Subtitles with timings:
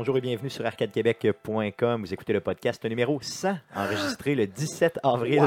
[0.00, 2.02] Bonjour et bienvenue sur arcadequebec.com.
[2.02, 5.42] Vous écoutez le podcast numéro 100, enregistré le 17 avril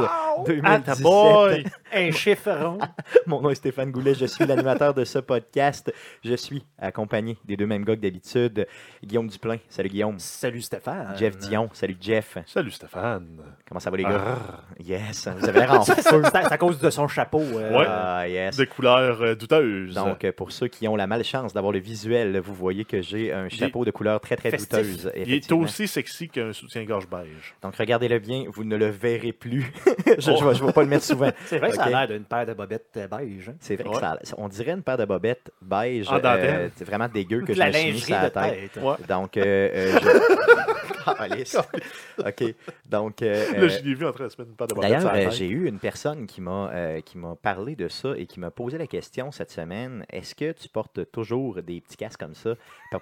[0.46, 1.02] 2017.
[1.02, 1.64] boy!
[1.94, 2.78] Un chiffre rond.
[3.28, 5.94] Mon nom est Stéphane Goulet, je suis l'animateur de ce podcast.
[6.26, 8.68] Je suis accompagné des deux mêmes gars que d'habitude.
[9.02, 10.20] Guillaume Duplain, salut Guillaume.
[10.20, 11.16] Salut Stéphane.
[11.18, 12.38] Jeff Dion, salut Jeff.
[12.46, 13.42] Salut Stéphane.
[13.70, 14.22] Comment ça va les gars?
[14.22, 16.22] Ah, Yes, vous avez l'air en C'est feu.
[16.26, 17.40] c'est à cause de son chapeau.
[17.42, 17.86] euh, Ouais.
[17.88, 18.58] Ah, yes.
[18.58, 19.96] des couleurs euh, douteuses.
[19.96, 23.32] Donc, euh, pour ceux qui ont la malchance d'avoir le visuel, vous voyez que j'ai
[23.32, 24.70] un chapeau de couleur très, très Festif.
[24.70, 25.12] douteuse.
[25.16, 27.56] il est aussi sexy qu'un soutien-gorge beige.
[27.62, 29.72] Donc, regardez-le bien, vous ne le verrez plus.
[30.18, 30.66] je ne Oh.
[30.66, 31.30] vais, pas le mettre souvent.
[31.46, 33.50] C'est vrai que ça a l'air d'une paire de bobettes euh, beige.
[33.50, 33.56] hein?
[33.60, 33.94] C'est vrai Ouais.
[33.96, 36.08] que ça, on dirait une paire de bobettes beige.
[36.08, 36.72] Dentelle.
[36.76, 38.72] c'est vraiment dégueu que suis mis sur la de tête.
[38.74, 38.84] tête.
[38.84, 38.96] Ouais.
[39.08, 40.81] Donc, euh, euh, je...
[42.20, 42.44] OK.
[42.90, 44.74] Donc, euh, Là, euh, je l'ai vu en train de se mettre une paire de
[44.74, 48.14] bobettes D'ailleurs, euh, j'ai eu une personne qui m'a euh, qui m'a parlé de ça
[48.18, 51.98] et qui m'a posé la question cette semaine est-ce que tu portes toujours des petits
[51.98, 52.52] casques comme ça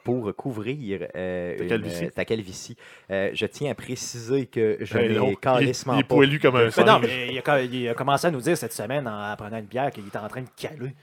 [0.04, 2.10] pour couvrir euh, Ta une- calvitie.
[2.12, 2.78] ta calvitie?
[3.12, 6.04] Euh, Je tiens à préciser que je n'ai il, carrément il est pas.
[6.04, 8.74] poilu comme un Mais non, mais il a, il a commencé à nous dire cette
[8.74, 10.94] semaine en prenant une bière qu'il était en train de caler.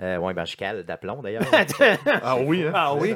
[0.00, 1.42] Euh, ouais, ben, je cale d'aplomb d'ailleurs.
[2.22, 2.72] Ah oui, hein?
[2.74, 3.14] ah oui.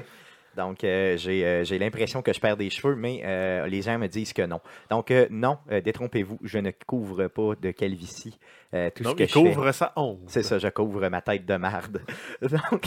[0.56, 3.98] Donc, euh, j'ai euh, j'ai l'impression que je perds des cheveux, mais euh, les gens
[3.98, 4.60] me disent que non.
[4.90, 8.38] Donc, non, détrompez-vous, je ne couvre pas de calvitie.
[8.74, 10.20] Euh, tout Non, ce que il je fais, couvre sa honte.
[10.28, 12.00] c'est ça, je couvre ma tête de marde.
[12.42, 12.86] Donc,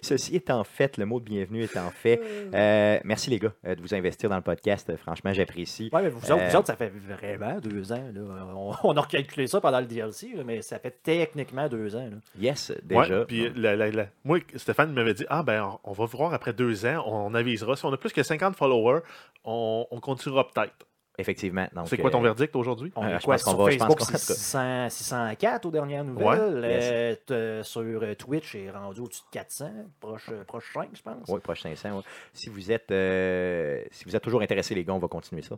[0.00, 2.20] ceci étant fait, le mot de bienvenue étant fait,
[2.54, 4.96] euh, merci les gars euh, de vous investir dans le podcast.
[4.96, 5.90] Franchement, j'apprécie.
[5.92, 8.04] Ouais, mais vous, autres, vous autres, ça fait vraiment deux ans.
[8.14, 8.20] Là.
[8.54, 12.06] On, on a recalculé ça pendant le DLC, là, mais ça fait techniquement deux ans.
[12.10, 12.16] là.
[12.38, 13.24] Yes, Ouais, déjà.
[13.26, 16.86] puis la- la- la- moi, Stéphane m'avait dit Ah, ben, on va voir après deux
[16.86, 17.76] ans, on avisera.
[17.76, 19.00] Si on a plus que 50 followers,
[19.44, 20.85] on, on continuera peut-être.
[21.18, 21.66] Effectivement.
[21.86, 22.92] C'est quoi ton euh, verdict aujourd'hui?
[22.96, 24.88] On Euh, est je quoi pense qu'on sur va- je pense Facebook, qu'on- c'est 600
[24.90, 26.26] 604 aux dernières nouvelles.
[26.60, 27.18] Ouais.
[27.30, 27.82] Euh, sur
[28.18, 31.28] Twitch, c'est rendu au-dessus de 400, proche, proche 5, je pense.
[31.28, 31.96] Oui, proche 500.
[31.96, 32.02] ouais.
[32.32, 35.56] Si vous êtes euh, si vous êtes toujours intéressés, les gars, on va continuer ça.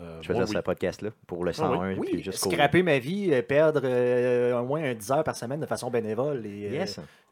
[0.00, 0.54] Euh, Je dire oui.
[0.54, 1.94] ce podcast-là pour le Ah oui.
[1.94, 5.60] 101 Oui, scraper ma vie, euh, perdre euh, au moins un 10 heures par semaine
[5.60, 6.84] de façon bénévole et euh,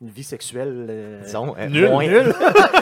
[0.03, 1.21] une vie sexuelle.
[1.25, 1.89] Disons, Nul.
[1.89, 2.35] moins- Nul.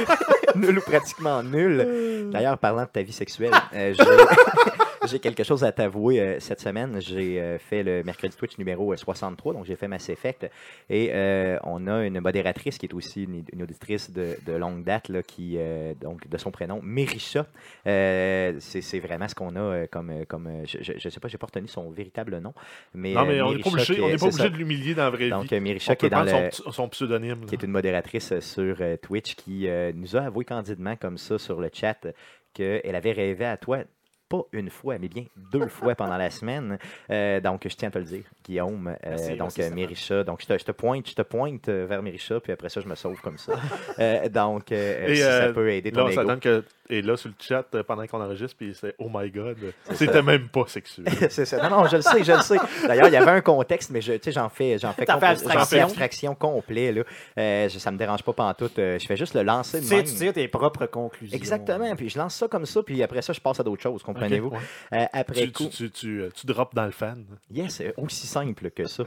[0.56, 2.28] nul ou pratiquement nul.
[2.32, 3.94] D'ailleurs, parlant de ta vie sexuelle, euh,
[5.08, 7.00] j'ai- quelque chose à t'avouer euh, cette semaine.
[7.00, 10.48] J'ai euh, fait le mercredi Twitch numéro euh, 63, donc j'ai fait Mass Effect.
[10.88, 14.84] Et euh, on a une modératrice qui est aussi une, une auditrice de, de longue
[14.84, 17.46] date, là, qui, euh, donc, de son prénom, Mérisha.
[17.86, 20.10] Euh, c'est vraiment ce qu'on a euh, comme.
[20.10, 22.52] euh, comme euh, je ne sais pas, j'ai pas retenu son véritable nom.
[22.94, 24.42] Mais, Non, mais euh, on n'est pas obligé, qui on est- n'est pas c'est obligé
[24.44, 24.48] ça.
[24.50, 25.54] de l'humilier dans la vraie Donc, vie.
[25.56, 27.46] euh, Mérisha qui est dans le son, son pseudonyme.
[27.46, 31.18] qui est une modératrice euh, sur euh, Twitch, qui euh, nous a avoué candidement comme
[31.18, 32.06] ça sur le chat
[32.54, 33.78] qu'elle avait rêvé à toi,
[34.28, 36.78] pas une fois, mais bien deux fois pendant la semaine.
[37.10, 38.88] Euh, donc, je tiens à te le dire, Guillaume.
[38.88, 39.70] euh, Merci, donc, merci, euh.
[39.74, 40.24] Mérisha.
[40.24, 42.88] Donc, je te, je te pointe, je te pointe vers Mérisha, puis après ça, je
[42.88, 43.54] me sauve comme ça.
[44.30, 46.24] Donc, si ça peut aider ton ça ego.
[46.24, 46.64] donne que.
[46.90, 49.56] Et là, sur le chat, euh, pendant qu'on enregistre, puis c'est Oh my god,
[49.92, 51.06] c'était même pas sexuel.
[51.30, 51.68] c'est ça.
[51.68, 52.56] Non, non, je le sais, je le sais.
[52.86, 55.22] D'ailleurs, il y avait un contexte, mais je, tu sais, j'en fais, j'en fais, compl-
[55.24, 55.50] abstraction.
[55.60, 56.92] j'en fais abstraction complet.
[56.92, 57.02] Là.
[57.38, 58.78] Euh, je- ça me dérange pas pantoute.
[58.78, 61.36] Euh, je fais juste le lancer Tu sais, tu tires tes propres conclusions.
[61.36, 61.94] Exactement.
[61.94, 64.48] Puis je lance ça comme ça, puis après ça, je passe à d'autres choses, comprenez-vous?
[64.48, 64.54] Ok,
[64.92, 64.98] ouais.
[65.00, 67.24] Euh, après Tu, coup, tu, tu, tu, tu drops dans le fan.
[67.50, 69.04] yes, c'est aussi simple que ça.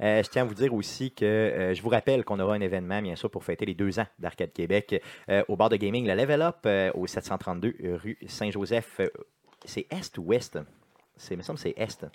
[0.00, 2.60] Euh, je tiens à vous dire aussi que euh, je vous rappelle qu'on aura un
[2.60, 6.06] événement, bien sûr, pour fêter les deux ans d'Arcade Québec euh, au bar de gaming,
[6.06, 9.00] le Level Up, au 732 rue Saint-Joseph.
[9.64, 10.58] C'est Est ou Ouest?
[11.16, 12.06] C'est, il me semble que c'est Est.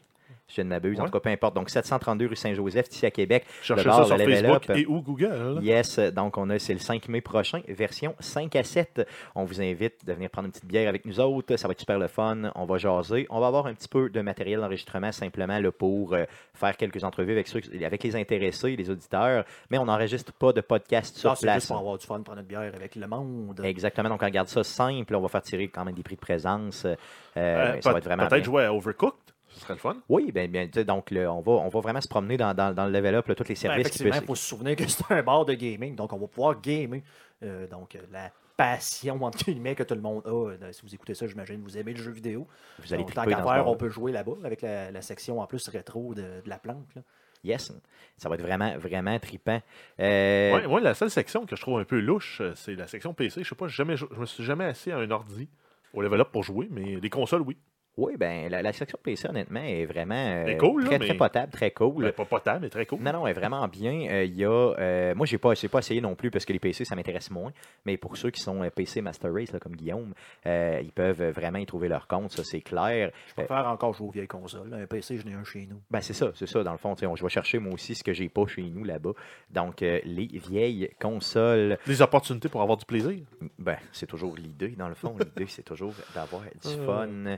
[0.47, 0.99] Je ne m'abuse.
[0.99, 1.55] En tout cas, peu importe.
[1.55, 3.45] Donc, 732 rue Saint-Joseph, ici à Québec.
[3.61, 5.59] Cherchez ça sur Facebook et ou Google.
[5.61, 9.07] Yes, donc on a c'est le 5 mai prochain, version 5 à 7.
[9.35, 11.79] On vous invite de venir prendre une petite bière avec nous autres, ça va être
[11.79, 15.11] super le fun, on va jaser, on va avoir un petit peu de matériel d'enregistrement
[15.11, 19.77] simplement là, pour euh, faire quelques entrevues avec ceux avec les intéressés, les auditeurs, mais
[19.77, 21.67] on n'enregistre pas de podcast sur Ah, c'est juste place.
[21.67, 23.61] pour avoir du fun, prendre une bière avec le monde.
[23.63, 26.21] Exactement, donc on regarde ça simple, on va faire tirer quand même des prix de
[26.21, 26.85] présence.
[26.85, 26.95] euh,
[27.37, 28.51] Euh, ça va être vraiment Peut-être bien.
[28.51, 29.13] jouer à Overcooked.
[29.49, 29.97] Ce serait le fun.
[30.09, 32.53] Oui, bien, bien, tu sais, donc le- on, va, on va vraiment se promener dans,
[32.53, 34.45] dans, dans le level up, là, tous les Ben, services qui effectivement, il faut se
[34.47, 37.01] souvenir que c'est un bar de gaming, donc on va pouvoir gamer.
[37.43, 40.29] Euh, donc, euh, la passion, entre guillemets, que tout le monde a.
[40.29, 42.45] Euh, Si vous écoutez ça, j'imagine vous aimez le jeu vidéo.
[42.79, 45.47] vous allez Donc, tant qu'à faire, on peut jouer là-bas avec la, la section en
[45.47, 46.93] plus rétro de, de la planque.
[46.95, 47.01] là.
[47.41, 47.71] Yes,
[48.17, 49.61] ça va être vraiment, vraiment trippant.
[50.01, 53.13] Euh, Ouais, moi, la seule section que je trouve un peu louche, c'est la section
[53.13, 53.43] PC.
[53.43, 55.47] Je sais pas, jamais, jou- je me suis jamais assis à un ordi
[55.93, 57.57] au level up pour jouer, mais les consoles, oui.
[57.99, 61.17] Oui, ben la, la section PC, honnêtement, est vraiment euh, cool, là, très, mais- très
[61.17, 62.03] potable, très cool.
[62.05, 62.99] Ben, pas potable, mais très cool.
[63.01, 64.07] Non, non, elle est vraiment bien.
[64.09, 66.53] Euh, Il y a, euh, moi, j'ai pas, j'ai pas essayé non plus parce que
[66.53, 67.51] les PC, ça m'intéresse moins.
[67.85, 70.13] Mais pour ceux qui sont PC Master Race, là, comme Guillaume,
[70.47, 73.11] euh, ils peuvent vraiment y trouver leur compte, ça c'est clair.
[73.27, 74.73] Je préfère encore jouer aux vieilles consoles.
[74.73, 75.81] Un PC, j'en ai un chez nous.
[75.91, 76.95] Ben, c'est ça, c'est ça, dans le fond.
[77.03, 79.11] on- Je vais chercher moi aussi ce que j'ai pas chez nous là-bas.
[79.51, 83.19] Donc, euh, les vieilles consoles, Des opportunités pour avoir du plaisir.
[83.57, 85.15] ben, c'est toujours l'idée, dans le fond.
[85.19, 86.85] L'idée, c'est toujours d'avoir du Euh.
[86.85, 87.37] fun.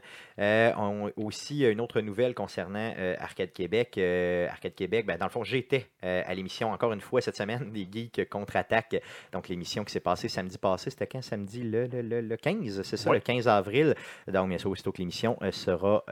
[0.52, 3.96] Euh, on- aussi, une autre nouvelle concernant euh, Arcade Québec.
[3.98, 7.72] Euh, Arcade Québec, ben, dans le fond, j'étais à l'émission encore une fois cette semaine
[7.74, 9.02] des Geeks contre-attaque.
[9.32, 11.22] Donc, l'émission qui s'est passée samedi passé, c'était quand?
[11.22, 13.18] Samedi le, le, le- le 15, c'est ça, Ouais.
[13.18, 13.96] le 15 avril.
[14.28, 16.04] Donc, bien sûr, aussitôt que l'émission sera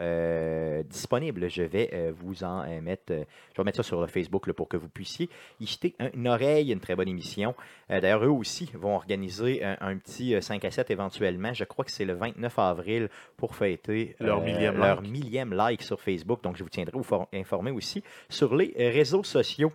[0.83, 4.67] disponible, je vais vous en mettre, je vais mettre ça sur le Facebook là, pour
[4.69, 7.55] que vous puissiez y jeter un- une oreille, une très bonne émission.
[7.89, 11.53] D'ailleurs, eux aussi vont organiser un, un petit euh, 5 à 7 éventuellement.
[11.53, 15.11] Je crois que c'est le 29 avril pour fêter Leur millième leur like.
[15.11, 16.43] millième like sur Facebook.
[16.43, 19.71] Donc, je vous tiendrai vous informer aussi sur les euh, réseaux sociaux.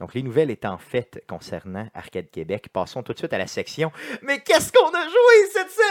[0.00, 3.92] Donc, les nouvelles étant faites concernant Arcade Québec, passons tout de suite à la section.
[4.22, 5.90] Mais qu'est-ce qu'on a joué cette semaine?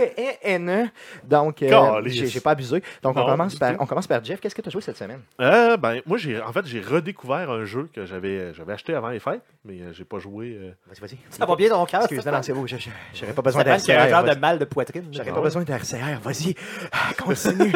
[0.00, 0.88] très haineux.
[1.24, 2.82] Donc, euh, j'ai pas abusé.
[3.02, 4.40] Donc, on, commence par, on commence par Jeff.
[4.40, 5.20] Qu'est-ce que tu as joué cette semaine?
[5.40, 9.20] Euh, ben, moi, j'ai en fait, j'ai redécouvert un jeu que j'avais acheté avant les
[9.20, 10.58] fêtes, mais euh, j'ai pas joué.
[10.86, 11.18] Vas-y, vas-y.
[11.30, 12.02] Ça va bien dans mon cœur.
[12.02, 12.66] Excusez-moi, c'est vous.
[12.66, 13.86] J'aurais pas besoin d'RCR.
[13.86, 15.06] J'ai un de mal de poitrine.
[15.12, 16.20] J'aurais pas besoin d'RCR.
[16.22, 16.54] Vas-y,
[16.92, 17.72] ah, continue.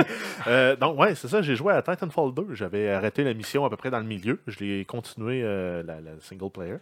[0.80, 1.42] donc, ouais, c'est ça.
[1.42, 2.48] J'ai joué à Titanfall 2.
[2.52, 4.40] J'avais arrêté la mission à peu près dans le milieu.
[4.46, 6.76] Je l'ai continué la, single player.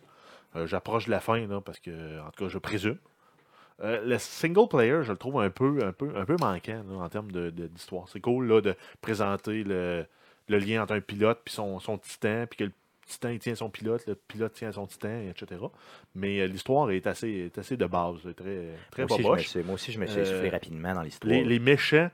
[0.67, 2.99] J'approche de la fin, parce que, en tout cas, je présume.
[3.82, 6.96] Euh, le single player, je le trouve un peu, un peu, un peu manquant là,
[6.99, 8.08] en termes de- de- d'histoire.
[8.08, 10.05] C'est cool là, de présenter le,
[10.49, 12.73] le lien entre un pilote et son, son titan, puis que le
[13.06, 15.61] titan il tient son pilote, le pilote tient son titan, etc.
[16.14, 19.37] Mais euh, l'histoire est assez, est assez de base, très, très Moi aussi, je me
[19.38, 21.32] suis, moi aussi, je me suis Euh, rapidement dans l'histoire.
[21.32, 22.08] Les, les méchants,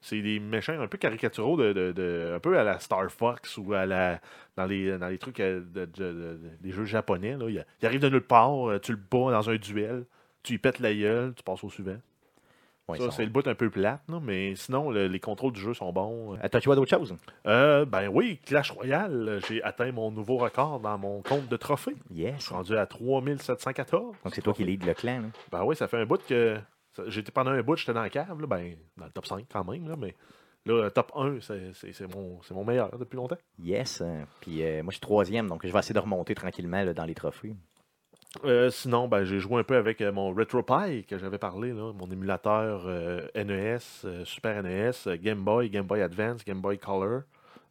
[0.00, 3.56] c'est des méchants un peu caricaturaux, de, de- de- un peu à la Star Fox
[3.58, 4.20] ou à la,
[4.56, 7.36] dans, les, dans les trucs de, de- de- des jeux japonais.
[7.36, 7.46] Là.
[7.48, 10.04] Il, il arrive de nulle part, tu le bats dans un duel,
[10.42, 11.96] tu lui pètes la gueule, tu passes au suivant.
[12.88, 15.60] Ouais, ça, c'est le bout un peu plate, là, mais sinon, le- les contrôles du
[15.60, 16.34] jeu sont bons.
[16.34, 17.14] Euh, T'as joué à d'autres choses?
[17.46, 21.56] Euh, ben oui, Clash Royale, euh, j'ai atteint mon nouveau record dans mon compte de
[21.56, 21.94] trophées.
[22.10, 22.42] Je Yes.
[22.42, 24.16] suis rendu à 3714.
[24.24, 25.20] Donc, c'est toi qui lead le clan.
[25.20, 25.28] là.
[25.52, 26.58] Ben oui, ça fait un bout que.
[27.06, 29.64] J'étais pendant un bout, j'étais dans la cave, là, ben, dans le top 5 quand
[29.64, 30.14] même, là, mais
[30.66, 33.38] là, top 1, c'est- mon, mon meilleur depuis longtemps.
[33.58, 34.02] Yes.
[34.02, 36.92] euh, Puis euh, moi, je suis troisième, donc je vais essayer de remonter tranquillement là,
[36.92, 37.54] dans les trophées.
[38.44, 41.92] Euh, sinon, ben, j'ai joué un peu avec euh, mon RetroPie que j'avais parlé, là,
[41.92, 46.78] mon émulateur euh, NES, euh, Super NES, euh, Game Boy, Game Boy Advance, Game Boy
[46.78, 47.22] Color.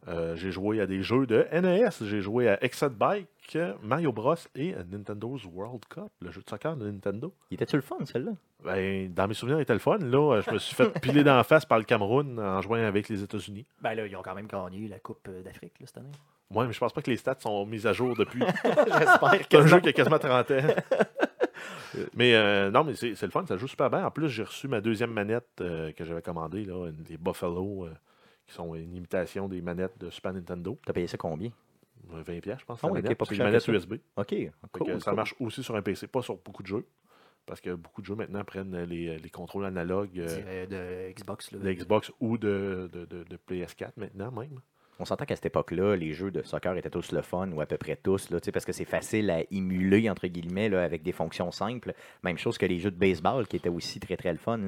[0.07, 1.89] Euh, j'ai joué à des jeux de NES.
[2.01, 6.49] J'ai joué à Excite Bike, Mario Bros et euh, Nintendo's World Cup, le jeu de
[6.49, 7.33] soccer de Nintendo.
[7.51, 8.31] Il était-tu le fun, celle-là?
[8.63, 9.97] Ben, dans mes souvenirs, il était le fun.
[9.99, 13.09] Là, je me suis fait piler dans la face par le Cameroun en jouant avec
[13.09, 13.65] les États-Unis.
[13.81, 16.11] Ben là, ils ont quand même gagné la Coupe d'Afrique cette année.
[16.53, 18.41] Ouais, mais je pense pas que les stats sont mises à jour depuis.
[18.63, 20.55] J'espère un jeu qui a quasiment 30 ans.
[22.13, 24.05] mais euh, non, mais c'est le fun, ça joue super bien.
[24.05, 27.85] En plus, j'ai reçu ma deuxième manette euh, que j'avais commandée, là, une- les Buffalo,
[27.85, 27.93] euh,
[28.47, 30.77] qui sont une imitation des manettes de Super Nintendo.
[30.85, 31.51] T'as payé ça combien?
[32.13, 32.79] Euh, 20$, je pense.
[32.83, 33.71] Ah la pas plus une manette que ça.
[33.71, 33.93] USB.
[34.17, 34.29] OK.
[34.29, 36.85] Fait Cool, que ça marche aussi sur un PC, pas sur beaucoup de jeux.
[37.45, 40.65] Parce que beaucoup de jeux maintenant prennent les, les contrôles analogues euh,
[41.09, 41.51] de Xbox.
[41.51, 41.59] Là.
[41.59, 44.59] de Xbox ou de, de, de- de PS4 maintenant même.
[45.01, 47.65] On s'entend qu'à cette époque-là, les jeux de soccer étaient tous le fun, ou à
[47.65, 51.11] peu près tous, là, parce que c'est facile à émuler, entre guillemets, là, avec des
[51.11, 51.95] fonctions simples.
[52.21, 54.59] Même chose que les jeux de baseball, qui étaient aussi très, très le fun.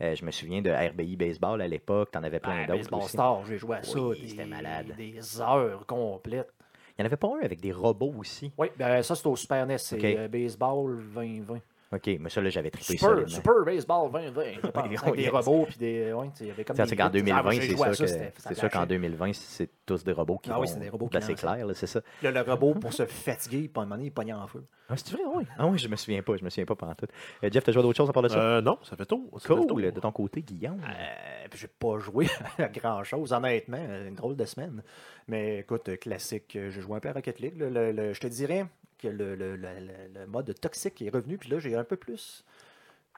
[0.00, 3.10] Euh, je me souviens de RBI Baseball à l'époque, t'en avais plein d'autres Baseball aussi.
[3.10, 4.00] Star, j'ai joué à ça.
[4.00, 4.94] Oui, c'était malade.
[4.96, 6.50] Des heures complètes.
[6.96, 8.52] Il n'y en avait pas un avec des robots aussi?
[8.56, 9.76] Oui, ben ça, c'est au Super NES.
[9.76, 11.58] C'est euh, Baseball 2020.
[11.94, 13.28] OK, mais ça, là, j'avais trippé Super.
[13.28, 14.42] Super Baseball 2020.
[14.54, 15.64] je pense, Oui, avec oui, des robots.
[15.66, 17.04] Puis des, ouais, il y avait comme C'est qu'en vitres.
[17.06, 18.86] Ah, 2020, moi, j'ai c'est sûr, qu'en lâchait.
[18.86, 21.66] 2020, c'est tous des robots qui Ah vont oui, c'est des robots qui c'est clair,
[21.66, 22.00] là, c'est ça.
[22.22, 24.64] Le, le robot, pour se fatiguer, à un moment donné, il pognait en feu.
[24.88, 25.44] Ah, c'est vrai, oui.
[25.56, 27.06] Ah oui, je me souviens pas, je me souviens pas pendant tout.
[27.42, 28.38] Euh, Jeff, t'as joué à d'autres choses à part de ça?
[28.38, 29.30] Euh, non, ça fait tout.
[29.38, 29.80] ça fait cool, tout.
[29.80, 30.80] de ton côté, Guillaume.
[30.84, 32.26] Euh, j'ai pas joué
[32.58, 33.78] à grand chose, honnêtement.
[34.06, 34.82] Une drôle de semaine.
[35.28, 37.54] Mais écoute, classique, j'ai joué un peu à Rocket League.
[37.56, 38.66] Le- le- le- je te dirais
[39.04, 41.38] que le, le- le- le- le mode toxique est revenu.
[41.38, 42.44] Puis là, j'ai un peu plus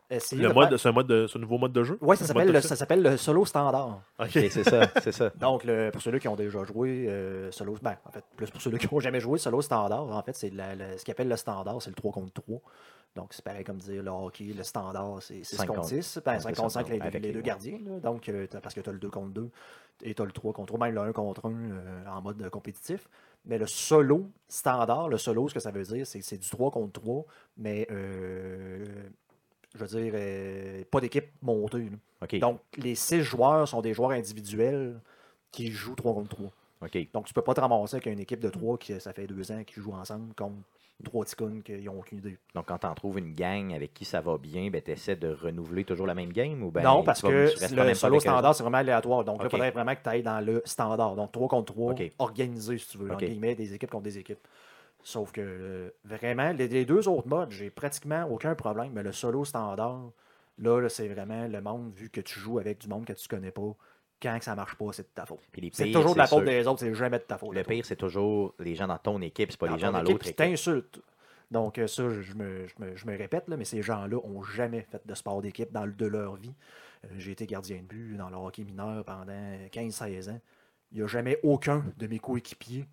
[0.08, 1.98] essayez Le de mode, faire- c'est un mode de, c'est un nouveau mode de jeu?
[2.00, 2.68] Ouais, ça s'appelle le, toxique?
[2.68, 4.02] ça s'appelle le solo standard.
[4.20, 4.30] Ok.
[4.32, 5.30] C'est ça, c'est ça.
[5.40, 8.60] Donc, le- pour ceux qui ont déjà joué euh, solo, ben, en fait, plus pour
[8.60, 11.28] ceux qui n'ont jamais joué solo standard, en fait, c'est la- la- ce qu'ils appelle
[11.28, 12.60] le standard, c'est le 3 contre 3.
[13.16, 16.20] Donc, c'est pareil comme dire le hockey, le standard, c'est 6 Cinq contre contre- 6.
[16.24, 17.78] Ben, Ouais, 5 c'est contre ça, 5, les, avec les les- deux gardiens.
[17.84, 17.98] là.
[17.98, 19.48] Donc, euh, t'as- parce que tu as le 2 contre 2
[20.02, 22.48] et tu as le 3 contre 3, même le 1 contre 1 euh, en mode
[22.50, 23.08] compétitif.
[23.46, 27.00] Mais le solo standard, le solo, ce que ça veut dire, c'est du 3 contre
[27.00, 27.24] 3,
[27.56, 28.84] mais euh,
[29.74, 31.84] je veux dire, euh, pas d'équipe montée.
[31.90, 31.96] là.
[32.22, 32.38] OK.
[32.38, 35.00] Donc, les six joueurs sont des joueurs individuels
[35.52, 36.50] qui jouent 3 contre 3.
[36.82, 37.12] OK.
[37.12, 39.52] Donc, tu peux pas te ramasser avec une équipe de 3 qui, ça fait deux
[39.52, 40.56] ans, qui jouent ensemble contre
[41.04, 42.38] trois ticounes qui n'ont aucune idée.
[42.54, 45.16] Donc, quand tu en trouves une gang avec qui ça va bien, ben, tu essaies
[45.16, 47.28] de renouveler toujours la même game ou ben, non, parce que
[47.74, 49.24] le solo standard, c'est vraiment aléatoire.
[49.24, 51.16] Donc, là, il faudrait vraiment que tu ailles dans le standard.
[51.16, 52.10] Donc, 3 contre 3, Ok.
[52.18, 53.10] organisé, si tu veux.
[53.10, 53.22] Ok.
[53.22, 54.46] En guillemets, des équipes contre des équipes.
[55.02, 58.90] Sauf que, euh, vraiment, les, les deux autres modes, j'ai pratiquement aucun problème.
[58.92, 60.10] Mais le solo standard,
[60.58, 63.28] là, là, c'est vraiment le monde, vu que tu joues avec du monde que tu
[63.28, 63.76] connais pas,
[64.22, 65.40] quand ça marche pas, c'est de ta faute.
[65.72, 67.54] C'est toujours de la faute des autres, c'est jamais de ta faute.
[67.54, 70.18] Le pire, c'est toujours les gens dans ton équipe, c'est pas les gens dans l'autre
[70.24, 70.36] qui équipe.
[70.36, 71.00] t'insultent.
[71.50, 74.16] Donc, euh, ça, je je me, je me- je me répète, là, mais ces gens-là
[74.24, 76.52] ont jamais fait de sport d'équipe dans le- de leur vie.
[77.04, 79.26] Euh, J'ai été gardien de but dans le hockey mineur pendant
[79.70, 80.40] 15-16 ans.
[80.90, 82.84] Il n'y a jamais aucun de mes coéquipiers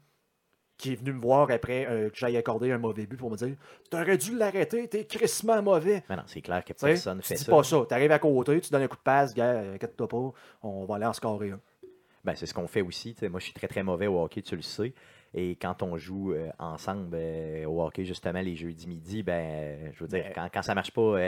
[0.77, 3.37] qui est venu me voir après euh, que j'aille accorder un mauvais but pour me
[3.37, 3.55] dire
[3.89, 6.03] T'aurais dû l'arrêter, t'es crissement mauvais.
[6.09, 7.51] Mais non, c'est clair que personne tu fait ça.
[7.51, 7.85] pas ça.
[7.87, 10.31] Tu arrives à côté, tu donnes un coup de passe, gars, inquiète-toi pas,
[10.63, 11.59] on va aller en scorer un.
[12.23, 13.15] Ben, c'est ce qu'on fait aussi.
[13.29, 14.93] Moi, je suis très, très mauvais au hockey, tu le sais.
[15.33, 19.99] Et quand on joue euh, ensemble euh, au hockey, justement, les jeudis midi, ben, je
[20.03, 21.19] veux dire, Ben- quand, quand ça marche pas,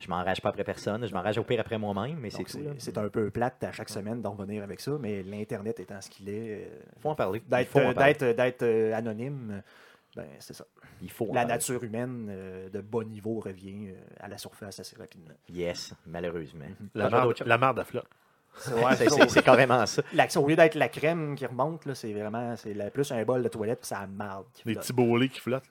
[0.00, 1.06] je m'enrage pas après personne.
[1.06, 2.58] Je m'enrage au pire après moi-même, mais c'est tout.
[2.78, 6.08] C'est un peu plate à chaque semaine d'en revenir avec ça, mais l'Internet étant ce
[6.10, 7.42] qu'il est, euh, faut en parler.
[7.46, 8.14] Il d'être faut en parler.
[8.14, 9.62] d'être- d'être, euh, anonyme,
[10.16, 10.64] ben, c'est ça.
[11.02, 11.48] Il faut La parler.
[11.48, 15.34] nature humaine euh, de bas niveau revient euh, à la surface assez rapidement.
[15.48, 16.64] Yes, malheureusement.
[16.96, 17.46] Chose.
[17.46, 18.06] la marde à flotte.
[18.72, 20.02] Ouais, C'est- carrément ça.
[20.12, 23.22] L'action, au lieu d'être la crème qui remonte, là, c'est vraiment c'est la- plus un
[23.24, 24.46] bol de toilette puis ça marde.
[24.62, 24.78] flotte.
[24.78, 25.68] petits bolets qui flottent.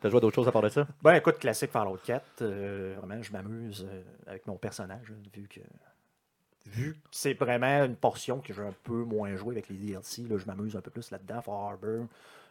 [0.00, 0.86] T'as joué à d'autres choses à part de ça?
[1.02, 5.60] Ben écoute, classique Fallout 4, euh, vraiment, je m'amuse euh, avec mon personnage, vu que
[6.66, 10.22] vu que c'est vraiment une portion que j'ai un peu moins joué avec les DLC,
[10.22, 11.40] là, je m'amuse un peu plus là-dedans.
[11.40, 12.06] Far Harbor,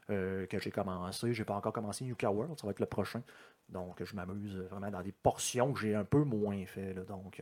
[0.10, 3.22] euh, que j'ai commencé, j'ai pas encore commencé Yuka World, ça va être le prochain.
[3.70, 6.94] Donc je m'amuse vraiment dans des portions que j'ai un peu moins fait.
[6.94, 7.42] donc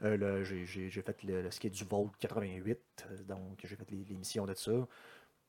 [0.00, 2.78] là, j'ai, fait le, ce qui est du Vault 88,
[3.10, 4.72] euh, donc j'ai fait les, missions de ça.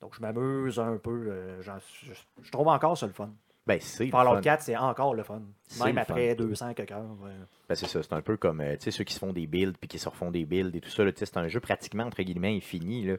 [0.01, 3.31] Donc je m'amuse un peu, je trouve encore ça le fun.
[3.69, 4.41] Ben, c'est le Fallout fun.
[4.41, 5.41] 4, c'est encore le fun.
[5.85, 6.43] Même le après fun.
[6.43, 7.05] 200 quelques heures.
[7.21, 7.29] ouais.
[7.69, 9.45] Ben, c'est ça, c'est un peu comme euh, tu sais, ceux qui se font des
[9.45, 11.03] builds puis qui se refont des builds et tout ça.
[11.15, 13.05] c'est un jeu pratiquement entre guillemets infini.
[13.05, 13.13] là.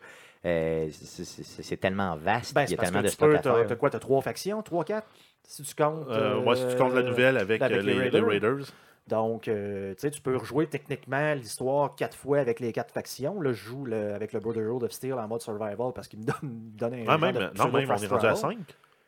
[0.45, 3.77] Euh, c'est- tellement vaste, Ben, il y a parce tellement que de tu peux, t'as,
[3.77, 5.07] quoi, t'as trois factions, trois, quatre,
[5.45, 6.09] si tu comptes.
[6.09, 8.67] Euh, moi, si tu comptes la euh, nouvelle avec, avec euh, les les, les Raiders.
[9.07, 13.41] Donc, euh, tu sais, tu peux rejouer techniquement l'histoire quatre fois avec les quatre factions.
[13.41, 16.25] Là, je joue le- avec le Brotherhood of Steel en mode survival parce qu'il me
[16.25, 17.19] donne, me donne un.
[17.19, 18.37] Même, de non, même, on est rendu à travel.
[18.37, 18.59] 5.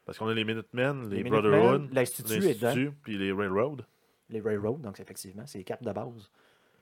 [0.04, 3.86] Parce qu'on a les Minutemen, les, Les Brotherhood, l'Institut puis les Railroad.
[4.28, 6.30] Les Railroad, donc effectivement, c'est les quatre de base.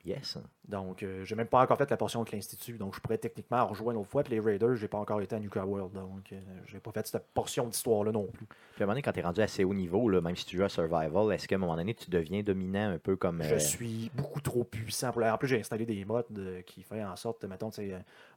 [0.05, 0.37] Yes.
[0.67, 2.77] Donc, euh, j'ai même pas encore fait la portion avec l'Institut.
[2.77, 4.23] Donc, je pourrais techniquement en rejoindre une autre fois.
[4.23, 5.93] Puis les Raiders, j'ai pas encore été à Nuka World.
[5.93, 8.47] Donc, euh, j'ai pas fait cette portion d'histoire-là non plus.
[8.81, 10.45] Puis à un moment donné, quand tu es rendu assez haut niveau, là, même si
[10.45, 13.43] tu joues à Survival, est-ce qu'à un moment donné, tu deviens dominant un peu comme.
[13.43, 15.11] Je euh, suis beaucoup trop puissant.
[15.11, 17.69] Pour En plus, j'ai installé des modes euh, qui font en sorte, mettons,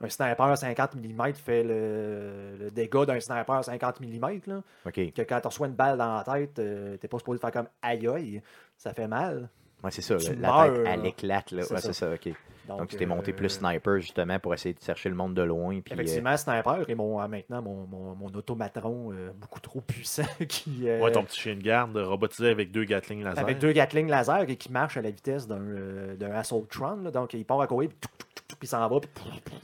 [0.01, 4.41] un sniper 50 mm fait le, le dégât d'un sniper 50 mm.
[4.47, 7.53] Là, que quand tu reçois une balle dans la tête, euh, t'es pas supposé faire
[7.53, 8.43] comme aïe aïe,
[8.77, 9.49] ça fait mal.
[9.85, 10.17] Ouais, c'est ça.
[10.17, 11.51] Tu la meurs, tête, elle éclate.
[11.53, 11.63] Là.
[11.63, 11.93] C'est Ouais, ça.
[11.93, 12.35] c'est ça, OK.
[12.67, 15.35] Donc, Donc, tu t'es monté euh, plus sniper, justement, pour essayer de chercher le monde
[15.35, 15.79] de loin.
[15.81, 19.83] Puis, euh, Effectivement, sniper et mon, euh, maintenant mon, mon, mon automatron euh, beaucoup trop
[19.83, 20.89] puissant qui.
[20.89, 23.39] euh, Ouais, ton petit chien de garde robotisé avec deux Gatling laser.
[23.39, 27.03] Avec deux Gatling laser et qui marche à la vitesse d'un euh, d'un Assaultron.
[27.03, 27.11] là.
[27.11, 29.11] Donc, il part à courir, puis, il s'en va, puis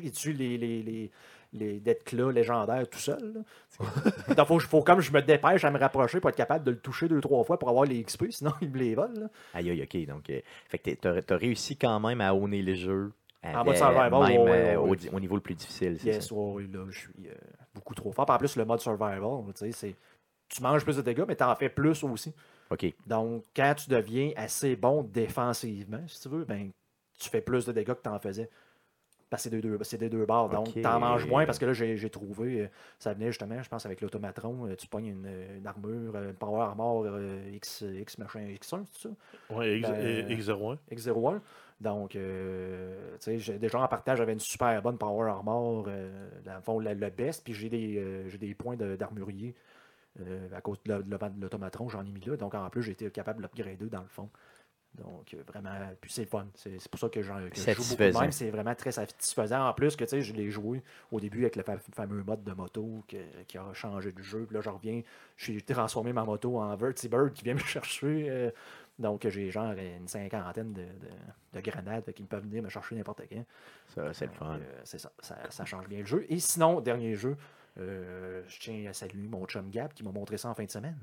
[0.02, 1.10] il tue les, les, les,
[1.52, 3.34] les Deathclaws légendaires tout seul.
[3.34, 4.34] là.
[4.34, 6.78] Donc, faut, faut comme je me dépêche à me rapprocher pour être capable de le
[6.78, 9.14] toucher deux, trois fois pour avoir les XP, sinon il me les vole.
[9.18, 9.26] là.
[9.54, 10.06] Aïe, aïe, OK.
[10.06, 13.12] Donc, euh, fait que t'as- t'as réussi quand même à owner le jeu.
[13.42, 15.08] En mode avec- survival, même ouais, ouais, euh, ouais.
[15.12, 15.98] Au, niveau le plus difficile.
[16.04, 17.34] Yes, ouais, là, je suis euh,
[17.74, 18.26] beaucoup trop fort.
[18.26, 19.22] Puis en plus, le mode survival,
[19.72, 19.94] c'est.
[20.48, 22.34] Tu manges plus de dégâts, mais tu en fais plus aussi.
[22.70, 22.92] OK.
[23.06, 26.70] Donc, quand tu deviens assez bon défensivement, si tu veux, ben,
[27.18, 28.50] tu fais plus de dégâts que tu en faisais.
[29.30, 30.48] Parce que c'est des deux, c'est des deux barres.
[30.48, 30.74] Donc, Ok.
[30.74, 32.68] tu en manges moins parce que là, j'ai trouvé, euh,
[32.98, 36.34] ça venait justement, je pense, avec l'automatron, euh, tu pognes une, une armure, euh, une
[36.36, 39.14] power armor euh, X, X machin, X1, c'est ça?
[39.48, 40.78] Ouais, X, Ben, X01.
[40.90, 41.40] X01.
[41.80, 46.56] Donc, euh, tu sais, déjà en partage, j'avais une super bonne power armor, euh, dans
[46.56, 49.54] le fond, le, le best, puis j'ai des, euh, j'ai des points d'armurier
[50.20, 50.92] euh, à cause de
[51.40, 52.36] l'automatron, j'en ai mis là.
[52.36, 54.28] Donc, en plus, j'ai été capable de l'upgrader dans le fond.
[54.94, 55.70] Donc, euh, vraiment,
[56.00, 56.46] puis c'est le fun.
[56.56, 58.32] C'est pour ça que, j'en- je joue beaucoup même.
[58.32, 59.68] C'est vraiment très satisfaisant.
[59.68, 60.82] En plus, que tu sais, je l'ai joué
[61.12, 64.44] au début avec le fa- fameux mode de moto que- qui a changé de jeu.
[64.46, 65.00] Puis là, je reviens,
[65.36, 68.26] j'ai transformé ma moto en Vertibird qui vient me chercher.
[68.28, 68.50] euh,
[68.98, 72.96] donc, j'ai genre une cinquantaine de, de- de grenades qui me peuvent venir me chercher
[72.96, 73.44] n'importe quand.
[73.94, 74.58] Ça, c'est le fun.
[74.60, 76.26] Euh, c'est ça, ça, ça change bien le jeu.
[76.28, 77.36] Et sinon, dernier jeu,
[77.78, 80.70] euh, je tiens à saluer mon chum Gab qui m'a montré ça en fin de
[80.70, 80.98] semaine.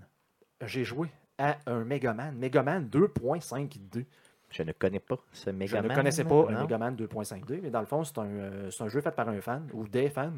[0.65, 4.05] J'ai joué à un Megaman, Megaman 2.5D.
[4.49, 5.89] Je ne connais pas ce Je Megaman.
[5.91, 6.61] ne connaissais pas un non?
[6.61, 9.67] Megaman 2.5D, mais dans le fond, c'est un, euh, un jeu fait par un fan
[9.73, 10.31] ou des fans.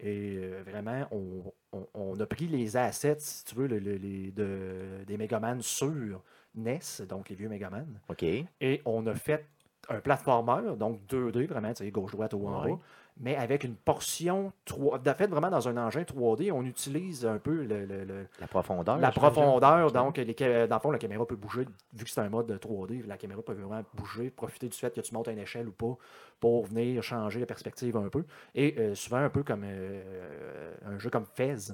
[0.00, 3.96] Et euh, vraiment, on, on- on a pris les assets, si tu veux, le- le-
[3.96, 6.22] les, de- des Megaman sur
[6.56, 7.86] NES, donc les vieux Megaman.
[8.08, 8.22] OK.
[8.22, 9.46] Et on a fait
[9.88, 12.76] un platformer, donc 2D, vraiment, tu sais, gauche-droite ou en Ouais.
[13.20, 17.38] Mais avec une portion 3 De fait, vraiment, dans un engin 3D, on utilise un
[17.38, 18.98] peu le- le- le, La profondeur.
[18.98, 20.34] la profondeur, donc les
[20.68, 23.42] dans le fond, la caméra peut bouger, vu que c'est un mode 3D, la caméra
[23.42, 25.96] peut vraiment bouger, profiter du fait que tu montes à une échelle ou pas,
[26.40, 28.24] pour venir changer la perspective un peu.
[28.54, 31.72] Et euh, souvent, un peu comme euh, un jeu comme Fez,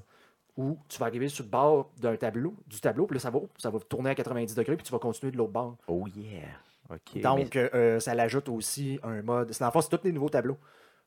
[0.57, 3.41] où tu vas arriver sur le bord d'un tableau, du tableau, puis là, ça va,
[3.59, 5.77] ça va tourner à 90 degrés, puis tu vas continuer de l'autre bord.
[5.89, 6.43] Oh yeah.
[7.23, 9.53] Donc, euh, euh, ça l'ajoute aussi un mode.
[9.53, 10.59] C'est fond, c'est tous les nouveaux tableaux.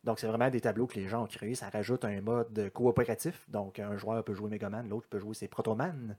[0.07, 1.53] Donc, c'est vraiment des tableaux que les gens ont créés.
[1.53, 3.45] Ça rajoute un mode coopératif.
[3.49, 6.15] Donc, un joueur peut jouer Megaman, l'autre peut jouer ses Protoman, mais-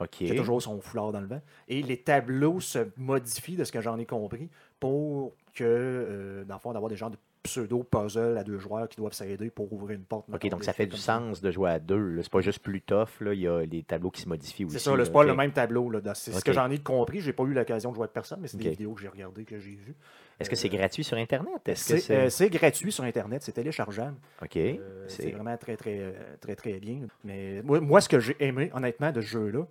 [0.00, 0.10] OK.
[0.10, 1.40] qui a toujours son foulard dans le vent.
[1.68, 4.48] Et les tableaux se modifient, de ce que j'en ai compris,
[4.80, 8.96] pour que, euh, dans le fond, d'avoir des genres de pseudo-puzzle à deux joueurs qui
[8.96, 10.26] doivent s'aider pour ouvrir une porte.
[10.32, 12.20] OK, donc ça fait du sens de jouer à deux.
[12.22, 13.20] C'est pas juste plus tough.
[13.20, 13.34] Là.
[13.34, 14.74] Il y a les tableaux qui se modifient aussi.
[14.78, 15.90] C'est ça, c'est pas le même tableau.
[16.14, 17.20] C'est ce que j'en ai compris.
[17.20, 19.44] J'ai pas eu l'occasion de jouer avec personne, mais c'est des vidéos que j'ai regardées,
[19.44, 19.96] que j'ai vues.
[20.40, 21.70] Est-ce que c'est gratuit sur Internet?
[21.74, 24.16] C'est euh, c'est gratuit sur Internet, c'est téléchargeable.
[24.42, 24.56] OK.
[24.56, 27.00] Euh, C'est- vraiment très, très, euh, très, très bien.
[27.24, 29.64] Mais moi, moi, ce que j'ai aimé, honnêtement, de ce jeu-là,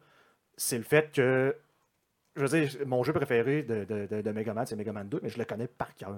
[0.56, 1.56] c'est le fait que,
[2.36, 5.10] je veux dire, mon jeu préféré de, de, de, de Mega Man, c'est Mega Man
[5.10, 6.12] 2, mais je le connais par cœur.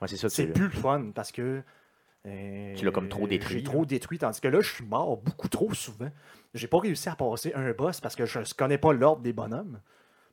[0.00, 0.28] Ouais, c'est ça.
[0.28, 1.62] C'est plus le fun parce que.
[2.26, 5.16] euh, Tu l'as comme trop détruit, J'ai trop détruit, tandis que là, je suis mort
[5.16, 6.10] beaucoup trop souvent.
[6.54, 9.32] J'ai pas réussi à passer un boss parce que je ne connais pas l'ordre des
[9.32, 9.80] bonhommes.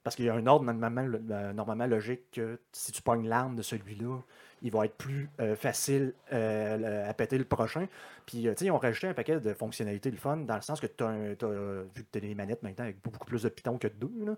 [0.04, 3.56] Parce qu'il y a un ordre normalement, euh, normalement logique que si tu pognes l'arme
[3.56, 4.18] de celui-là,
[4.64, 7.88] il va être plus euh, facile euh, à péter le prochain.
[8.26, 10.62] Puis, euh, tu sais, ils ont rajouté un paquet de fonctionnalités le fun, dans le
[10.62, 13.50] sens que tu as, vu que tu as des manettes maintenant avec beaucoup plus de
[13.50, 14.36] pitons que de deux, là,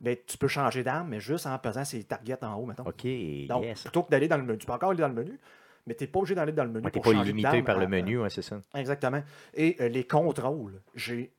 [0.00, 2.84] ben, tu peux changer d'arme, mais juste en pesant ses targets en haut, mettons.
[2.84, 3.06] OK,
[3.48, 3.82] Donc, yes.
[3.82, 5.38] plutôt que d'aller dans le menu, tu peux encore aller dans le menu,
[5.86, 6.84] mais tu n'es pas obligé d'aller dans le menu.
[6.84, 8.60] Ouais, T'es pour pas limité par le menu, c'est ça.
[8.74, 9.22] Exactement.
[9.54, 11.30] Et les contrôles, j'ai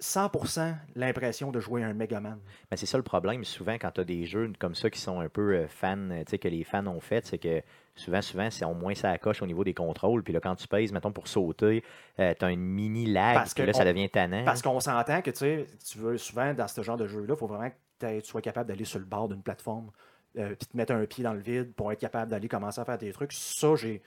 [0.00, 2.38] 100% l'impression de jouer un Megaman.
[2.70, 5.20] Mais c'est ça le problème, souvent, quand tu as des jeux comme ça qui sont
[5.20, 7.62] un peu euh, fans, euh, tu sais, que les fans ont fait, c'est que
[7.96, 10.22] souvent, souvent, c'est au moins ça coche au niveau des contrôles.
[10.22, 11.82] Puis là, quand tu pèses, mettons, pour sauter,
[12.16, 14.44] tu as une mini lag, Parce que là, ça devient tannant.
[14.44, 17.38] Parce qu'on s'entend que tu sais, tu veux souvent dans ce genre de jeu-là, il
[17.38, 19.90] faut vraiment que tu sois capable d'aller sur le bord d'une plateforme,
[20.38, 22.84] euh, puis te mettre un pied dans le vide pour être capable d'aller commencer à
[22.84, 23.32] faire des trucs.
[23.32, 24.02] Ça, j'ai.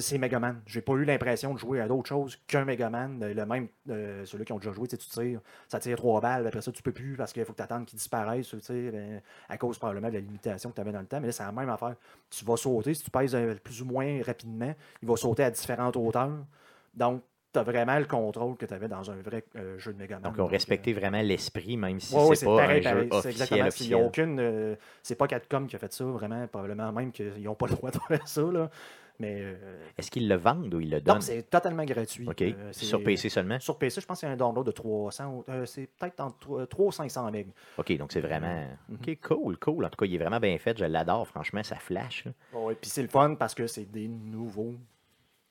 [0.00, 0.62] C'est Megaman.
[0.64, 3.22] J'ai pas eu l'impression de jouer à d'autres choses qu'un Megaman.
[3.22, 6.46] Euh, Le même, euh, ceux-là qui ont déjà joué, tu tires, ça tire trois balles,
[6.46, 9.58] après ça, tu peux plus parce qu'il faut que tu attendes tu sais, ben, à
[9.58, 11.20] cause probablement de la limitation que tu avais dans le temps.
[11.20, 11.94] Mais là, c'est la même affaire.
[12.30, 15.50] Tu vas sauter, si tu pèses euh, plus ou moins rapidement, il va sauter à
[15.50, 16.46] différentes hauteurs.
[16.94, 17.22] Donc,
[17.56, 20.22] tu as vraiment le contrôle que tu avais dans un vrai euh, jeu de Megaman.
[20.22, 20.50] Donc, ils ont
[20.92, 23.08] euh, vraiment l'esprit, même si Ouais, c'est pas pareil, un pareil.
[23.10, 23.32] Officiel.
[23.32, 23.68] exactement.
[23.80, 24.38] Il a aucune.
[24.40, 26.46] euh, c'est pas Capcom qui a fait ça, vraiment.
[26.46, 28.42] Probablement même qu'ils n'ont pas le droit de faire ça.
[28.42, 28.70] Là.
[29.18, 29.56] Mais.
[29.96, 31.20] Est-ce qu'ils le vendent ou ils le non, donnent?
[31.22, 32.28] c'est totalement gratuit.
[32.28, 32.44] OK.
[32.72, 33.58] Sur PC seulement?
[33.58, 35.26] Sur PC, je pense qu'il y a un download de 300.
[35.26, 37.46] ou- euh, c'est peut-être entre 300 ou 500 MB.
[37.78, 38.64] OK, donc c'est vraiment...
[38.92, 39.84] OK, cool, cool.
[39.86, 40.76] En tout cas, il est vraiment bien fait.
[40.78, 42.24] Je l'adore, franchement, ça flash.
[42.52, 44.74] Ouais, puis c'est le fun parce que c'est des nouveaux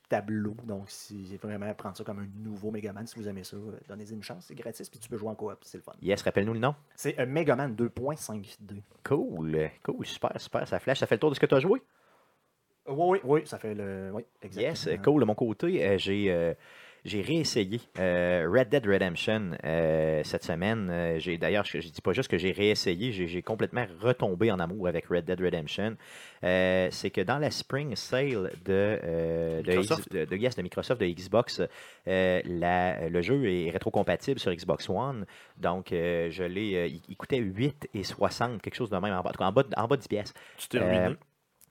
[0.09, 0.55] tableaux.
[0.63, 4.13] Donc, si vraiment prendre ça comme un nouveau Megaman, si vous aimez ça, euh, donnez-y
[4.13, 4.45] une chance.
[4.47, 5.57] C'est gratis, puis tu peux jouer en coop.
[5.61, 5.93] C'est le fun.
[6.01, 6.75] Yes, rappelle-nous le nom.
[6.95, 8.81] C'est un Megaman 2.5D.
[9.03, 10.67] Cool, cool, super, super.
[10.67, 10.99] Ça flash.
[10.99, 11.81] Ça fait le tour de ce que tu as joué?
[12.87, 14.11] Oui, oui, oui, ça fait le.
[14.13, 14.69] Oui, exactement.
[14.69, 15.21] Yes, euh, cool.
[15.21, 16.53] De mon côté, euh, j'ai euh,
[17.05, 20.89] j'ai réessayé euh, Red Dead Redemption euh, cette semaine.
[20.91, 24.59] Euh, j'ai D'ailleurs, je ne dis pas juste que j'ai réessayé, j'ai complètement retombé en
[24.59, 25.95] amour avec Red Dead Redemption.
[26.43, 28.99] Euh, C'est que dans la Spring Sale de,
[29.63, 30.11] de, Microsoft.
[30.11, 31.61] De- de- yes, de Microsoft, de Xbox,
[32.05, 35.25] la- le jeu est rétrocompatible sur Xbox One.
[35.57, 36.89] Donc, je l'ai.
[36.89, 39.95] il, il coûtait 8,60, quelque chose de même, en bas, en bas, de- en bas
[39.95, 40.33] de 10 pièces.
[40.57, 41.15] Tu t'es ruiné.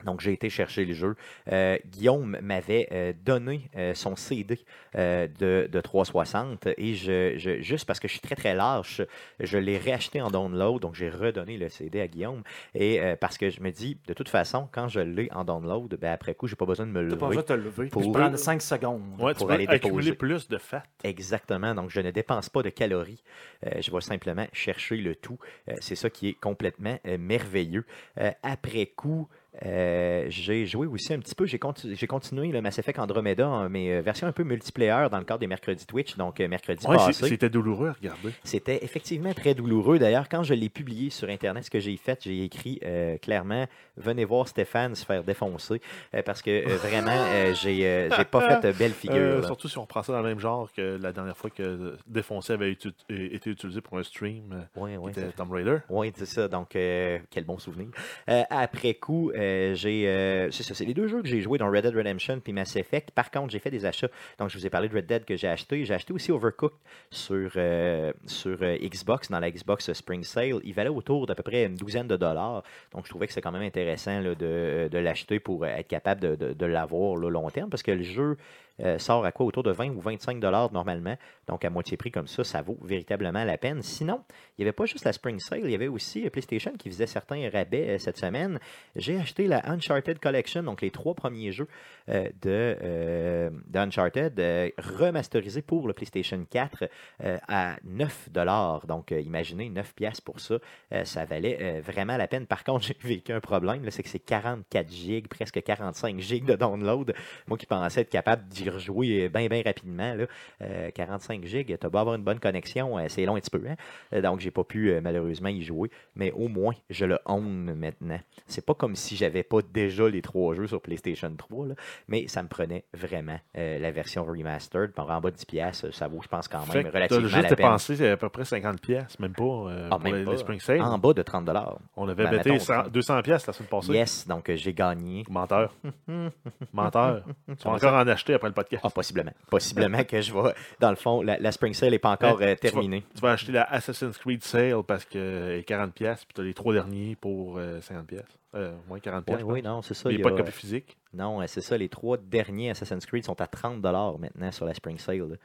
[0.03, 1.15] Donc, j'ai été chercher le jeu.
[1.51, 4.59] Euh, Guillaume m'avait euh, donné euh, son CD
[4.95, 9.01] euh, de, de 360 et je, je- juste parce que je suis très très lâche,
[9.39, 10.81] je l'ai réacheté en download.
[10.81, 12.43] Donc, j'ai redonné le CD à Guillaume
[12.75, 15.97] et euh, parce que je me dis, de toute façon, quand je l'ai en download,
[15.99, 17.37] ben, après coup, j'ai pas besoin de me T'as pas lever.
[17.37, 17.89] besoin de te lever.
[17.89, 19.01] Pour- prendre 5 secondes.
[19.19, 20.15] Ouais, pour aller accumuler déposer.
[20.15, 20.83] plus de fat.
[21.03, 21.73] Exactement.
[21.73, 23.23] Donc, je ne dépense pas de calories.
[23.65, 25.39] Euh, je vais simplement chercher le tout.
[25.69, 27.85] Euh, c'est ça qui est complètement euh, merveilleux.
[28.19, 29.27] Euh, après coup,
[29.65, 31.45] euh, j'ai joué aussi un petit peu.
[31.45, 35.07] J'ai conti- j'ai continué le Mass Effect Andromeda, hein, mais euh, version un peu multiplayer
[35.09, 36.17] dans le cadre des mercredis Twitch.
[36.17, 37.27] Donc, euh, mercredi Ouais, passé.
[37.27, 38.31] c'était douloureux à regarder.
[38.43, 39.99] C'était effectivement très douloureux.
[39.99, 43.65] D'ailleurs, quand je l'ai publié sur Internet, ce que j'ai fait, j'ai écrit euh, clairement
[43.97, 45.79] Venez voir Stéphane se faire défoncer.
[46.13, 49.45] euh, parce que vraiment, j'ai pas fait euh, belle figure.
[49.45, 52.53] Surtout si on prend ça dans le même genre que la dernière fois que Défoncé
[52.53, 55.77] avait utu- été utilisé pour un stream, Ouais, ouais, Tomb Raider.
[55.89, 56.47] Oui, c'est ça.
[56.49, 57.87] Donc, quel bon souvenir.
[58.27, 60.73] Après coup, euh, euh, c'est ça.
[60.73, 63.11] C'est les deux jeux que j'ai joués, dans Red Dead Redemption puis Mass Effect.
[63.11, 64.09] Par contre, j'ai fait des achats.
[64.39, 65.85] Donc, je vous ai parlé de Red Dead que j'ai acheté.
[65.85, 66.77] J'ai acheté aussi Overcooked
[67.11, 70.59] sur, euh, sur Xbox, dans la Xbox Spring Sale.
[70.63, 72.63] Il valait autour d'à peu près une douzaine de dollars.
[72.93, 76.35] Donc, je trouvais que c'est quand même intéressant de, de l'acheter pour être capable de,
[76.35, 78.37] de- de long terme parce que le jeu.
[78.81, 81.15] Euh, sort à quoi autour de 20 ou 25 dollars normalement.
[81.47, 83.81] Donc à moitié prix comme ça, ça vaut véritablement la peine.
[83.81, 84.21] Sinon,
[84.57, 86.89] il n'y avait pas juste la Spring Sale, il y avait aussi euh, PlayStation qui
[86.89, 88.59] faisait certains rabais euh, cette semaine.
[88.95, 91.67] J'ai acheté la Uncharted Collection, donc les trois premiers jeux
[92.07, 94.39] de, Uncharted
[94.77, 96.83] remasterisés pour le PlayStation 4
[97.23, 98.85] euh, à 9 dollars.
[98.87, 100.55] Donc imaginez 9 pièces pour ça,
[101.03, 102.45] ça valait vraiment la peine.
[102.45, 106.55] Par contre, j'ai vécu un problème, c'est que c'est 44 gigs, presque 45 gigs de
[106.55, 107.13] download.
[107.47, 110.25] Moi qui pensais être capable d'y rejouer bien bien rapidement, là,
[110.61, 113.61] euh, 45 gigs, tu beau avoir une bonne connexion, euh, c'est long un petit peu.
[113.67, 113.75] Hein?
[114.13, 115.89] Euh, Donc, j'ai pas pu euh, malheureusement y jouer.
[116.15, 118.19] Mais au moins, je le own maintenant.
[118.47, 121.75] C'est pas comme si j'avais pas déjà les trois jeux sur PlayStation 3, là,
[122.07, 124.91] mais ça me prenait vraiment euh, la version remastered.
[124.91, 127.41] Puis en bas de 10$, piastres, ça vaut, je pense, quand même relativement juste la
[127.43, 127.55] peine.
[127.55, 130.31] dépensé c'est à peu près 50 pièces, même pas euh, Ah, pour même les, pas.
[130.31, 130.81] les Spring Sale.
[130.81, 131.77] En bas de 30$.
[131.95, 132.91] On avait Ben, bêté mettons, 100 30.
[132.91, 133.93] 200 pièces la semaine passée.
[133.93, 135.23] Yes, donc euh, j'ai gagné.
[135.29, 135.73] Menteur.
[136.73, 137.23] Menteur.
[137.57, 138.81] tu vas encore en acheter après le podcast.
[138.85, 139.31] Ah, possiblement.
[139.51, 140.53] Possiblement que je vais.
[140.79, 143.03] Dans le fond, la, la Spring Sale n'est pas encore Ouais, euh, tu vas- terminée.
[143.13, 146.43] Tu vas acheter la Assassin's Creed Sale parce que est 40 pièces puis tu as
[146.43, 148.23] les trois derniers pour euh, 50 pièces.
[148.55, 149.37] Euh, moins 40 pièces.
[149.43, 150.09] Oui, oui, non, c'est ça.
[150.09, 150.97] Il n'y a pas de copie physique.
[151.13, 151.77] Non, euh, c'est ça.
[151.77, 153.83] Les trois derniers Assassin's Creed sont à 30
[154.17, 155.37] maintenant sur la Spring Sale.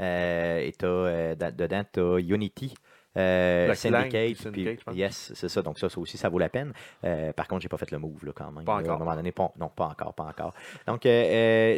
[0.00, 2.74] Euh, et t'as, euh, da- dedans, tu as Unity.
[3.16, 5.62] Euh, Syndicate, puis Syndicate, puis- yes, c'est ça.
[5.62, 6.72] Donc ça, ça aussi, ça vaut la peine.
[7.04, 8.64] Euh, par contre, j'ai pas fait le move là, quand même.
[8.64, 8.80] Pas là.
[8.80, 8.92] encore.
[8.92, 10.54] À un moment donné, pas- non, pas encore, pas encore.
[10.86, 11.08] Donc, euh,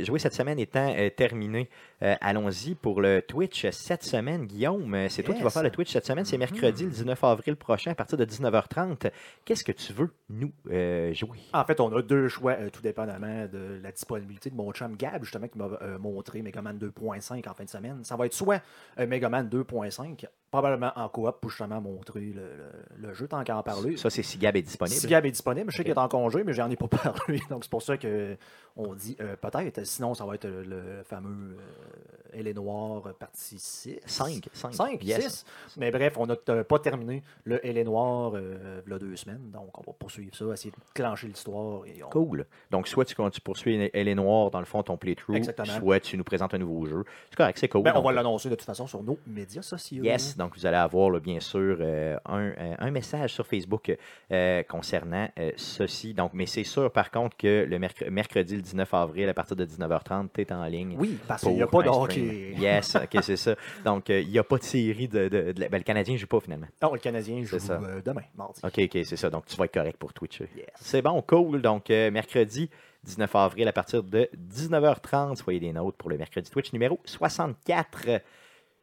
[0.01, 1.69] euh, jouer cette semaine étant euh, terminé,
[2.03, 4.47] euh, allons-y pour le Twitch cette semaine.
[4.47, 6.25] Guillaume, euh, c'est toi qui vas faire le Twitch cette semaine.
[6.25, 9.11] C'est mercredi, le 19 avril prochain, à partir de 19h30.
[9.45, 11.39] Qu'est-ce que tu veux nous euh, jouer?
[11.53, 14.97] En fait, on a deux choix, euh, tout dépendamment de la disponibilité de mon chum
[14.97, 18.01] Gab, justement, qui m'a montré Megaman 2.5 en fin de semaine.
[18.05, 18.63] Ça va être soit
[18.97, 23.57] un Megaman 2.5, probablement en coop pour justement montrer le, le- le jeu, tant qu'à
[23.57, 23.97] en parler.
[23.97, 24.99] Ça, c'est si Gab est disponible.
[25.01, 27.41] Si Gab est disponible, je sais qu'il est en congé, mais j'en ai pas parlé.
[27.51, 28.37] Donc c'est pour ça que
[28.77, 29.85] on dit euh, peut-être.
[29.85, 31.90] Sinon, ça va être le fameux euh,
[32.33, 33.99] Elle est noire, euh, partie 6.
[34.07, 34.49] 5.
[34.53, 34.73] 5.
[34.75, 35.45] 5, yes.
[35.69, 35.77] 6.
[35.79, 38.99] Mais bref, on n'a euh, pas terminé le Elle est noire euh, il y a
[38.99, 39.51] deux semaines.
[39.53, 41.81] Donc on va poursuivre ça, essayer de clencher l'histoire.
[41.83, 42.47] on- Cool.
[42.71, 45.79] Donc, soit tu, tu poursuis Elle est noire, dans le fond, ton playthrough, Exactement.
[45.79, 47.05] soit tu nous présentes un nouveau jeu.
[47.31, 47.83] C'est correct, c'est cool.
[47.83, 50.05] Ben, on Donc, va l'annoncer de toute façon sur nos médias sociaux.
[50.05, 53.93] Yes, donc vous allez avoir là, bien sûr euh, un, euh, un message sur Facebook
[54.33, 56.15] euh, concernant euh, ceci.
[56.15, 59.57] Donc, mais c'est sûr par contre que le merc- mercredi le 19 avril à partir
[59.57, 60.97] de 19h30, tu es en ligne.
[60.99, 62.13] Oui, parce qu'il n'y a pas de un hockey.
[62.53, 62.63] stream.
[62.63, 63.55] Yes, ok, c'est ça.
[63.85, 65.29] Donc, euh, il n'y a pas de série de.
[65.29, 66.67] de- de- ben, le Canadien ne joue pas finalement.
[66.83, 67.75] Non, le Canadien joue ça.
[67.83, 68.61] euh, demain, mardi.
[68.65, 69.31] Ok, ok, c'est ça.
[69.31, 70.41] Donc, tu vas être correct pour Twitch.
[70.41, 70.49] Yes.
[70.81, 71.61] C'est bon, cool.
[71.63, 72.71] Donc, euh, mercredi
[73.05, 78.21] 19 avril à partir de 19h30, soyez des nôtres pour le mercredi Twitch numéro 64.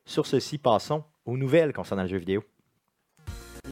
[0.05, 2.43] Sur ceci, passons aux nouvelles concernant le jeu vidéo.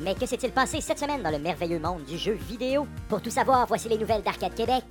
[0.02, 2.86] Mais que s'est-il passé cette semaine dans le merveilleux monde du jeu vidéo?
[3.08, 4.84] Pour tout savoir, voici les nouvelles d'Arcade Québec.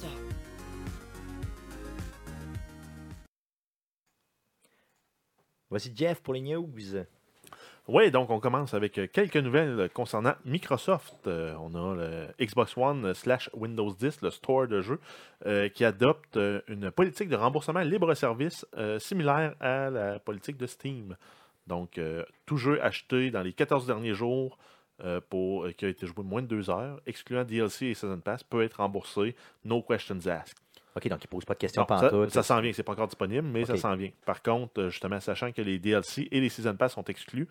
[5.75, 6.69] Voici Jeff pour les news.
[7.89, 11.27] Oui, donc on commence avec euh, quelques nouvelles concernant Microsoft.
[11.27, 15.01] Euh, on a le Xbox One slash Windows 10, le store de jeux,
[15.47, 18.65] euh, qui adopte une politique de remboursement libre-service
[19.01, 21.17] similaire à la politique de Steam.
[21.67, 22.01] Donc,
[22.47, 24.57] tout jeu acheté dans les 14 derniers jours
[25.29, 28.63] pour, qui a été joué moins de deux heures, excluant DLC et Season Pass, peut
[28.63, 29.35] être remboursé,
[29.65, 30.64] no questions asked.
[30.97, 32.31] OK, donc il ne pose pas de questions pantoute.
[32.31, 34.11] ça, ça s'en vient, c'est pas encore disponible, mais ça s'en vient.
[34.25, 37.49] Par contre, euh, justement, sachant que les DLC et les Season Pass sont exclus,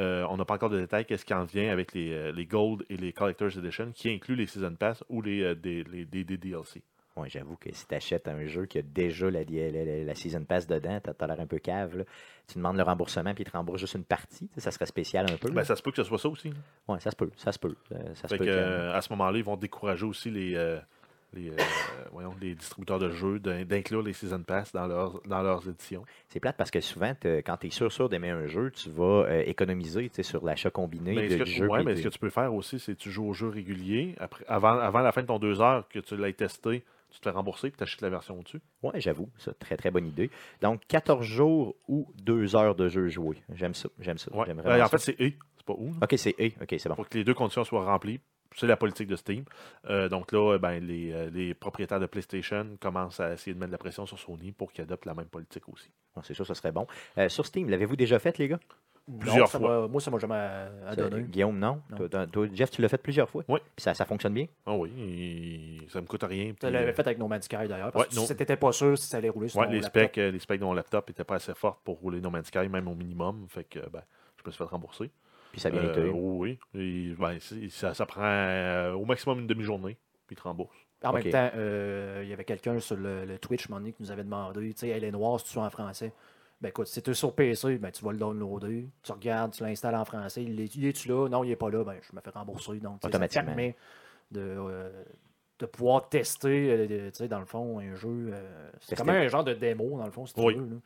[0.00, 2.46] Euh, on n'a pas encore de détails qu'est-ce qui en vient avec les, euh, les
[2.46, 6.80] Gold et les Collector's Edition, qui inclut les Season Pass ou les, des, les, DLC.
[7.14, 10.42] Ouais, j'avoue que si tu achètes un jeu qui a déjà la, la, la- Season
[10.44, 11.98] Pass dedans, t'as as l'air un peu cave.
[11.98, 12.04] là.
[12.48, 14.48] Tu demandes le remboursement puis ils te remboursent juste une partie.
[14.54, 15.50] Tu Ça serait spécial un peu.
[15.50, 16.50] Ben, ça se peut que ce soit ça aussi.
[16.88, 17.30] Ouais, ça se peut.
[17.36, 17.76] Ça se peut.
[18.14, 20.78] Ça se Fait peut que, que- à ce moment-là, ils vont décourager aussi les, euh,
[21.34, 21.56] les, euh,
[22.12, 26.04] voyons, les distributeurs de jeux d'in- d'inclure les Season Pass dans leurs, dans leurs éditions.
[26.28, 29.24] C'est plate parce que souvent, quand tu es sûr, sûr d'aimer un jeu, tu vas
[29.28, 31.66] euh, économiser sur l'achat combiné Mais de, ce que, du jeu.
[31.68, 33.48] ouais, puis mais ce que tu peux faire aussi, c'est que tu joues au jeu
[33.48, 34.14] régulier.
[34.18, 37.24] Après, avant, avant la fin de ton deux heures que tu l'aies testé, tu te
[37.28, 38.60] fais rembourser et tu achètes la version au-dessus?
[38.82, 40.30] Ouais, j'avoue, ça, très très bonne idée.
[40.62, 43.36] Donc, 14 jours ou 2 heures de jeu joué.
[43.54, 44.34] J'aime ça, j'aime ça.
[44.34, 44.48] Ouais.
[44.48, 44.88] Euh, vraiment en ça.
[44.88, 45.88] fait, c'est et, c'est pas ou.
[45.92, 45.98] là.
[46.02, 46.52] ok, c'est E.
[46.62, 46.94] Ok, c'est bon.
[46.94, 48.20] Pour que les deux conditions soient remplies.
[48.56, 49.44] C'est la politique de Steam.
[49.88, 53.58] Euh, donc là, euh, ben, les, euh, les propriétaires de PlayStation commencent à essayer de
[53.58, 55.90] mettre de la pression sur Sony pour qu'ils adoptent la même politique aussi.
[56.14, 56.86] Bon, c'est sûr, ça serait bon.
[57.18, 58.60] Euh, sur Steam, l'avez-vous déjà fait, les gars?
[59.18, 59.88] Plusieurs Non, ça fois.
[59.88, 61.22] Moi, ça m'a jamais donné.
[61.24, 61.80] Guillaume, non?
[61.90, 61.96] Non.
[61.96, 63.42] Toi, toi- toi, Jeff, tu l'as fait plusieurs fois?
[63.48, 63.58] Oui.
[63.74, 64.46] Puis ça, ça fonctionne bien?
[64.64, 66.52] Ah oui, et ça me coûte rien.
[66.58, 67.90] Tu l'avais euh, fait avec No Man's Sky d'ailleurs.
[67.90, 68.26] Parce Ouais, que non.
[68.26, 70.02] tu n'étais pas sûr si ça allait rouler sur ouais, ton les laptop.
[70.04, 72.68] specs, les specs de mon laptop n'étaient pas assez fortes pour rouler No Man's Sky,
[72.68, 73.44] même au minimum.
[73.48, 74.02] Fait que ben,
[74.36, 75.10] je me suis fait rembourser.
[75.52, 77.38] Puis ça bien Euh, oui, et, ben,
[77.70, 80.74] ça, ça prend euh, au maximum une demi-journée, puis te remboursent.
[81.04, 84.10] En même temps, euh, il y avait quelqu'un sur le, le Twitch, donné, qui nous
[84.10, 86.12] avait demandé, tu sais, elle est noire, si tu es en français?
[86.60, 89.64] Ben écoute, si tu es sur PC, ben, tu vas le downloader, tu regardes, tu
[89.64, 91.28] l'installes en français, il est, il est-tu là?
[91.28, 92.78] Non, il n'est pas là, ben je me fais rembourser.
[92.78, 93.44] Donc, tu sais, ça Automatiquement.
[93.46, 93.76] permet
[94.30, 95.02] de, euh,
[95.62, 98.30] de pouvoir tester, euh, tu sais, dans le fond, un jeu.
[98.32, 100.54] euh, c'est comme un genre de démo, dans le fond, si tu Oui.
[100.54, 100.64] veux.
[100.64, 100.76] là.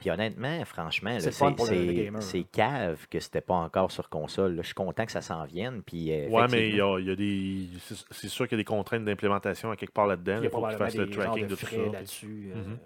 [0.00, 4.56] Puis honnêtement, franchement, C'est cave que c'était pas encore sur console.
[4.56, 4.62] là.
[4.62, 5.82] Je suis content que ça s'en vienne.
[5.82, 7.68] Puis, euh, Ouais, mais il y a, il y a des.
[8.10, 10.32] c'est- sûr qu'il y a des contraintes d'implémentation à quelque part là-dedans.
[10.32, 11.92] Il faut que tu probablement fasses le tracking de de tout frais ça.
[11.92, 12.50] là-dessus.
[12.54, 12.76] euh.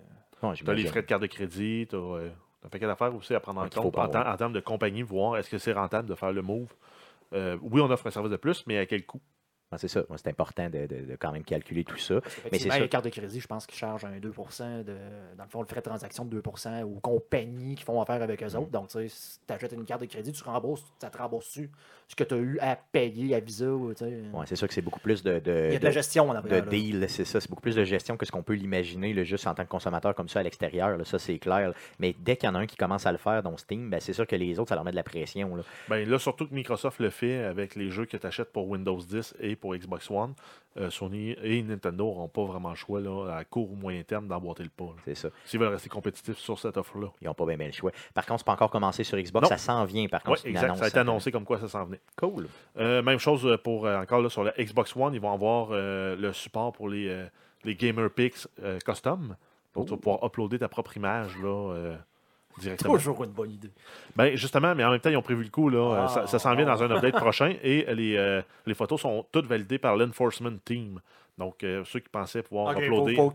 [0.43, 2.21] Bon, as les frais de carte de crédit, tu as,
[2.65, 5.49] un paquet d'affaires aussi à prendre en compte pas en, termes de compagnie, voir est-ce
[5.49, 6.75] que c'est rentable de faire le move.
[7.33, 9.21] Euh, oui, on offre un service de plus, mais à quel coût?
[9.73, 10.05] Ah, c'est ça.
[10.17, 12.21] C'est important de, de- de quand même calculer tout ça.
[12.53, 14.35] Mais c'est les cartes de crédit, je pense qu'ils chargent un 2 de,
[15.37, 16.43] dans le fond, le frais de transaction de 2
[16.85, 18.57] aux compagnies qui font affaire avec eux Mm.
[18.59, 18.71] autres.
[18.71, 21.69] Donc, tu sais, si tu achètes une carte de crédit, tu rembourses, ça te rembourse-tu
[22.09, 23.69] ce que tu as eu à payer à Visa.
[23.69, 24.23] ou, tu sais.
[24.33, 26.31] Ouais, c'est sûr que c'est beaucoup plus de, de, Il y a de la gestion
[26.31, 27.41] en de deal, c'est ça.
[27.41, 30.15] C'est beaucoup plus de gestion que ce qu'on peut l'imaginer juste en tant que consommateur
[30.15, 30.97] comme ça à l'extérieur.
[30.97, 31.05] là.
[31.05, 31.71] Ça, c'est clair.
[31.71, 31.75] là.
[31.99, 33.99] Mais dès qu'il y en a un qui commence à le faire, dont Steam, ben,
[34.01, 35.57] c'est sûr que les autres, ça leur met de la pression.
[35.57, 35.65] Là.
[35.89, 38.99] Ben là, surtout que Microsoft le fait avec les jeux que tu achètes pour Windows
[39.01, 40.35] 10 et pour Xbox One.
[40.79, 44.29] euh, Sony et Nintendo n'auront pas vraiment le choix là, à court ou moyen terme
[44.29, 44.95] d'emboîter le pas.
[45.05, 45.29] C'est ça.
[45.45, 47.09] S'ils veulent rester compétitifs sur cette offre-là.
[47.23, 47.93] Ils n'ont pas bien, bien le choix.
[48.15, 49.43] Par contre, c'est pas encore commencé sur Xbox.
[49.45, 49.49] Non.
[49.49, 50.47] Ça s'en vient, par contre.
[50.47, 50.65] exact.
[50.65, 52.01] annonce, Ça a été annoncé comme quoi ça s'en venait.
[52.17, 52.49] Cool.
[52.79, 56.15] Euh, même chose euh, pour encore là, sur la Xbox One, ils vont avoir euh,
[56.17, 57.27] le support pour les,
[57.65, 58.47] les Gamer Picks
[58.85, 59.37] custom.
[59.75, 61.97] Donc, tu vas pouvoir uploader ta propre image là,
[62.59, 62.95] directement.
[62.95, 63.71] Toujours une bonne idée.
[64.15, 65.69] Ben, justement, mais en même temps, ils ont prévu le coup.
[65.69, 66.95] Là, Ah, Euh, ça ça s'en vient dans un ah.
[66.97, 71.01] update prochain et les, euh, les photos sont toutes validées par l'Enforcement Team.
[71.39, 73.15] Donc, euh, ceux qui pensaient pouvoir Ok, faut, uploader.
[73.17, 73.35] faut que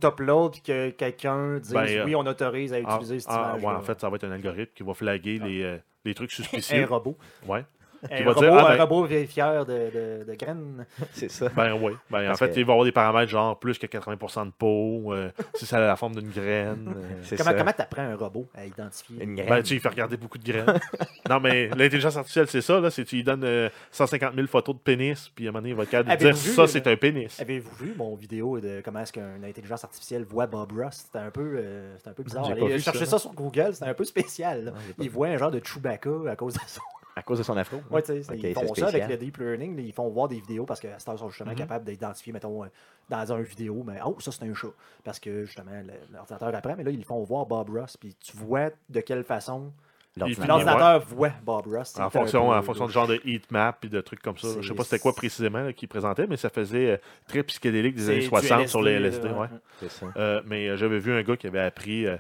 [0.88, 3.64] et quelqu'un dise Ben, euh, oui, on autorise à Ah, utiliser cette ah, image.
[3.64, 5.48] ouais, en fait, ça va être un algorithme qui va flaguer Ah.
[5.48, 6.86] les, les trucs un suspicieux.
[6.86, 7.16] robot.
[7.48, 7.64] ouais.
[8.10, 10.86] Un, va robot, dire, ah, un ben- robot vérifieur de, de, de graines.
[11.14, 11.50] C'est ça.
[11.56, 11.94] Ben oui.
[12.10, 14.52] Ben, en fait, que- il va y avoir des paramètres genre plus que 80% de
[14.52, 16.94] peau, euh, si ça a la forme d'une graine.
[16.96, 17.36] euh.
[17.38, 19.50] Comment comment tu apprends un robot à identifier Une graine.
[19.50, 20.80] Ben, tu il fait regarder beaucoup de graines.
[21.30, 22.80] non, mais l'intelligence artificielle, c'est ça.
[22.80, 25.62] Là, c'est tu lui donnes euh, 150 000 photos de pénis, puis à un moment
[25.62, 27.40] donné, il va être capable de dire vu, ça, euh, c'est un pénis.
[27.40, 31.04] Avez-vous vu mon vidéo de comment est-ce qu'une intelligence artificielle voit Bob Ross?
[31.06, 32.46] C'était un peu, euh, c'était un peu bizarre.
[32.46, 33.12] Allez chercher ça.
[33.12, 33.20] ça.
[33.20, 34.74] sur Google, c'était un peu spécial.
[35.00, 35.10] vu.
[35.10, 36.82] voient un genre de Chewbacca à cause de ça.
[37.16, 37.82] À cause de son afro.
[37.92, 39.76] Ouais, tu sais, ils c'est font ça avec le deep learning.
[39.76, 41.58] là, Ils font voir des vidéos parce cette heure, ils sont justement Mhm.
[41.58, 42.68] capables d'identifier, mettons, euh,
[43.10, 44.68] dans un vidéo, mais oh, ça c'est un chat.
[45.04, 45.72] Parce que justement,
[46.14, 47.98] l'ordinateur apprend, mais là, ils font voir Bob Ross.
[47.98, 49.72] Puis tu vois de quelle façon
[50.18, 51.00] L'ordinateur.
[51.08, 51.98] Voit Bob Ross.
[51.98, 54.48] En fonction, peu en fonction du genre de heat map et de trucs comme ça.
[54.60, 58.10] Je sais pas c'était quoi précisément qu'il présentait, mais ça faisait euh, très psychédélique des
[58.10, 59.48] années du 60 sur les LSD, là, ouais.
[59.88, 60.06] Ça.
[60.18, 62.18] Euh, mais euh, j'avais vu un gars qui avait appris euh,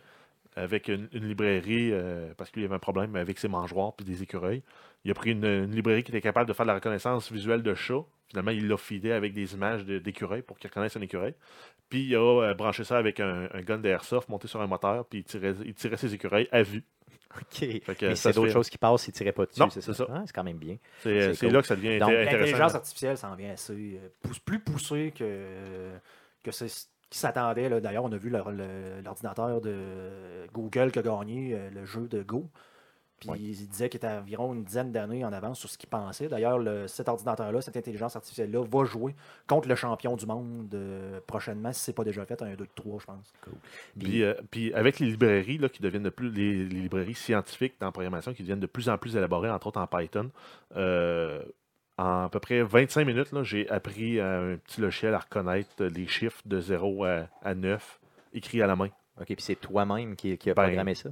[0.55, 4.05] avec une, une librairie, euh, parce qu'il y avait un problème avec ses mangeoires puis
[4.05, 4.63] des écureuils.
[5.05, 7.63] Il a pris une, une librairie qui était capable de faire de la reconnaissance visuelle
[7.63, 8.03] de chat.
[8.29, 11.33] Finalement, il l'a feedé avec des images de- d'écureuils pour qu'il reconnaisse un écureuil.
[11.89, 15.05] Puis il a euh, branché ça avec un, un gun d'airsoft monté sur un moteur,
[15.05, 16.83] puis il tirait, il tirait ses écureuils à vue.
[17.35, 17.59] OK.
[17.59, 19.59] Fait que Mais c'est d'autres choses qui passent, il tirait pas dessus.
[19.59, 19.93] Non, c'est ça?
[19.93, 20.05] ça.
[20.09, 20.77] Ah, c'est quand même bien.
[20.99, 21.49] C'est cool.
[21.51, 22.75] là que ça devient Donc, inté- L'intelligence intéressant.
[22.77, 25.91] artificielle s'en vient assez euh, plus poussée que,
[26.43, 27.69] que c'est ce qui s'attendait.
[27.81, 32.49] D'ailleurs, on a vu l'ordinateur de Google qui a gagné euh, le jeu de Go.
[33.21, 33.37] Puis Ouais.
[33.39, 36.27] il disait qu'il était environ une dizaine d'années en avance sur ce qu'il pensait.
[36.27, 39.15] D'ailleurs, le- cet ordinateur-là, cette intelligence artificielle-là, va jouer
[39.47, 42.99] contre le champion du monde euh, prochainement, si ce n'est pas déjà fait, un 2-3,
[42.99, 43.31] je pense.
[43.99, 47.75] Puis, euh, puis avec les librairies là, qui deviennent de plus les, les librairies scientifiques
[47.79, 50.31] dans la programmation qui deviennent de plus en plus élaborées, entre autres en Python,
[50.75, 51.43] euh,
[51.97, 56.41] en à peu près 25 minutes, j'ai appris un petit logiciel à reconnaître les chiffres
[56.45, 57.99] de 0 à, à 9
[58.33, 58.89] écrits à la main.
[59.19, 61.09] OK, puis c'est toi-même qui, qui a Ben, programmé ça?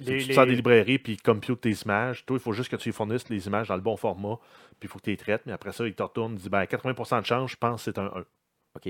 [0.00, 2.24] Les- tu les- sors des librairies, puis compute tes images.
[2.26, 4.36] Toi, il faut juste que tu lui fournisses les images dans le bon format,
[4.78, 5.42] puis il faut que tu les traites.
[5.46, 7.90] Mais après ça, il te retourne, il dit ben, 80% de chance, je pense que
[7.92, 8.24] c'est un 1.
[8.76, 8.86] OK.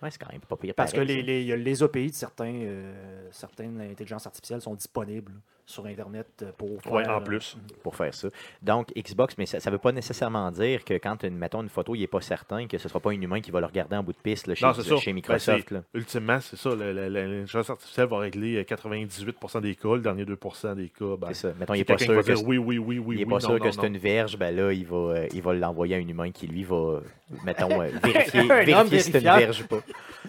[0.00, 0.74] Ouais, c'est quand même pas pire.
[0.74, 5.32] Parce pareil, que les, les, les API de certains, euh, certaines intelligences artificielles sont disponibles
[5.68, 7.56] sur Internet euh, pour Ouais, faire, en euh, plus.
[7.82, 8.28] pour faire ça.
[8.62, 11.94] Donc, Xbox, mais ça ne veut pas nécessairement dire que quand, une, mettons, une photo,
[11.94, 13.94] il n'est pas certain que ce ne sera pas un humain qui va le regarder
[13.96, 14.96] en bout de piste là, chez, Non, c'est ça.
[14.96, 15.66] chez Ben, Microsoft.
[15.68, 15.82] c'est- là.
[15.92, 16.70] Ultimement, c'est ça.
[16.74, 19.94] L'intelligence artificielle va régler euh, 98% des cas.
[19.94, 21.52] Le dernier 2% des cas, ben, c'est ça.
[21.60, 23.70] Mettons, il c'est n'est pas sûr va que dire oui, oui, oui, oui, oui, que
[23.70, 26.46] c'est une verge, ben là, il va, euh, il va l'envoyer à un humain qui,
[26.46, 27.00] lui, va,
[27.44, 29.80] mettons, euh, vérifier, vérifier si c'est une verge ou pas.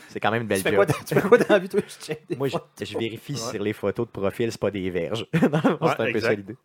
[0.10, 0.86] C'est quand même une belle Tu fais, job.
[0.86, 1.82] quoi tu fais quoi dans la vie, toi?
[1.88, 3.38] Je check des Moi, je vérifie Ouais.
[3.38, 5.26] sur les photos de profil, c'est pas des verges.
[6.08, 6.20] Exact.
[6.22, 6.56] ça l'idée.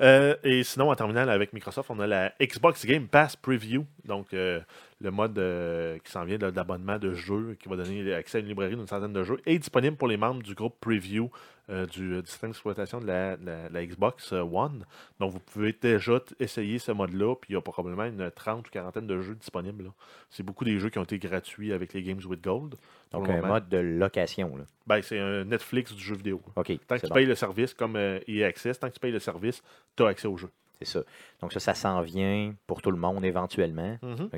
[0.00, 3.84] Euh, et sinon, en terminant avec Microsoft, on a la Xbox Game Pass Preview.
[4.04, 4.60] Donc, euh,
[5.00, 8.40] le mode euh, qui s'en vient de- d'abonnement de jeux, qui va donner accès à
[8.40, 11.30] une librairie d'une centaine de jeux, est disponible pour les membres du groupe Preview
[11.70, 14.84] euh, du, du système d'exploitation de la, la- la Xbox euh, One.
[15.20, 18.70] Donc, vous pouvez déjà essayer ce mode-là, puis il y a probablement une trente ou
[18.70, 19.90] quarantaine de jeux disponibles.
[20.30, 22.74] C'est beaucoup des jeux qui ont été gratuits avec les Games with Gold.
[23.12, 24.56] Donc, un mode de location.
[24.56, 24.64] Là.
[24.86, 26.40] Ben, c'est un Netflix du jeu vidéo.
[26.54, 27.14] Tant que tu bon.
[27.14, 29.62] payes le service comme euh, EA Access, tant que tu payes le service,
[29.96, 30.48] tu as accès au jeu.
[30.80, 31.04] C'est ça.
[31.40, 33.96] Donc, ça, ça s'en vient pour tout le monde éventuellement.
[34.02, 34.30] Mhm.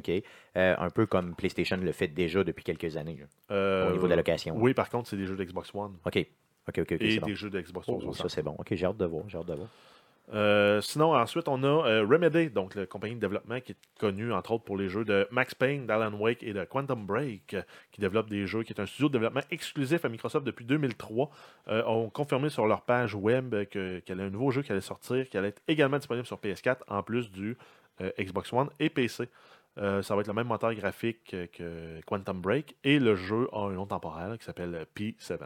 [0.56, 4.04] Euh, un peu comme PlayStation le fait déjà depuis quelques années, là, Euh, au niveau
[4.04, 4.54] de la location.
[4.58, 6.26] Oui, par contre, c'est des jeux d'Xbox One OK.
[6.68, 7.03] OK, OK, OK.
[7.03, 7.27] et bon.
[7.27, 8.14] des jeux d'Xbox Oh, 360.
[8.16, 8.57] ça, c'est bon.
[8.59, 9.24] OK, j'ai hâte de voir.
[9.29, 9.68] J'ai hâte de voir.
[10.33, 14.33] Euh, sinon, ensuite, on a euh, Remedy, donc la compagnie de développement qui est connue,
[14.33, 17.62] entre autres, pour les jeux de Max Payne, d'Alan Wake et de Quantum Break, euh,
[17.92, 21.31] qui développe des jeux, qui est un studio de développement exclusif à Microsoft depuis 2003,
[21.68, 24.81] euh, ont confirmé sur leur page web qu'il y avait un nouveau jeu qui allait
[24.81, 27.57] sortir, qui allait être également disponible sur PS4, en plus du
[28.18, 29.29] Xbox One et PC.
[29.77, 33.66] Ça va être le même moteur graphique que, que Quantum Break, et le jeu a
[33.66, 35.38] un nom temporel qui s'appelle P7.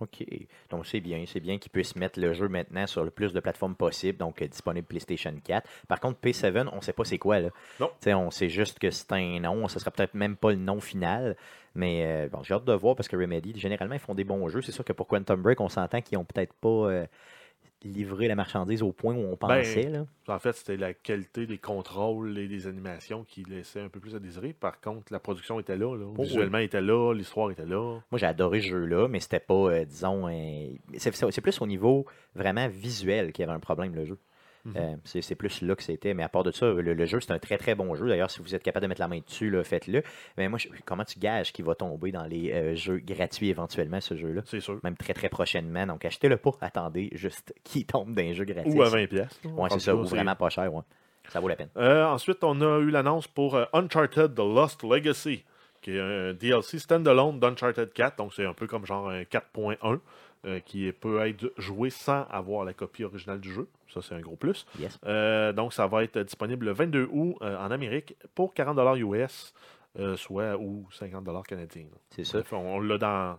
[0.00, 0.24] OK.
[0.70, 1.24] Donc, c'est bien.
[1.26, 4.40] C'est bien qu'ils puissent mettre le jeu maintenant sur le plus de plateformes possible, donc
[4.42, 5.68] euh, disponible PlayStation 4.
[5.88, 7.40] Par contre, P7, on ne sait pas c'est quoi.
[7.40, 7.50] Là.
[7.80, 7.88] Non.
[7.88, 9.66] Tu sais, on sait juste que c'est un nom.
[9.68, 11.36] Ce sera peut-être même pas le nom final.
[11.74, 14.48] Mais euh, bon, j'ai hâte de voir parce que Remedy, généralement, ils font des bons
[14.48, 14.62] jeux.
[14.62, 17.06] C'est sûr que pour Quantum Break, on s'entend qu'ils n'ont peut-être pas euh,
[17.84, 19.88] livré la marchandise au point où on Ben, pensait.
[19.88, 20.06] là.
[20.28, 24.14] En fait, c'était la qualité des contrôles et des animations qui laissait un peu plus
[24.14, 24.52] à désirer.
[24.52, 25.96] Par contre, la production était là.
[25.96, 26.06] là.
[26.16, 27.12] Oh, Visuellement, était là.
[27.14, 28.00] L'histoire était là.
[28.10, 30.28] Moi, j'ai adoré ce jeu-là, mais c'était pas, euh, disons,
[30.96, 34.18] c'est plus au niveau vraiment visuel qu'il y avait un problème, le jeu.
[34.68, 34.74] Mhm.
[34.76, 36.14] Euh, c'est plus là que c'était.
[36.14, 38.08] Mais à part de ça, le, le jeu, c'est un très très bon jeu.
[38.08, 40.02] D'ailleurs, si vous êtes capable de mettre la main dessus, faites-le.
[40.36, 44.00] Mais moi, je- comment tu gages qu'il va tomber dans les euh, jeux gratuits éventuellement,
[44.00, 44.42] ce jeu-là?
[44.46, 44.78] C'est sûr.
[44.82, 45.86] Même très très prochainement.
[45.86, 46.50] Donc, achetez-le pas.
[46.60, 48.72] Attendez juste qu'il tombe dans un jeu gratuit.
[48.72, 49.06] Ou à 20$.
[49.08, 49.40] pièces.
[49.44, 49.94] Ouais, c'est ça.
[49.96, 50.72] Ou vraiment pas cher.
[50.72, 50.82] Ouais.
[51.30, 51.68] Ça vaut la peine.
[51.76, 55.44] Euh, ensuite, on a eu l'annonce pour Uncharted The Lost Legacy,
[55.82, 58.16] qui est un DLC standalone d'Uncharted 4.
[58.16, 59.98] Donc, c'est un peu comme genre un 4.1
[60.44, 63.68] euh, qui peut être joué sans avoir la copie originale du jeu.
[63.92, 64.66] Ça, c'est un gros plus.
[64.78, 64.98] Yes.
[65.04, 69.52] Euh, donc, ça va être disponible le 22 août euh, en Amérique pour 40$ US,
[70.16, 71.86] soit ou 50$ canadiens.
[72.10, 72.40] C'est ça.
[72.52, 73.38] On l'a dans.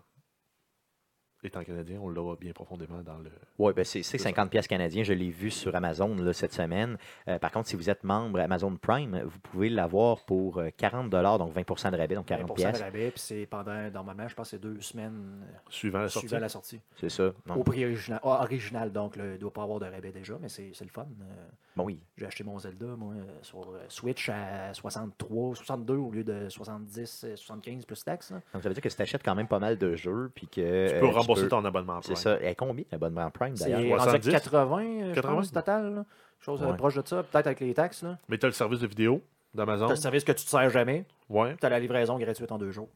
[1.41, 3.29] Étant canadien, on l'a bien profondément dans le.
[3.57, 4.29] Oui, ben c'est c'est C'est ça.
[4.29, 5.03] 50 pièces canadiens.
[5.03, 6.97] Je l'ai vu sur Amazon là, cette semaine.
[7.29, 11.09] Euh, par contre, si vous êtes membre Amazon Prime, vous pouvez l'avoir pour euh, 40
[11.09, 12.79] donc 20% de rabais, donc 40 20% pièces.
[12.79, 16.09] de rabais, puis c'est pendant, normalement, je pense que c'est deux semaines euh, Suivant la
[16.09, 16.27] sortie.
[16.27, 16.81] suivant la sortie.
[16.99, 17.31] C'est ça.
[17.55, 20.49] Au prix original, ah, original donc il ne doit pas avoir de rabais déjà, mais
[20.49, 21.07] c'est c'est le fun.
[21.21, 21.47] Euh,
[21.77, 22.01] bon, oui.
[22.17, 26.49] J'ai acheté mon Zelda, moi, euh, sur euh, Switch à 63, 62 au lieu de
[26.49, 28.31] 70, euh, 75 plus taxes.
[28.31, 28.41] là.
[28.53, 30.47] Donc, ça veut dire que si tu achètes quand même pas mal de jeux, puis
[30.47, 30.53] que.
[30.89, 30.99] Tu euh,
[31.29, 31.99] rembourser peux- ton abonnement.
[32.01, 32.23] C'est Prime.
[32.23, 32.41] ça.
[32.41, 34.01] Et combien l'abonnement Prime C'est d'ailleurs?
[34.01, 34.29] 70?
[34.31, 35.35] 80, euh, je 80?
[35.35, 35.95] pense, total.
[35.95, 36.05] là.
[36.39, 36.77] Chose euh, Ouais.
[36.77, 38.03] proche de ça, peut-être avec les taxes.
[38.03, 38.17] Là.
[38.29, 39.21] Mais tu as le service de vidéo
[39.53, 39.85] d'Amazon.
[39.87, 41.05] Tu as le service que tu te sers jamais.
[41.29, 41.55] Ouais.
[41.59, 42.89] Tu as la livraison gratuite en deux jours.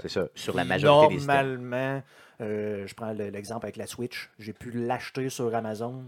[0.00, 0.26] C'est ça.
[0.34, 1.20] Sur la majorité des.
[1.26, 2.02] Normalement,
[2.40, 4.28] euh, je prends le- l'exemple avec la Switch.
[4.40, 6.02] J'ai pu l'acheter sur Amazon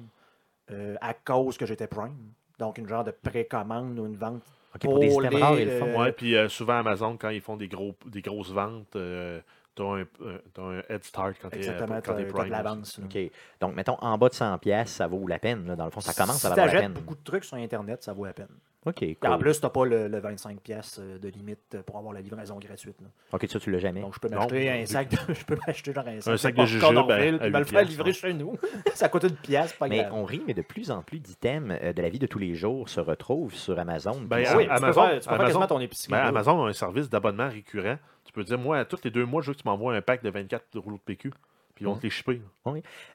[0.73, 2.17] euh, à cause que j'étais Prime.
[2.59, 4.43] Donc, une genre de précommande ou une vente.
[4.81, 5.87] Pour des pour systèmes les, rares, ils le font.
[5.87, 9.41] euh, Ouais, puis euh, souvent Amazon, quand ils font des, gros, des grosses ventes, euh,
[9.77, 12.25] tu as, un euh, t'as un head start quand tu es Exactement, quand as, de
[12.25, 12.51] Prime.
[12.51, 12.99] l'avance.
[12.99, 13.05] là.
[13.05, 13.31] OK.
[13.61, 15.67] Donc, mettons, en bas de 100 pièces, ça vaut la peine.
[15.67, 15.77] là.
[15.77, 16.93] Dans le fond, ça commence si à valoir la peine.
[16.93, 18.49] beaucoup de trucs sur Internet, ça vaut la peine.
[18.87, 19.39] OK, Et En cool.
[19.41, 22.59] plus, tu n'as pas le, le 25$ piastres, euh, de limite pour avoir la livraison
[22.59, 22.99] gratuite.
[23.03, 23.09] là.
[23.33, 24.01] OK, ça, tu l'as jamais.
[24.01, 24.39] Donc, je peux Non.
[24.39, 27.01] m'acheter un sac de, je peux m'acheter genre un sac, Un sac de jujube à-
[27.01, 28.13] Orville, à puis me le 8 faire livrer ouais.
[28.15, 28.57] chez nous.
[28.95, 30.15] ça coûte une pièce, pas Mais grave.
[30.15, 32.55] on rit, mais de plus en plus d'items euh, de la vie de tous les
[32.55, 34.19] jours se retrouvent sur Amazon.
[34.23, 36.13] Ben, oui, tu peux Amazon- faire, tu peux faire Amazon- quasiment ton épicerie.
[36.13, 36.21] Ben.
[36.21, 37.99] Amazon a un service d'abonnement récurrent.
[38.31, 40.23] Tu peux dire, moi, tous les deux mois, je veux que tu m'envoies un pack
[40.23, 41.33] de 24 rouleaux de PQ.
[41.81, 42.01] Puis ils vont Mhm.
[42.01, 42.41] te les shipper.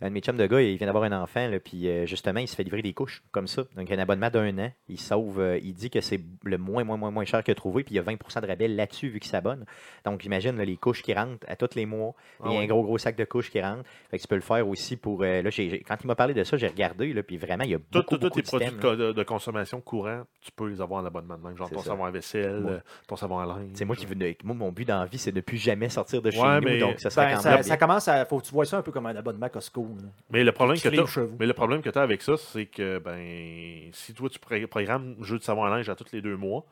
[0.02, 2.40] Un de mes chums de gars, il vient d'avoir un enfant, là, puis euh, justement,
[2.40, 3.64] il se fait livrer des couches comme ça.
[3.76, 4.72] Donc, un abonnement d'un an.
[4.90, 7.56] Il sauve, euh, il dit que c'est le moins, moins, moins, moins cher qu'il a
[7.56, 9.66] trouvé, puis il y a 20% de rabais là-dessus vu qu'il s'abonne.
[10.04, 12.14] Donc, j'imagine là, les couches qui rentrent à tous les mois.
[12.42, 13.84] Ah il y a un gros, gros sac de couches qui rentre.
[14.10, 15.22] Fait que tu peux le faire aussi pour.
[15.22, 15.50] euh, là,
[15.88, 18.00] quand il m'a parlé de ça, j'ai regardé, là, puis vraiment, il y a Tous
[18.00, 21.38] beaucoup, tous tes produits de, consommation courant, tu peux les avoir en abonnement.
[21.38, 21.56] de même.
[21.58, 21.92] Genre ton ça.
[21.92, 23.70] savon à vaisselle, ton savon à linge.
[23.76, 24.16] C'est moi qui veux.
[24.44, 26.60] Moi, mon but dans la vie, c'est de ne plus jamais sortir de chez Ouais,
[26.60, 26.66] nous.
[26.68, 28.26] mais- Donc, ça Ben, quand ça, commence à.
[28.26, 29.88] Faut que tu vois ça un peu comme un abonnement Costco.
[30.02, 30.10] là.
[30.30, 31.36] Mais le problème que tu chez vous.
[31.40, 35.16] mais le problème que tu as avec ça, c'est que ben si toi tu programmes
[35.22, 36.66] jeu de savon à linge à tous les deux mois,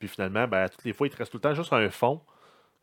[0.00, 1.90] puis finalement, ben, à toutes les fois, il te reste tout le temps juste un
[1.90, 2.20] fond.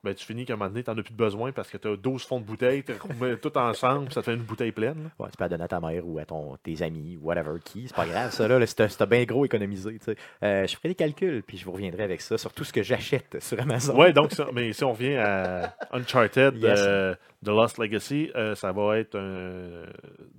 [0.03, 1.77] Ben, tu finis qu'à un moment donné, tu n'en as plus de besoin parce que
[1.77, 4.71] tu as 12 fonds de bouteilles, tu mets tout ensemble, ça te fait une bouteille
[4.71, 5.09] pleine.
[5.17, 7.87] Ouais, tu peux la donner à ta mère ou à ton, tes amis, whatever qui.
[7.87, 8.63] C'est pas grave, ça, là.
[8.65, 9.97] c'est bien gros économisé.
[10.43, 12.83] Euh, je ferai des calculs, puis je vous reviendrai avec ça sur tout ce que
[12.83, 13.97] j'achète sur Amazon.
[13.97, 16.79] Ouais, donc, ça- mais si on revient à Uncharted Yes.
[16.79, 19.83] euh, The Lost Legacy, euh, ça va être un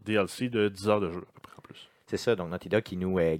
[0.05, 1.89] DLC de 10 heures de jeu, à peu près en plus.
[2.09, 3.37] C'est ça, donc Naughty Dog qui nous, euh,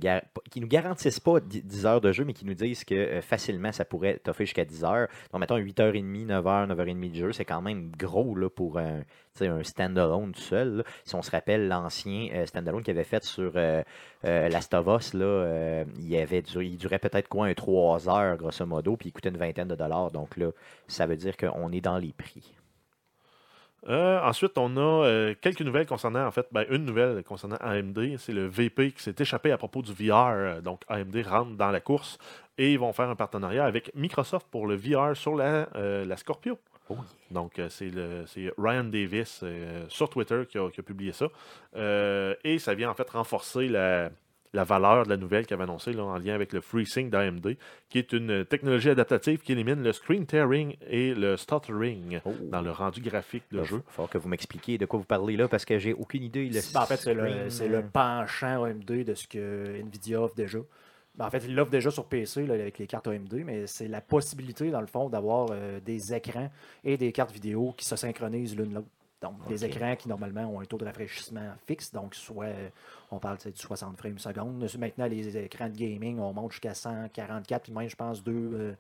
[0.51, 3.23] qui nous garantissent pas 10 10 heures de jeu, mais qui nous disent que euh,
[3.23, 5.09] facilement ça pourrait t'offrir jusqu'à 10 heures.
[5.33, 9.05] Donc, mettons 8h30, 9h, 9h30 de jeu, c'est quand même gros là, pour un,
[9.41, 10.85] un standalone tout seul.
[11.07, 13.83] Si on se rappelle l'ancien euh, standalone qu'il avait fait sur euh,
[14.23, 14.77] Last
[15.99, 19.39] il, avait il durait peut-être quoi, un 3 heures grosso modo, puis il coûtait une
[19.39, 20.11] vingtaine de dollars.
[20.11, 20.51] Donc là,
[20.89, 22.57] ça veut dire qu'on est dans les prix.
[23.87, 28.16] Euh, ensuite, on a euh, quelques nouvelles concernant, en fait, ben, une nouvelle concernant AMD.
[28.18, 30.29] C'est le VP qui s'est échappé à propos du VR.
[30.31, 32.18] Euh, Donc, AMD rentre dans la course
[32.57, 36.16] et ils vont faire un partenariat avec Microsoft pour le VR sur la, euh, la
[36.16, 36.59] Scorpio.
[36.91, 36.97] Oh.
[37.31, 37.93] Donc, c'est
[38.57, 39.45] Ryan Davis
[39.89, 41.26] sur Twitter qui a, qui a publié ça.
[42.45, 44.09] Et ça vient en fait renforcer la,
[44.55, 47.57] la valeur de la nouvelle qu'il avait annoncée là, en lien avec le FreeSync d'AMD,
[47.88, 52.32] qui est une technologie adaptative qui élimine le screen tearing et le stuttering Oh.
[52.51, 53.76] dans le rendu graphique de Il jeu.
[53.76, 56.49] va falloir que vous m'expliquiez de quoi vous parlez là, parce que j'ai aucune idée.
[56.49, 60.34] Le Ben, en fait, c'est le, euh, le penchant AMD de ce que Nvidia offre
[60.34, 60.59] déjà.
[61.14, 63.88] Ben, en fait, il l'offre déjà sur PC là, avec les cartes AMD, mais c'est
[63.88, 66.49] la possibilité, dans le fond, d'avoir euh, des écrans
[66.84, 68.86] et des cartes vidéo qui se synchronisent l'une l'autre.
[69.21, 71.93] Donc, des écrans qui, normalement, ont un taux de rafraîchissement fixe.
[71.93, 72.69] Donc, soit, euh,
[73.11, 74.64] on parle du 60 frames seconde.
[74.79, 78.75] Maintenant, les écrans de gaming, on monte jusqu'à 144, puis même, je pense, deux, euh,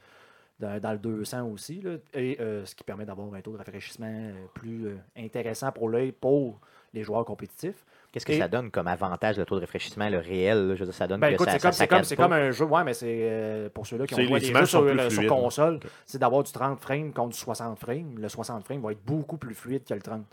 [0.60, 1.80] dans, dans le 200 aussi.
[1.80, 1.96] là.
[2.14, 6.12] et euh, ce qui permet d'avoir un taux de rafraîchissement plus euh, intéressant pour l'œil
[6.12, 6.60] pour
[6.94, 7.84] les joueurs compétitifs.
[8.10, 10.68] Qu'est-ce que Et- ça donne comme avantage le taux de rafraîchissement, le réel?
[10.68, 10.74] là?
[10.74, 12.16] Je veux dire, ça donne Ben que écoute, ça, c'est comme, c'est comme, saccade c'est
[12.16, 12.22] pas.
[12.22, 14.66] comme un jeu, ouais, mais c'est euh, pour ceux-là qui ont joué des images jeux
[14.66, 15.28] sur, euh, sur fluides.
[15.28, 18.18] console, c'est d'avoir du 30 frames contre du 60 frames.
[18.18, 20.24] Le 60 frames va être beaucoup plus fluide que le 30.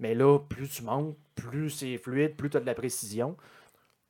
[0.00, 3.36] Mais là, plus tu montes, plus c'est fluide, plus tu as de la précision.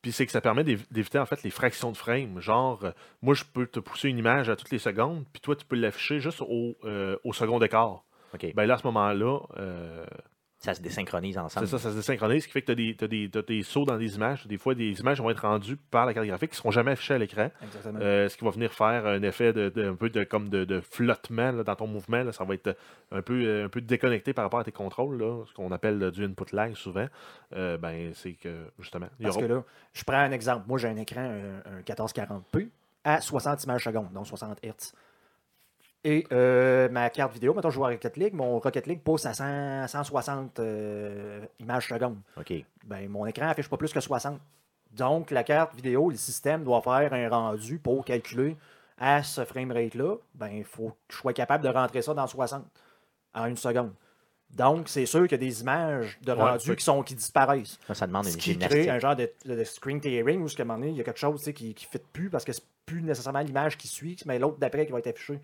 [0.00, 2.38] Puis c'est que ça permet d'év- d'éviter en fait les fractions de frame.
[2.40, 5.56] Genre, euh, moi je peux te pousser une image à toutes les secondes, puis toi
[5.56, 8.04] tu peux l'afficher juste au, euh, au second écart.
[8.32, 8.52] OK.
[8.54, 10.04] Ben là, à ce moment-là, euh,
[10.60, 11.68] Ça se désynchronise c'est ensemble.
[11.68, 13.62] ça, ça se désynchronise, ce qui fait que tu as, des, t'as des, t'as des
[13.62, 14.44] sauts dans les images.
[14.48, 16.90] Des fois, des images vont être rendues par la carte graphique qui ne seront jamais
[16.90, 17.48] affichées à l'écran.
[17.62, 18.00] Exactement.
[18.02, 20.64] Euh, ce qui va venir faire un effet de, de- un peu de, comme de,
[20.64, 22.24] de flottement là, dans ton mouvement.
[22.24, 22.32] là.
[22.32, 22.76] Ça va être
[23.12, 26.02] un peu, euh, un peu déconnecté par rapport à tes contrôles, là, ce qu'on appelle
[26.02, 27.06] euh, du input lag souvent.
[27.54, 30.64] Euh, ben, c'est que justement, il Parce aura- que là, je prends un exemple.
[30.66, 32.68] Moi, j'ai un écran, un, un 1440p
[33.04, 34.92] à 60 images secondes, donc 60 Hz.
[36.04, 39.26] Et euh, ma carte vidéo, maintenant je joue à Rocket League, mon Rocket League pousse
[39.26, 42.18] à 100 160 euh, images secondes.
[42.36, 42.52] OK.
[42.84, 44.40] ben, mon écran affiche pas plus que 60.
[44.92, 48.56] Donc, la carte vidéo, le système doit faire un rendu pour calculer
[48.96, 50.16] à ce framerate-là.
[50.34, 52.64] Ben, il faut que je sois capable de rentrer ça dans 60
[53.34, 53.92] en une seconde.
[54.50, 57.78] Donc, c'est sûr qu'il y a des images de Ouais, rendu qui, sont, qui disparaissent.
[57.86, 58.80] Ça, ça demande Ce une qui gymnastique.
[58.82, 61.04] crée un genre de, de screen tearing où, à un moment donné, il y a
[61.04, 63.86] quelque chose tu sais, qui ne fit plus parce que c'est plus nécessairement l'image qui
[63.86, 65.38] suit, mais l'autre d'après qui va être affichée.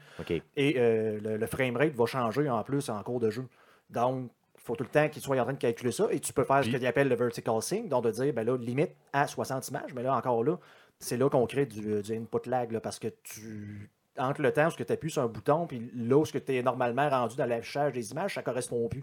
[0.56, 3.44] Et euh, le, le framerate va changer en plus en cours de jeu.
[3.90, 6.08] Donc, il faut tout le temps qu'il soit en train de calculer ça.
[6.10, 8.46] Et tu peux faire ce Puis- qu'il appelle le vertical sync, donc de dire, ben
[8.46, 9.92] là, limite à 60 images.
[9.94, 10.56] Mais là, encore là,
[10.98, 13.90] c'est là qu'on crée du, du input lag, là, parce que tu.
[14.18, 17.08] Entre le temps où tu appuies sur un bouton, puis là où tu es normalement
[17.08, 19.02] rendu dans l'affichage des images, ça correspond plus.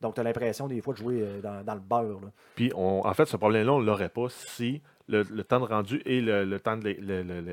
[0.00, 2.20] Donc, tu as l'impression des fois de jouer euh, dans, le beurre.
[2.54, 6.02] Puis, on- en fait, ce problème-là, on ne l'aurait pas si le, temps de rendu
[6.04, 6.88] et le, temps de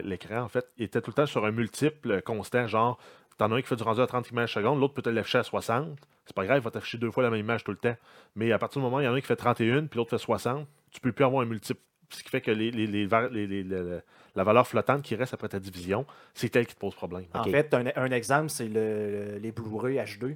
[0.02, 2.68] l'écran, en fait, étaient tout le temps sur un multiple constant.
[2.68, 2.98] Genre,
[3.38, 5.40] t'en as un qui fait du rendu à 30 images secondes, l'autre peut te l'afficher
[5.40, 5.98] à 60.
[6.26, 7.96] C'est pas grave, il va t'afficher deux fois la même image tout le temps.
[8.36, 9.98] Mais à partir du moment où il y en a un qui fait 31 puis
[9.98, 14.04] l'autre fait 60, tu peux plus avoir un multiple ce qui fait que les, les-
[14.36, 17.26] la valeur flottante qui reste après ta division, c'est elle qui te pose problème.
[17.34, 20.36] En fait, un, un exemple, c'est le- les Blu-ray HD.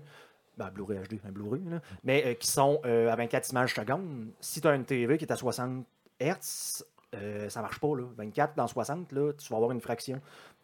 [0.58, 1.82] Ben, Blu-ray HD, un Blu-ray, là.
[2.04, 4.28] mais euh, qui sont euh, à 24 images secondes.
[4.40, 5.86] Si tu as une TV qui est à 60
[6.20, 6.84] Hz,
[7.16, 7.96] euh, ça marche pas.
[7.96, 8.04] Là.
[8.18, 10.20] 24 dans 60, là, tu vas avoir une fraction.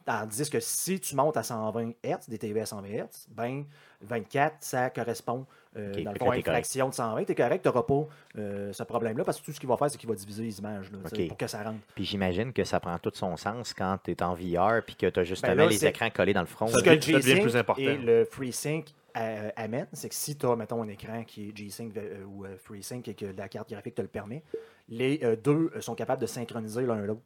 [0.05, 3.63] Tandis que si tu montes à 120 Hz, des TV à 120 Hz, ben
[4.01, 5.45] 24, ça correspond
[5.77, 7.23] euh, dans le fond à une t'es fraction de 120.
[7.23, 9.77] Tu es correct, tu n'auras pas euh, ce problème-là parce que tout ce qu'il va
[9.77, 10.97] faire, c'est qu'il va diviser les images là,
[11.29, 11.79] pour que ça rentre.
[11.95, 15.07] Puis j'imagine que ça prend tout son sens quand tu es en VR puis que
[15.07, 16.67] tu as justement Ben là, les écrans collés dans le front.
[16.67, 17.81] Ça Ce que le G-Sync plus important.
[17.81, 18.85] et le FreeSync
[19.15, 22.45] euh, amène, c'est que si tu as, mettons, un écran qui est G-Sync euh, ou
[22.45, 24.43] euh, FreeSync et que la carte graphique te le permet,
[24.89, 27.21] les euh, deux sont capables de synchroniser l'un l'autre.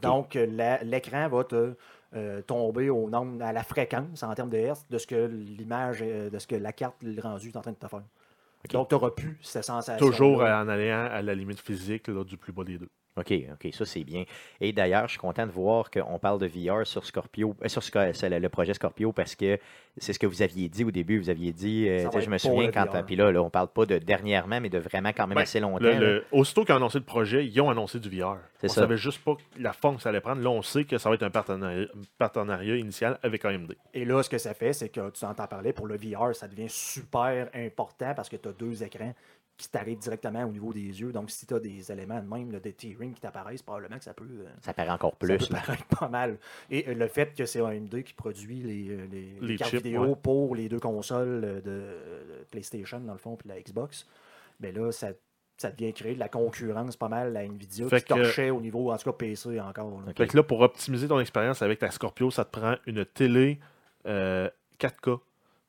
[0.00, 1.74] Donc, la- l'écran va te
[2.14, 5.98] euh, tomber au nombre, à la fréquence en termes de hertz de ce que l'image,
[6.02, 8.02] euh, de ce que la carte le rendu est en train de te faire.
[8.72, 10.04] Donc, tu n'auras plus cette sensation.
[10.04, 12.90] Toujours en allant à la limite physique là, du plus bas des deux.
[13.20, 14.24] OK, OK, ça c'est bien.
[14.60, 17.82] Et d'ailleurs, je suis content de voir qu'on parle de VR sur Scorpio, euh, sur
[17.82, 19.58] c'est le, le projet Scorpio parce que
[19.96, 21.18] c'est ce que vous aviez dit au début.
[21.18, 22.86] Vous aviez dit, euh, je me souviens quand.
[23.04, 25.60] Puis là, là, on parle pas de dernièrement, mais de vraiment quand même Ben, assez
[25.60, 25.84] longtemps.
[25.84, 25.98] Le- là.
[26.00, 28.38] le- aussitôt qu'ils ont annoncé le projet, ils ont annoncé du VR.
[28.58, 28.80] C'est on ça.
[28.82, 30.42] savait juste pas la forme que ça allait prendre.
[30.42, 33.74] Là, on sait que ça va être un partenariat, un partenariat initial avec AMD.
[33.94, 36.46] Et là, ce que ça fait, c'est que tu entends parler pour le VR, ça
[36.48, 39.14] devient super important parce que tu as deux écrans
[39.60, 41.12] qui t'arrivent directement au niveau des yeux.
[41.12, 44.04] Donc, si tu as des éléments de même, là, des T-rings qui t'apparaissent, probablement que
[44.04, 45.46] ça peut, euh, Ça paraît encore ça plus.
[45.48, 45.60] peut là.
[45.60, 46.38] paraître pas mal.
[46.70, 49.70] Et euh, le fait que c'est AMD qui produit les, euh, les, les Les cartes
[49.70, 50.16] chips, vidéo ouais.
[50.22, 54.06] pour les deux consoles euh, de, de PlayStation, dans le fond, puis la Xbox,
[54.60, 55.08] mais là, ça,
[55.56, 58.60] ça devient créer de la concurrence pas mal à Nvidia Fait qui que- torchait au
[58.60, 60.00] niveau, en tout cas, PC encore.
[60.06, 60.12] là.
[60.16, 63.58] Fait que là, pour optimiser ton expérience avec ta Scorpio, ça te prend une télé
[64.06, 64.48] euh,
[64.78, 65.18] 4K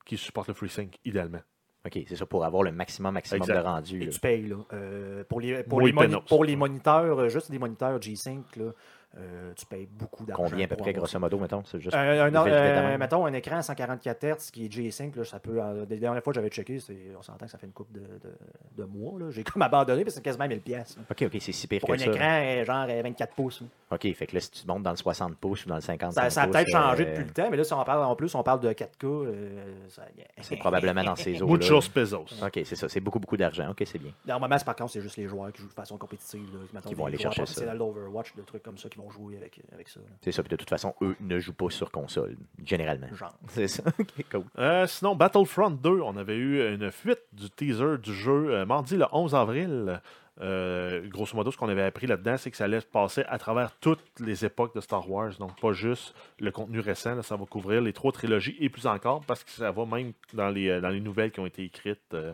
[0.06, 1.40] qui supporte le FreeSync, idéalement.
[1.84, 3.58] OK, c'est ça, pour avoir le maximum, maximum Exact.
[3.58, 4.02] de rendu.
[4.02, 4.12] Et là.
[4.12, 4.56] tu payes, là.
[4.72, 8.70] Euh, pour, les, pour, les pour les moniteurs, euh, juste des moniteurs G-Sync, là,
[9.18, 10.44] euh, tu payes beaucoup d'argent.
[10.48, 11.62] Combien à peu près, grosso modo, mettons?
[11.64, 11.94] C'est juste.
[11.94, 12.98] Un- euh, même.
[12.98, 15.58] mettons un écran à 144 Hz qui est G5, là, ça peut.
[15.62, 17.92] euh, des dernières fois que j'avais checké, c'est- on s'entend que ça fait une coupe
[17.92, 19.18] de, de, de mois.
[19.20, 19.26] là.
[19.30, 20.96] J'ai comme abandonné parce que c'est quasiment 1000 pièces.
[21.10, 22.06] OK, OK, c'est si pire Pour que un ça.
[22.10, 23.60] écran euh, genre euh, 24 pouces.
[23.60, 23.66] là.
[23.92, 26.12] OK, fait que là, si tu montes dans le 60 pouces ou dans le 50
[26.14, 28.16] Ça, ça a peut-être changé euh, depuis le temps, mais là, si on parle en
[28.16, 29.04] plus, on parle de 4K.
[29.04, 30.02] euh, ça-
[30.40, 31.52] C'est probablement dans ces eaux-là.
[31.58, 32.42] Muchos pesos.
[32.42, 32.88] OK, c'est ça.
[32.88, 33.70] C'est beaucoup, beaucoup d'argent.
[33.70, 34.12] OK, c'est bien.
[34.26, 36.48] Normalement, c'est- par contre, c'est juste les joueurs qui jouent de façon compétitive.
[36.54, 37.74] Là, mettons, Qui vont aller chercher ça.
[37.74, 40.00] d'Overwatch, de trucs comme ça, qui vont jouer avec, avec ça.
[40.00, 40.06] là.
[40.20, 40.42] C'est ça.
[40.42, 43.08] Puis de toute façon, eux ne jouent pas sur console, généralement.
[43.14, 43.34] Genre.
[43.48, 43.82] C'est ça.
[43.98, 44.44] OK, cool.
[44.58, 48.96] Euh, sinon, Battlefront 2, on avait eu une fuite du teaser du jeu euh, mardi
[48.96, 50.00] le 11 avril.
[50.40, 53.38] Euh, grosso modo, ce qu'on avait appris là-dedans, c'est que ça allait se passer à
[53.38, 55.32] travers toutes les époques de Star Wars.
[55.38, 57.14] Donc, pas juste le contenu récent.
[57.14, 60.12] là, ça va couvrir les trois trilogies et plus encore, parce que ça va même
[60.32, 62.32] dans les, euh, dans les nouvelles qui ont été écrites euh,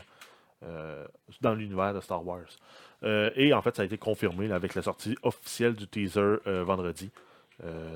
[0.65, 1.07] euh,
[1.41, 2.49] dans l'univers de Star Wars.
[3.05, 6.65] Euh, et en fait, ça a été confirmé avec la sortie officielle du teaser euh,
[6.65, 7.11] vendredi.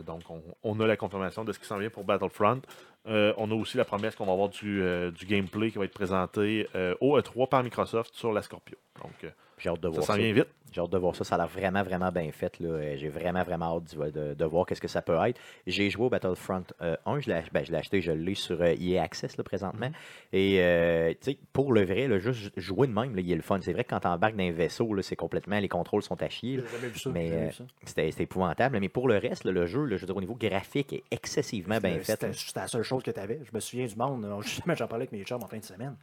[0.04, 0.22] Donc,
[0.64, 2.62] on, a la confirmation de ce qui s'en vient pour Battlefront.
[3.04, 4.82] On a aussi la promesse qu'on va avoir du,
[5.12, 6.66] du gameplay qui va être présenté
[7.00, 8.76] au E3 par Microsoft sur la Scorpio.
[9.00, 9.32] Donc,
[9.62, 10.18] J'ai hâte de ça voir s'en ça.
[10.18, 10.48] vient vite.
[10.72, 11.22] J'ai hâte de voir ça.
[11.22, 12.58] Ça a l'air vraiment, vraiment bien fait.
[12.58, 12.70] là.
[12.70, 15.38] Euh, J'ai vraiment, vraiment hâte de, de- de voir qu'est-ce que ça peut être.
[15.66, 17.20] J'ai joué au Battlefront euh, 1.
[17.20, 19.86] Je l'ai ben, je l'ai acheté, je l'ai sur euh, EA Access là, présentement.
[19.88, 20.36] Mm-hmm.
[20.36, 23.32] Et euh, tu sais, pour le vrai, là, juste jouer de même, là, il y
[23.32, 23.60] a le fun.
[23.60, 25.58] C'est vrai que quand tu embarques dans un vaisseau, là, c'est complètement.
[25.60, 26.56] Les contrôles sont à chier.
[26.56, 26.62] là.
[26.66, 27.10] J'ai jamais vu ça.
[27.10, 27.64] Mais euh, ça.
[27.84, 28.78] c'était c'était épouvantable.
[28.80, 31.04] Mais pour le reste, là, le jeu, là, je veux dire, au niveau graphique, est
[31.10, 32.18] excessivement bien fait.
[32.34, 33.38] C'était la seule chose que tu avais.
[33.44, 34.26] Je me souviens du monde.
[34.74, 35.96] j'en parlais avec mes chums en fin de semaine.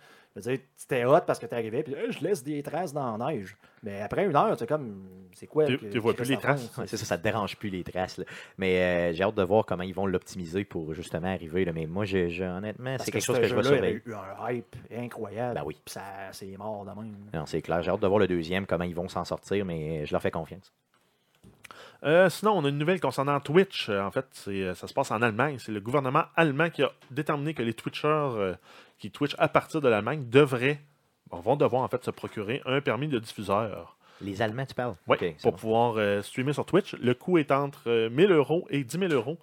[0.75, 3.55] C'était hot parce que tu arrivais, puis je laisse des traces dans la neige.
[3.83, 6.75] Mais après une heure, tu comme, c'est quoi Tu- que- tu vois plus les traces.
[6.77, 8.17] Ouais, c'est ça, ça te dérange plus les traces.
[8.17, 8.25] là.
[8.57, 11.63] Mais euh, j'ai hâte de voir comment ils vont l'optimiser pour justement arriver.
[11.65, 11.71] là.
[11.73, 14.01] Mais moi, honnêtement, c'est que quelque chose que je vais jeu-là, il y surveiller.
[14.05, 15.55] eu un hype incroyable.
[15.55, 15.77] Ben oui.
[15.85, 17.15] Puis ça, c'est mort de même.
[17.33, 17.81] Non, c'est clair.
[17.83, 20.31] J'ai hâte de voir le deuxième, comment ils vont s'en sortir, mais je leur fais
[20.31, 20.71] confiance.
[22.03, 23.89] Euh, sinon, on a une nouvelle concernant Twitch.
[23.89, 25.57] Euh, en fait, c'est, euh, ça se passe en Allemagne.
[25.59, 28.53] C'est le gouvernement allemand qui a déterminé que les Twitchers euh,
[28.99, 30.79] qui Twitch à partir de l'Allemagne devraient,
[31.31, 33.97] vont devoir en fait se procurer un permis de diffuseur.
[34.21, 34.95] Les Allemands, tu parles?
[35.07, 35.57] Oui, pour bon.
[35.57, 36.93] pouvoir euh, streamer sur Twitch.
[36.95, 39.37] Le coût est entre euh, 1000 euros et 10 000 euros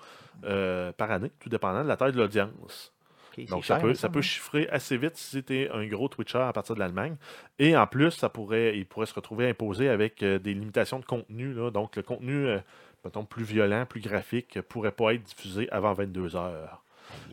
[0.45, 2.93] euh, par année, tout dépendant de la taille de l'audience.
[3.51, 6.39] Donc, ça cher, peut, hein, ça peut chiffrer assez vite si c'était un gros Twitcher
[6.39, 7.17] à partir de l'Allemagne.
[7.59, 11.05] Et en plus, ça pourrait, il pourrait se retrouver imposé avec euh, des limitations de
[11.05, 11.53] contenu.
[11.53, 11.71] là.
[11.71, 12.49] Donc, le contenu,
[13.05, 16.83] mettons, plus violent, plus graphique, ne pourrait pas être diffusé avant 22 heures.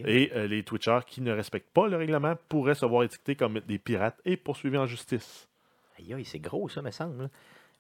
[0.06, 3.60] Et euh, les Twitchers qui ne respectent pas le règlement pourraient se voir étiquetés comme
[3.68, 5.48] des pirates et poursuivis en justice.
[6.00, 7.24] Aïe, aïe, c'est gros, ça, me semble.
[7.24, 7.30] là.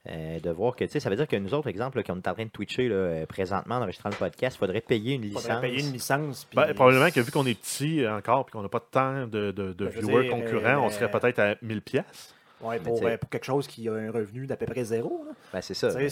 [0.10, 2.18] Euh, de voir que, tu sais, ça veut dire que nous autres, exemple, là, qu'on
[2.18, 5.16] est en train de twitcher là, euh, présentement en enregistrant le podcast, il faudrait payer
[5.16, 5.44] une Il licence.
[5.44, 6.46] faudrait payer une licence.
[6.54, 9.52] Ben, probablement que vu qu'on est petit encore et qu'on n'a pas tant de, de,
[9.52, 12.36] de Ben, veux viewers dire, concurrents, euh, on serait peut-être à 1000 pièces.
[12.64, 15.26] Ouais, pour, euh, pour quelque chose qui a un revenu d'à peu près zéro.
[15.52, 15.92] Ben, c'est ça.
[15.92, 16.10] Serait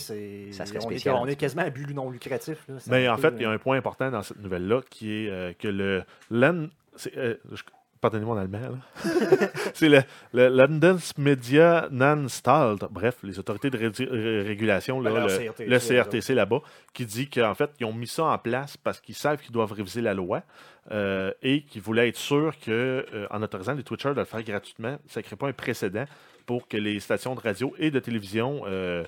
[0.86, 2.58] on, est, on quasiment à but non lucratif.
[2.68, 2.76] là.
[2.88, 5.12] Mais en peu, fait, il y a euh, un point important dans cette nouvelle-là qui
[5.26, 6.68] est euh, que le Land.
[7.18, 7.64] euh, je-
[8.02, 8.60] Pardonnez-moi en allemand.
[9.76, 10.02] c'est le,
[10.34, 16.34] le Landesmedienanstalt, bref, les autorités de ré- ré- régulation, là, Ben, le CRTC, le CRTC
[16.34, 16.62] là-bas,
[16.94, 19.72] qui dit qu'en fait, ils ont mis ça en place parce qu'ils savent qu'ils doivent
[19.74, 20.44] réviser la loi
[20.92, 25.20] euh, et qu'ils voulaient être sûrs qu'en autorisant les Twitchers de le faire gratuitement, ça
[25.20, 26.06] ne crée pas un précédent
[26.46, 29.04] pour que les stations de radio et de télévision euh,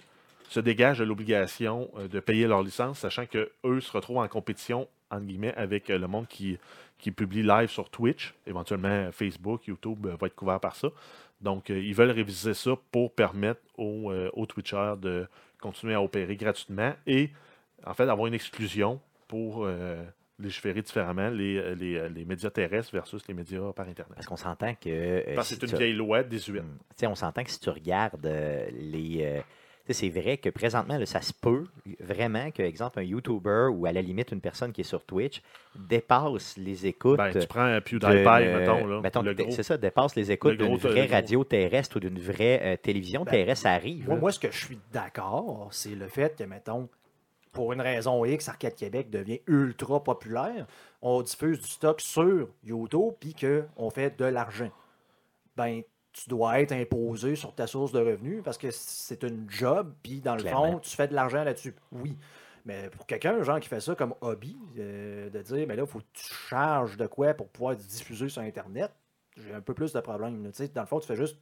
[0.50, 3.50] se dégagent de l'obligation euh, de payer leur licence, sachant qu'eux
[3.82, 6.58] se retrouvent en compétition, entre guillemets, avec euh, le monde qui,
[7.04, 8.34] qui publie live sur Twitch.
[8.47, 10.88] Éventuellement, Facebook, YouTube euh, va être couvert par ça.
[11.41, 15.28] Donc, euh, ils veulent réviser ça pour permettre aux, euh, aux Twitchers de
[15.62, 17.30] continuer à opérer gratuitement et,
[17.86, 19.68] en fait, avoir une exclusion pour
[20.39, 24.16] légiférer différemment les, les, les médias terrestres versus les médias par Internet.
[24.16, 24.89] Parce qu'on s'entend que.
[24.89, 26.62] euh, Parce que si c'est tu- une vieille loi 18.
[26.62, 26.78] Hmm.
[27.08, 29.20] On s'entend que si tu regardes euh, les.
[29.24, 29.41] euh,
[29.89, 31.65] c'est vrai que présentement, là, ça se peut
[31.99, 35.41] vraiment que, exemple, un YouTuber ou à la limite une personne qui est sur Twitch
[35.75, 37.17] dépasse les écoutes.
[37.17, 39.23] Ben, tu prends PewDiePie, euh, mettons, là, mettons.
[39.51, 43.25] C'est ça, dépasse les écoutes le d'une vraie radio terrestre ou d'une vraie euh, télévision
[43.25, 44.09] Ben, terrestre, ça arrive.
[44.09, 46.88] Moi, ce que je suis d'accord, c'est le fait que, mettons,
[47.51, 50.65] pour une raison X, Arcade Québec devient ultra populaire.
[51.01, 54.71] On diffuse du stock sur YouTube puis qu'on fait de l'argent.
[55.55, 55.84] Ben,
[56.14, 60.22] tu dois être imposé sur ta source de revenus parce que c'est une job, puis
[60.22, 60.74] dans le Clairement.
[60.74, 61.74] fond, tu fais de l'argent là-dessus.
[61.91, 62.18] Oui.
[62.66, 65.89] Mais pour quelqu'un, genre, qui fait ça comme hobby, euh, de dire, mais là, il
[65.89, 68.91] faut que tu charges de quoi pour pouvoir diffuser sur Internet,
[69.36, 70.49] j'ai un peu plus de problèmes.
[70.74, 71.38] Dans le fond, tu fais juste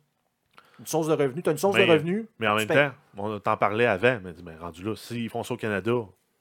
[0.80, 1.43] une source de revenus.
[1.43, 2.26] Tu as une source Mais- de revenus.
[2.39, 2.78] Mais en même payes.
[2.78, 5.91] temps, on t'en parlait avant, mais ben, rendu là, s'ils font ça au Canada,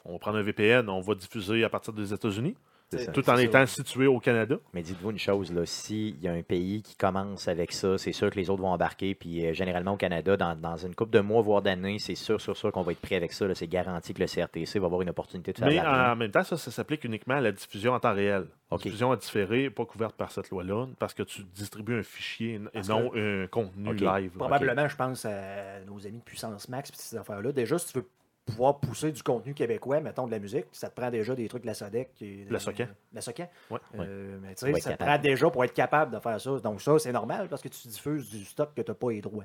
[0.04, 2.56] on va prendre un VPN, on va diffuser à partir des États-Unis,
[2.98, 3.12] ça.
[3.12, 3.66] tout en étant ça.
[3.66, 4.56] situé au Canada.
[4.72, 8.12] Mais dites-vous une chose, là, s'il y a un pays qui commence avec ça, c'est
[8.12, 9.14] sûr que les autres vont embarquer.
[9.14, 12.40] Puis euh, généralement au Canada, dans, dans une couple de mois, voire d'années, c'est sûr,
[12.40, 13.46] sûr, sûr qu'on va être prêt avec ça.
[13.46, 13.54] là.
[13.54, 16.44] C'est garanti que le CRTC va avoir une opportunité de faire Mais en même temps,
[16.44, 18.46] ça, ça s'applique uniquement à la diffusion en temps réel.
[18.70, 22.02] La diffusion à différer n'est pas couverte par cette loi-là parce que tu distribues un
[22.02, 24.30] fichier et Parce non un contenu live.
[24.36, 27.52] Probablement, je pense à nos amis de Puissance Max et ces affaires-là.
[27.52, 28.06] Déjà, si tu veux
[28.50, 31.62] pouvoir pousser du contenu québécois, mettons de la musique, ça te prend déjà des trucs
[31.62, 32.10] de la Sodec.
[32.20, 32.86] et- La Socan.
[33.12, 33.48] La Socan.
[33.70, 33.78] Ouais.
[33.98, 36.58] Euh, mais tu sais, ça te prend déjà pour être capable de faire ça.
[36.60, 39.20] Donc ça, c'est normal parce que tu diffuses du stock que tu n'as pas les
[39.20, 39.44] droits.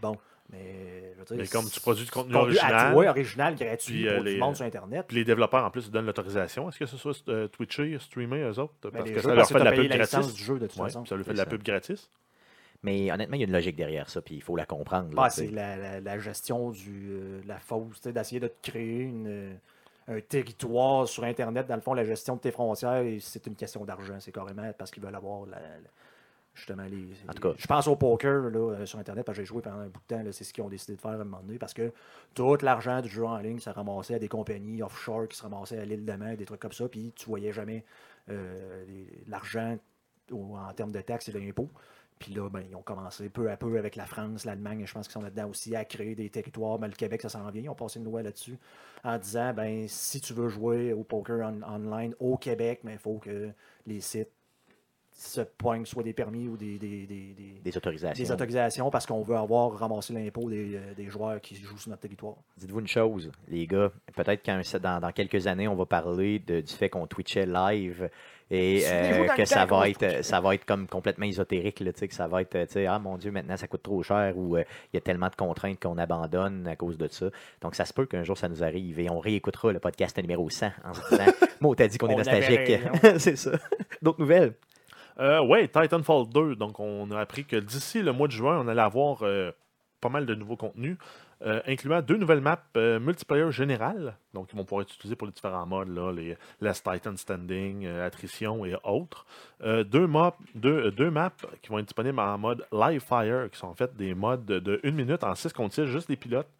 [0.00, 0.16] Bon,
[0.50, 4.08] mais je veux dire, Mais comme tu produis du contenu original, toi, original, gratuit puis,
[4.08, 5.04] euh, pour les- du monde sur Internet.
[5.08, 6.68] Puis les développeurs, en plus, donnent l'autorisation.
[6.68, 8.74] Est-ce que ce soit euh, Twitcher, streamer, eux autres?
[8.82, 10.34] Ben, Parce que ça leur fait de la pub gratis.
[10.34, 11.04] du jeu de toute Ouais, façon.
[11.04, 12.08] ça lui fait de la pub gratis.
[12.82, 15.14] Mais honnêtement, il y a une logique derrière ça, puis il faut la comprendre.
[15.14, 18.70] là, Ah, c'est la, la- la gestion du, euh, de la fausse, d'essayer de te
[18.70, 19.52] créer une, euh,
[20.08, 21.66] un territoire sur Internet.
[21.66, 24.16] Dans le fond, la gestion de tes frontières, c'est une question d'argent.
[24.18, 25.58] C'est carrément parce qu'ils veulent avoir la-
[26.54, 27.06] justement les.
[27.28, 27.54] En tout cas.
[27.58, 30.00] Je pense au poker là, euh, sur Internet, parce que j'ai joué pendant un bout
[30.08, 30.22] de temps.
[30.32, 31.58] C'est ce qu'ils ont décidé de faire à un moment donné.
[31.58, 31.92] Parce que
[32.34, 35.78] tout l'argent du jeu en ligne, ça ramassait à des compagnies offshore qui se ramassaient
[35.78, 36.88] à l'île de Man, des trucs comme ça.
[36.88, 37.84] Puis tu voyais jamais
[38.30, 38.84] euh,
[39.28, 39.76] l'argent
[40.32, 41.68] en termes de taxes et d'impôts.
[42.20, 45.08] Puis là, ben, ils ont commencé peu à peu avec la France, l'Allemagne, je pense
[45.08, 46.78] qu'ils sont là-dedans aussi, à créer des territoires.
[46.78, 47.62] Mais le Québec, ça s'en vient.
[47.62, 48.56] Ils ont passé une loi là-dessus
[49.02, 53.16] en disant ben si tu veux jouer au poker on- online au Québec, il faut
[53.18, 53.48] que
[53.86, 54.28] les sites
[55.12, 58.22] se poignent soit des permis ou des, des, des- des- autorisations.
[58.24, 61.90] des autorisations parce qu'on veut avoir ramassé l'impôt des, euh, des joueurs qui jouent sur
[61.90, 62.36] notre territoire.
[62.56, 66.60] Dites-vous une chose, les gars, peut-être qu'un dans, dans quelques années, on va parler de-
[66.62, 68.08] du fait qu'on twitchait live
[68.50, 72.26] et euh, que ça va, être, ça va être comme complètement ésotérique, là, que ça
[72.26, 74.96] va être, tu sais, ah mon Dieu, maintenant ça coûte trop cher ou euh, il
[74.96, 77.26] y a tellement de contraintes qu'on abandonne à cause de ça.
[77.60, 80.50] Donc ça se peut qu'un jour ça nous arrive et on réécoutera le podcast numéro
[80.50, 82.80] 100 en se disant, moi, t'as dit qu'on est nostalgique.
[83.18, 83.52] C'est ça.
[84.02, 84.54] D'autres nouvelles?
[85.18, 86.56] Euh, ouais, Titanfall 2.
[86.56, 89.50] Donc, on a appris que d'ici le mois de juin, on allait avoir euh,
[90.00, 90.96] pas mal de nouveaux contenus,
[91.42, 94.14] euh, incluant deux nouvelles maps euh, multiplayer générales.
[94.34, 97.86] Donc, ils vont pouvoir être utilisés pour les différents modes, là, les Last Titan Standing,
[97.86, 99.24] euh, Attrition et autres.
[99.62, 100.06] Deux,
[100.54, 101.32] deux, deux maps
[101.62, 104.58] qui vont être disponibles en mode Live Fire, qui sont en fait des modes de,
[104.58, 106.50] de 1 minute en 6 contre 6, juste les pilotes.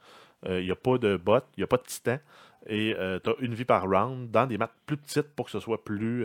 [0.47, 2.19] Il n'y a pas de bot, il n'y a pas de titan.
[2.67, 5.61] Et tu as une vie par round dans des maps plus petites pour que ce
[5.61, 6.25] soit plus.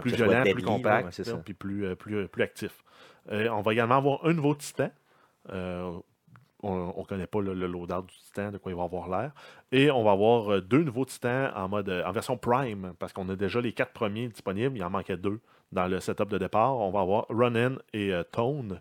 [0.00, 2.84] plus violent, plus compact, puis plus, plus, plus actif.
[3.28, 4.90] On va également avoir un nouveau titan.
[5.50, 5.98] Euh,
[6.62, 9.32] on ne connaît pas le, le loadout du titan, de quoi il va avoir l'air.
[9.70, 13.12] Et on va avoir euh, deux nouveaux titans en mode euh, en version Prime, parce
[13.12, 14.76] qu'on a déjà les quatre premiers disponibles.
[14.76, 15.40] Il en manquait deux
[15.72, 16.76] dans le setup de départ.
[16.78, 18.80] On va avoir Ronin et euh, Tone,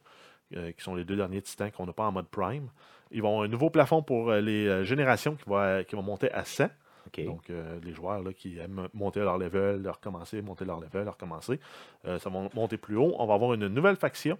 [0.55, 2.69] euh, qui sont les deux derniers titans qu'on n'a pas en mode Prime.
[3.11, 6.31] Ils vont avoir un nouveau plafond pour euh, les générations qui va, qui va monter
[6.31, 6.65] à 100.
[7.07, 7.23] OK.
[7.23, 7.49] Donc,
[7.83, 11.57] les joueurs là, qui aiment monter leur level, leur recommencer, monter leur level, leur recommencer,
[12.03, 13.15] ça va monter plus haut.
[13.17, 14.37] On va avoir une nouvelle faction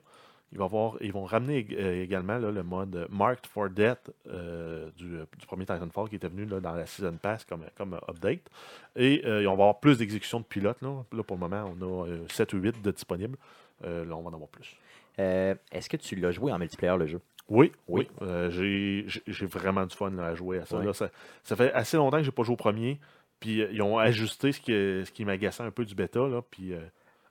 [0.54, 4.90] Il va avoir, ils vont ramener euh, également là, le mode Marked for Death euh,
[4.96, 8.50] du, du premier Titanfall qui était venu là, dans la Season Pass comme, comme update.
[8.96, 10.82] Et euh, on va avoir plus d'exécutions de pilotes.
[10.82, 11.04] Là.
[11.12, 13.38] Là, pour le moment, on a euh, 7 ou 8 de disponibles.
[13.84, 14.76] Euh, là, on va en avoir plus.
[15.20, 17.20] Euh, Est-ce que tu l'as joué en multiplayer, le jeu?
[17.50, 18.08] Oui, Oui.
[18.22, 18.28] oui.
[18.28, 21.10] Euh, j'ai- vraiment du fun à jouer à ça, ça.
[21.44, 23.00] ça fait assez longtemps que j'ai pas joué au premier.
[23.40, 26.20] Puis euh, ils ont ajusté ce qui, ce qui m'agaçait un peu du bêta.
[26.28, 26.80] Là, puis euh,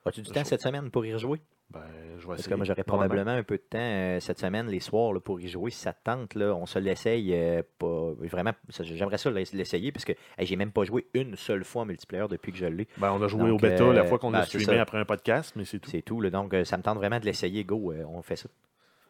[0.05, 1.39] As-tu du temps cette semaine pour y rejouer?
[1.69, 1.81] Ben,
[2.17, 2.51] je vais Parce essayer.
[2.51, 5.39] que moi, j'aurais probablement un peu de temps euh, cette semaine, les soirs, là, pour
[5.41, 5.69] y jouer.
[5.69, 7.33] Si ça te tente, là, on se l'essaye.
[7.33, 8.11] euh, pas...
[8.27, 11.81] Vraiment, j'aimerais ça l'ess- l'essayer parce que hey, j'ai même pas joué une seule fois
[11.81, 12.87] en multiplayer depuis que je l'ai.
[12.97, 14.97] Ben, on a joué Donc, au bêta la euh, fois qu'on ben, a streamé après
[14.97, 15.89] un podcast, mais c'est tout.
[15.89, 16.21] C'est tout.
[16.21, 16.29] là.
[16.29, 17.63] donc, ça me tente vraiment de l'essayer.
[17.65, 18.49] Go, on fait ça.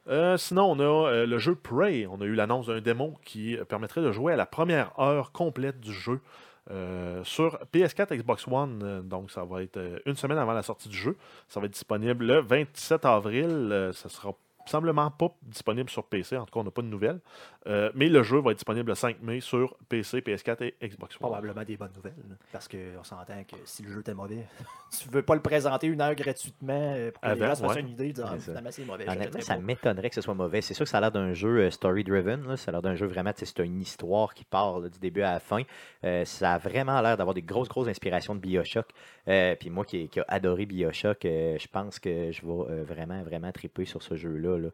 [0.09, 2.07] Euh, sinon, on a euh, le jeu Prey.
[2.09, 5.79] On a eu l'annonce d'un démon qui permettrait de jouer à la première heure complète
[5.81, 6.21] du jeu
[6.69, 8.81] euh, sur PS4, Xbox One.
[8.83, 11.15] Euh, donc, ça va être euh, une semaine avant la sortie du jeu.
[11.47, 13.91] Ça va être disponible le 27 avril.
[13.93, 14.33] Ça sera
[14.67, 16.37] semblement pas disponible sur PC.
[16.37, 17.19] En tout cas, on n'a pas de nouvelles.
[17.67, 21.15] Euh, mais le jeu va être disponible le 5 mai sur PC, PS4 et Xbox
[21.15, 21.19] One.
[21.19, 22.13] Probablement des bonnes nouvelles.
[22.29, 24.45] là, Parce qu'on s'entend que si le jeu était mauvais,
[24.99, 27.77] tu veux pas le présenter une heure gratuitement euh, pour que les gens se fassent
[27.77, 28.13] une idée.
[28.13, 29.09] Dire, ah, C'est mauvais.
[29.09, 30.61] Honnêtement, ça m'étonnerait que ce soit mauvais.
[30.61, 32.55] C'est sûr que ça a l'air d'un jeu euh, story-driven.
[32.57, 34.99] Ça a l'air d'un jeu vraiment, tu sais, c'est une histoire qui part là, du
[34.99, 35.63] début à la fin.
[36.03, 38.87] Euh, ça a vraiment l'air d'avoir des grosses, grosses inspirations de Bioshock.
[39.27, 42.83] Euh, Puis moi qui, qui a adoré Bioshock, euh, je pense que je vais euh,
[42.83, 44.57] vraiment, vraiment triper sur ce jeu-là.
[44.57, 44.69] là.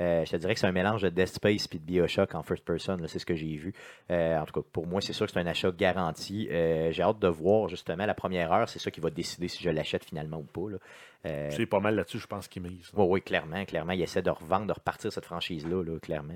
[0.00, 2.42] Euh, je te dirais que c'est un mélange de Dead Space et de Bioshock en
[2.42, 2.96] first person.
[3.06, 3.74] C'est ce que j'ai vu.
[4.10, 6.46] En tout cas, pour moi, c'est sûr que c'est un achat garanti.
[6.48, 8.68] J'ai hâte de voir justement la première heure.
[8.68, 10.70] C'est ça qui va décider si je l'achète finalement ou pas.
[10.70, 10.78] là.
[11.26, 12.90] Euh, C'est pas mal là-dessus, je pense, qu'ils misent.
[12.94, 13.92] oui, oui, clairement, clairement.
[13.92, 16.34] Il essaie de revendre, de repartir cette franchise-là, là, clairement.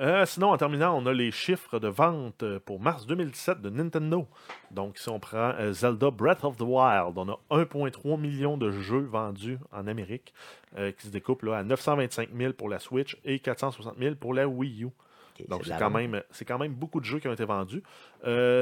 [0.00, 3.68] Euh, sinon, en terminant, on a les chiffres de vente euh, pour mars 2017 de
[3.68, 4.28] Nintendo.
[4.70, 8.70] Donc, si on prend euh, Zelda Breath of the Wild, on a 1,3 million de
[8.70, 10.32] jeux vendus en Amérique
[10.76, 14.34] euh, qui se découpent là, à 925 000 pour la Switch et 460 000 pour
[14.34, 14.88] la Wii U.
[15.48, 17.82] Donc, c'est quand, même, c'est quand même beaucoup de jeux qui ont été vendus.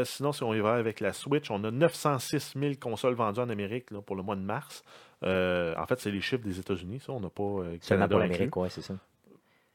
[0.04, 3.48] Sinon, si on y va avec la Switch, on a 906 000 consoles vendues en
[3.48, 4.84] Amérique là, pour le mois de mars.
[5.22, 7.12] En fait, c'est les chiffres des États-Unis, ça.
[7.12, 7.42] On n'a pas.
[7.42, 8.94] Seulement Canada pour l'Amérique, oui, c'est ça.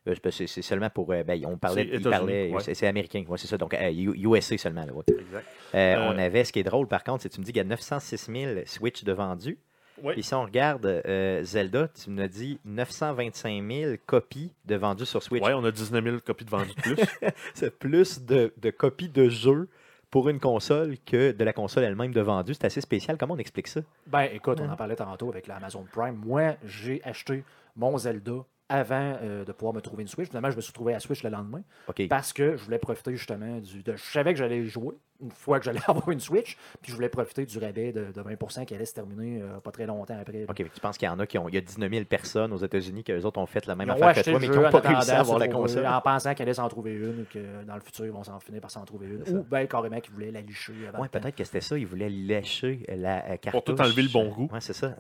[0.07, 1.11] Euh, c'est- seulement pour.
[1.11, 1.87] euh, ben, on parlait.
[1.93, 2.87] C'est ouais.
[2.87, 3.57] américain, ouais, c'est ça.
[3.57, 4.85] Donc, euh, USA seulement.
[4.85, 5.03] Là, ouais.
[5.07, 5.45] Exact.
[5.75, 7.51] Euh, Euh, On avait, ce qui est drôle par contre, c'est que tu me dis
[7.53, 9.57] qu'il y a 906 000 Switch de vendus.
[10.03, 10.13] Oui.
[10.13, 15.21] Puis si on regarde euh, Zelda, tu me dit 925 000 copies de vendus sur
[15.21, 15.43] Switch.
[15.43, 16.95] Ouais, on a 19 000 copies de vendues de plus.
[17.53, 19.67] C'est plus de, de copies de jeux
[20.09, 22.55] pour une console que de la console elle-même de vendus.
[22.55, 23.17] C'est assez spécial.
[23.17, 23.81] Comment on explique ça?
[24.07, 26.15] Ben, écoute, on en parlait tantôt avec l'Amazon Prime.
[26.15, 27.43] Moi, j'ai acheté
[27.75, 30.30] mon Zelda avant euh, de pouvoir me trouver une Switch.
[30.30, 31.61] Finalement, je me suis trouvé à Switch le lendemain
[32.07, 33.84] parce que je voulais profiter justement du.
[33.84, 36.95] de- je savais que j'allais jouer une fois que j'allais avoir une Switch, puis je
[36.95, 40.17] voulais profiter du rabais de, de 20 qui allait se terminer euh, pas très longtemps
[40.19, 40.45] après.
[40.47, 41.47] OK, tu penses qu'il y en a qui ont.
[41.49, 43.88] Il y a 19 000 personnes aux États-Unis qui eux autres ont fait la même
[43.89, 45.86] Ils affaire que toi, mais qui n'ont pas réussi à avoir la console.
[45.86, 48.61] En pensant qu'elle allait s'en trouver une, que dans le futur, ils vont s'en finir
[48.61, 49.38] par s'en trouver une.
[49.38, 51.07] Ou bien carrément qu'ils voulaient la licher temps.
[51.07, 51.78] peut-être que c'était ça.
[51.78, 53.63] Ils voulaient lécher la euh, cartouche.
[53.63, 54.49] tout enlever le bon goût.
[54.51, 54.95] Ouais, c'est ça.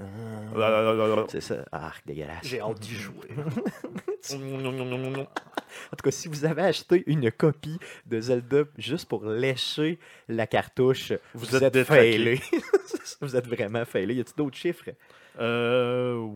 [0.55, 1.55] Ah, c'est ça.
[1.71, 2.39] Ah, dégueulasse.
[2.43, 3.29] J'ai hâte d'y jouer.
[5.91, 10.47] En tout cas, si vous avez acheté une copie de Zelda juste pour lécher la
[10.47, 12.39] cartouche, vous, Vous êtes, êtes failé.
[13.21, 14.15] vous êtes vraiment failé.
[14.15, 14.89] Y a-t-il d'autres chiffres?
[15.39, 16.27] Euh,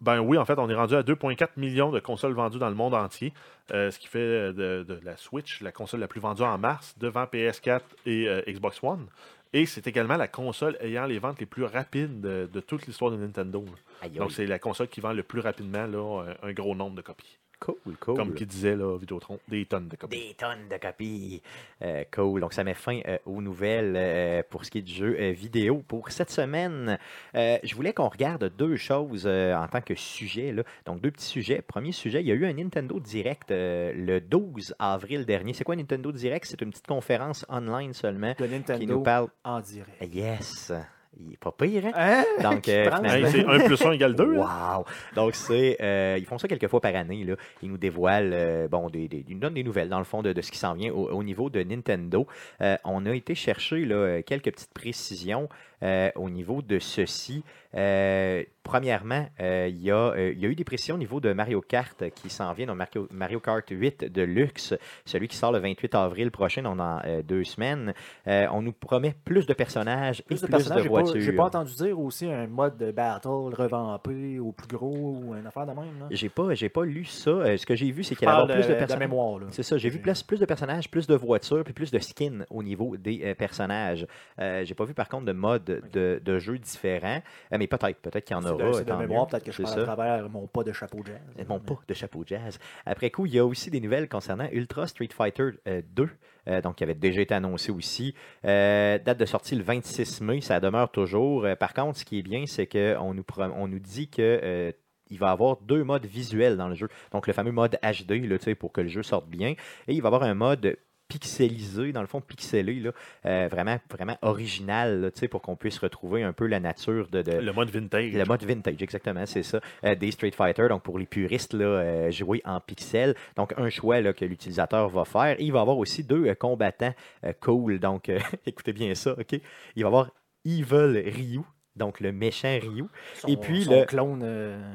[0.00, 2.74] ben oui, en fait, on est rendu à 2,4 millions de consoles vendues dans le
[2.74, 3.32] monde entier,
[3.72, 6.58] euh, ce qui fait euh, de, de la Switch la console la plus vendue en
[6.58, 9.06] mars, devant PS4 et euh, Xbox One.
[9.54, 13.12] Et c'est également la console ayant les ventes les plus rapides de, de toute l'histoire
[13.12, 13.64] de Nintendo.
[13.64, 13.72] là.
[14.02, 14.18] Aïe, aïe.
[14.18, 17.38] Donc, c'est la console qui vend le plus rapidement là, un gros nombre de copies.
[17.60, 18.16] Cool, cool.
[18.16, 20.18] Comme qui disait là, Vidéotron, des tonnes de copies.
[20.28, 21.42] Des tonnes de copies.
[21.82, 22.40] Euh, cool.
[22.40, 25.32] Donc, ça met fin euh, aux nouvelles euh, pour ce qui est du jeu euh,
[25.32, 25.82] vidéo.
[25.86, 26.98] Pour cette semaine,
[27.34, 30.52] euh, je voulais qu'on regarde deux choses euh, en tant que sujet.
[30.52, 30.62] Là.
[30.86, 31.62] Donc, deux petits sujets.
[31.62, 35.52] Premier sujet, il y a eu un Nintendo Direct euh, le 12 avril dernier.
[35.54, 36.44] C'est quoi un Nintendo Direct?
[36.46, 39.28] C'est une petite conférence online seulement De qui nous Nintendo parle.
[39.44, 40.14] en direct.
[40.14, 40.72] Yes!
[41.20, 41.92] Il est pas pire, hein?
[41.94, 42.24] Hein?
[42.42, 44.24] Donc, euh, prend- finalement- Hey, c'est 1 plus 1 égale 2.
[44.36, 44.84] Wow!
[45.14, 47.22] Donc, c'est, euh, ils font ça quelques fois par année.
[47.24, 47.34] Là.
[47.62, 50.22] Ils nous dévoilent, euh, bon, des, des- ils nous donnent des nouvelles, dans le fond,
[50.22, 52.26] de, de ce qui s'en vient au, au niveau de Nintendo.
[52.60, 55.48] Euh, on a été chercher là, euh, quelques petites précisions
[55.84, 57.44] euh, au niveau de ceci.
[57.74, 61.32] Euh, premièrement, euh, il y, a, il y a eu des précisions au niveau de
[61.34, 64.74] Mario Kart qui s'en vient, donc Mario, Mario Kart 8 de luxe,
[65.04, 67.92] celui qui sort le 28 avril prochain, donc dans deux semaines.
[68.26, 71.20] On nous promet plus de personnages Plus et de plus personnages, de voitures.
[71.20, 75.46] j'ai pas entendu dire aussi un mode de battle revampé au plus gros ou une
[75.46, 76.08] affaire de même.
[76.10, 77.58] J'ai pas, j'ai pas lu ça.
[77.58, 79.10] Ce que j'ai vu, c'est qu'il y avoir plus de personnages.
[79.50, 82.46] C'est ça, j'ai vu plus, plus de personnages, plus de voitures, puis plus de skins
[82.48, 84.06] au niveau des personnages.
[84.38, 87.22] J'ai pas vu par contre de mode modes de, de jeu différents.
[87.52, 88.72] Euh, mais peut-être, peut-être qu'il y en de- aura.
[88.74, 91.46] C'est de mémoire, peut-être que je parle à travers mon pas de chapeau jazz.
[91.48, 92.58] Mon pas de chapeau jazz.
[92.86, 96.08] Après coup, il y a aussi des nouvelles concernant Ultra Street Fighter euh, 2,
[96.48, 98.14] euh, donc qui avait déjà été annoncé aussi.
[98.44, 101.44] Euh, date de sortie le 26 mai, ça demeure toujours.
[101.44, 103.24] Euh, par contre, ce qui est bien, c'est qu'on nous,
[103.56, 104.40] on nous dit que.
[104.42, 104.72] euh,
[105.10, 106.88] il va y avoir deux modes visuels dans le jeu.
[107.12, 109.50] Donc, le fameux mode HD, là, pour que le jeu sorte bien.
[109.86, 112.90] Et il va y avoir un mode pixelisé, dans le fond pixelé, là,
[113.26, 117.08] euh, vraiment, vraiment original, là, tu sais, pour qu'on puisse retrouver un peu la nature
[117.08, 118.12] de, de, Le mode vintage.
[118.12, 119.60] le mode vintage, exactement, c'est ça.
[119.84, 123.14] Euh, des Street Fighter, donc pour les puristes, là, euh, jouer en pixels.
[123.36, 125.38] Donc, un choix là, que l'utilisateur va faire.
[125.40, 126.94] Et il va avoir aussi deux euh, combattants
[127.24, 127.78] euh, cool.
[127.78, 129.40] Donc, euh, écoutez bien ça, OK?
[129.76, 130.10] Il va avoir
[130.44, 131.40] Evil Ryu,
[131.76, 132.84] donc le méchant Ryu.
[133.14, 134.20] Son- Et puis, son le- clone.
[134.22, 134.74] euh,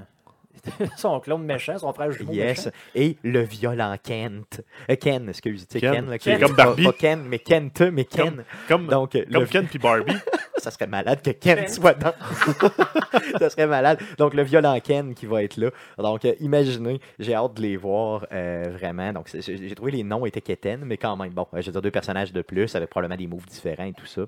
[0.97, 2.65] son clone méchant, son frère jumeau Yes.
[2.65, 2.71] méchant.
[2.95, 4.61] Et le violent Kent.
[4.89, 5.93] Euh, Ken, excusez, tu sais, Ken.
[5.93, 6.09] Ken.
[6.09, 6.83] là, C'est qui- comme pas- Barbie.
[6.83, 8.43] Pas Ken, mais Kent, mais Ken.
[8.67, 10.13] Comme, Donc, euh, comme le- Ken puis Barbie.
[10.59, 11.67] ça serait malade que Ken, Ken.
[11.69, 12.13] soit dans.
[13.39, 13.99] ça serait malade.
[14.17, 15.69] Donc, le violent Ken qui va être là.
[15.97, 19.13] Donc, euh, imaginez, j'ai hâte de les voir euh, vraiment.
[19.13, 21.81] Donc, j'ai trouvé les noms étaient Keten, mais quand même, bon, euh, je veux dire,
[21.81, 24.21] deux personnages de plus avec probablement des moves différents et tout ça.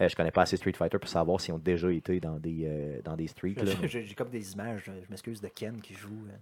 [0.00, 2.64] Euh, je connais pas assez Street Fighter pour savoir s'ils ont déjà été dans des,
[2.66, 3.54] euh, dans des streets.
[3.62, 3.72] là.
[3.86, 6.08] J'ai comme des images, je m'excuse, de Ken qui joue.
[6.28, 6.32] euh,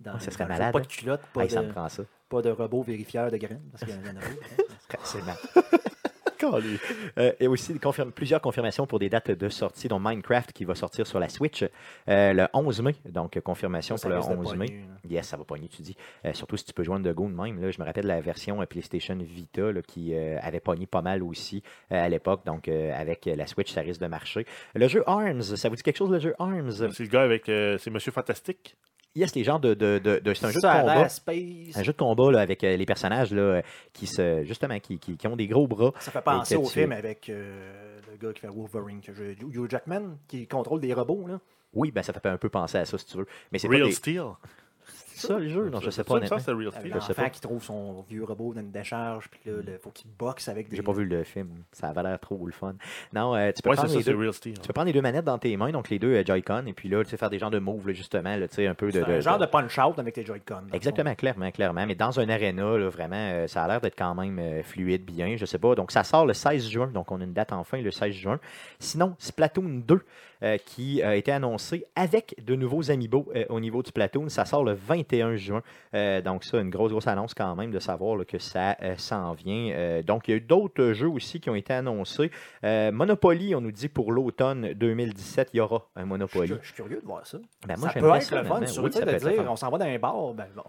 [0.00, 0.82] Dans, Ouais, ça serait malade, Pas hein?
[0.82, 2.02] de culotte, pas, Hey, ça de, me prend ça.
[2.28, 4.96] pas de robot vérifieur de graines, parce qu'il y en a pas.
[5.04, 5.36] C'est mal.
[7.18, 7.78] Euh, et aussi
[8.14, 11.62] plusieurs confirmations pour des dates de sortie, dont Minecraft qui va sortir sur la Switch
[12.08, 12.96] euh, le 11 mai.
[13.08, 14.66] Donc, confirmation Ça pour le risque de 11 mai.
[14.66, 15.10] pogner, là.
[15.10, 15.96] Yes, ça va pogner, tu dis.
[16.24, 17.60] Euh, surtout si tu peux joindre de go de même.
[17.60, 21.02] Là, je me rappelle de la version PlayStation Vita là, qui euh, avait pogné pas
[21.02, 21.62] mal aussi
[21.92, 22.44] euh, à l'époque.
[22.44, 24.44] Donc, euh, avec la Switch, ça risque de marcher.
[24.74, 26.70] Le jeu ARMS, ça vous dit quelque chose, le jeu ARMS?
[26.92, 27.48] C'est le gars avec.
[27.48, 28.76] euh, c'est Monsieur Fantastique?
[29.16, 29.74] Yes, les genres de.
[29.74, 31.08] de, de, de- c'est un jeu de combat.
[31.08, 31.76] space.
[31.76, 33.62] Un jeu de combat là, avec euh, les personnages là,
[33.92, 35.92] qui se justement qui, qui, qui ont des gros bras.
[36.00, 39.22] Ça fait penser au tu- film avec euh, le gars qui fait Wolverine, que je,
[39.44, 41.26] Hugh Jackman, qui contrôle des robots.
[41.28, 41.38] Là.
[41.74, 43.26] Oui, ben ça fait un peu penser à ça si tu veux.
[43.52, 44.24] Mais c'est pas Real des- Steel.
[45.14, 47.62] C'est ça le jeu, non, je sais pas Ça, c'est Real sais l'enfant qui trouve
[47.62, 50.76] son vieux robot dans une décharge, puis là, il faut qu'il boxe avec des.
[50.76, 52.74] J'ai pas vu le film, ça avait l'air trop le fun.
[53.12, 54.16] Non, euh, tu peux prendre les deux.
[54.16, 54.54] Real Steel.
[54.58, 56.72] Tu peux prendre les deux manettes dans tes mains, donc les deux euh, Joy-Con, et
[56.72, 58.74] puis là, tu sais, faire des genres de moves, là, justement, là, tu sais, un
[58.74, 58.92] peu de.
[58.92, 60.62] C'est un de- genre de- punch-out avec tes Joy-Con.
[60.72, 61.86] Exactement, clairement, clairement.
[61.86, 65.04] Mais dans un arena, là, vraiment, euh, ça a l'air d'être quand même euh, fluide,
[65.04, 65.74] bien, je sais pas.
[65.74, 68.40] Donc, ça sort le 16 juin, donc on a une date enfin, le 16 juin.
[68.78, 70.00] Sinon, Splatoon 2, euh,
[70.64, 74.64] qui a été annoncé avec de nouveaux amiibo euh, au niveau du Splatoon, ça sort
[74.64, 75.62] le 21 juin.
[75.94, 78.94] Euh, donc, ça, une grosse, grosse annonce quand même de savoir là, que ça euh,
[78.96, 79.72] s'en vient.
[79.72, 82.30] Euh, donc, il y a eu d'autres jeux aussi qui ont été annoncés.
[82.64, 86.54] Euh, Monopoly, on nous dit pour l'automne 2017, il y aura un Monopoly.
[86.60, 87.38] je suis curieux de voir ça.
[87.66, 89.78] Ben, moi, ça peut être ça, le fun, Oui, ça peut dire, on s'en va
[89.78, 90.34] dans un bar.
[90.34, 90.64] Ben, bon,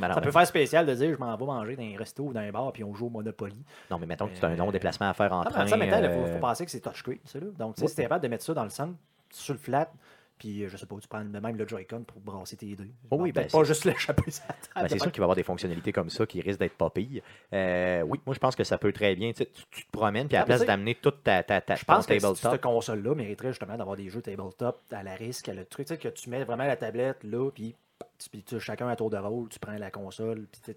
[0.00, 2.40] Ça peut faire spécial de dire, je m'en vais manger dans un resto ou dans
[2.40, 3.56] un bar, puis on joue au Monopoly.
[3.90, 5.66] Non, mais mettons que c'est un long Euh, déplacement à faire en Ah, train.
[5.66, 7.38] ça, maintenant, il faut, euh, faut penser que c'est touchscreen, ça.
[7.38, 7.46] Là.
[7.58, 8.94] Donc, tu si t'es capable de mettre ça dans le centre,
[9.30, 9.90] sur le flat,
[10.38, 12.90] puis euh, je sais pas, tu prends le- même le Joy-Con pour brasser tes dés.
[13.10, 14.44] Oh oui, ben, pas juste l'échapper sur
[14.74, 16.76] la Ben, c'est sûr qu'il va y avoir des fonctionnalités comme ça qui risquent d'être
[16.76, 17.22] pas pires.
[17.54, 19.30] Euh, oui, moi je pense que ça peut très bien.
[19.32, 21.42] Tu, sais, tu- tu te promènes, puis à la Ah, place tu d'amener toute ta,
[21.42, 22.60] ta, ta Je pense ton que cette tabletop.
[22.60, 25.98] console-là mériterait justement d'avoir des jeux tabletop à la risque, à le truc, tu sais,
[25.98, 27.76] que tu mets vraiment la tablette là, puis tu-
[28.44, 30.74] tu- chacun à tour de rôle, tu prends la console, puis tu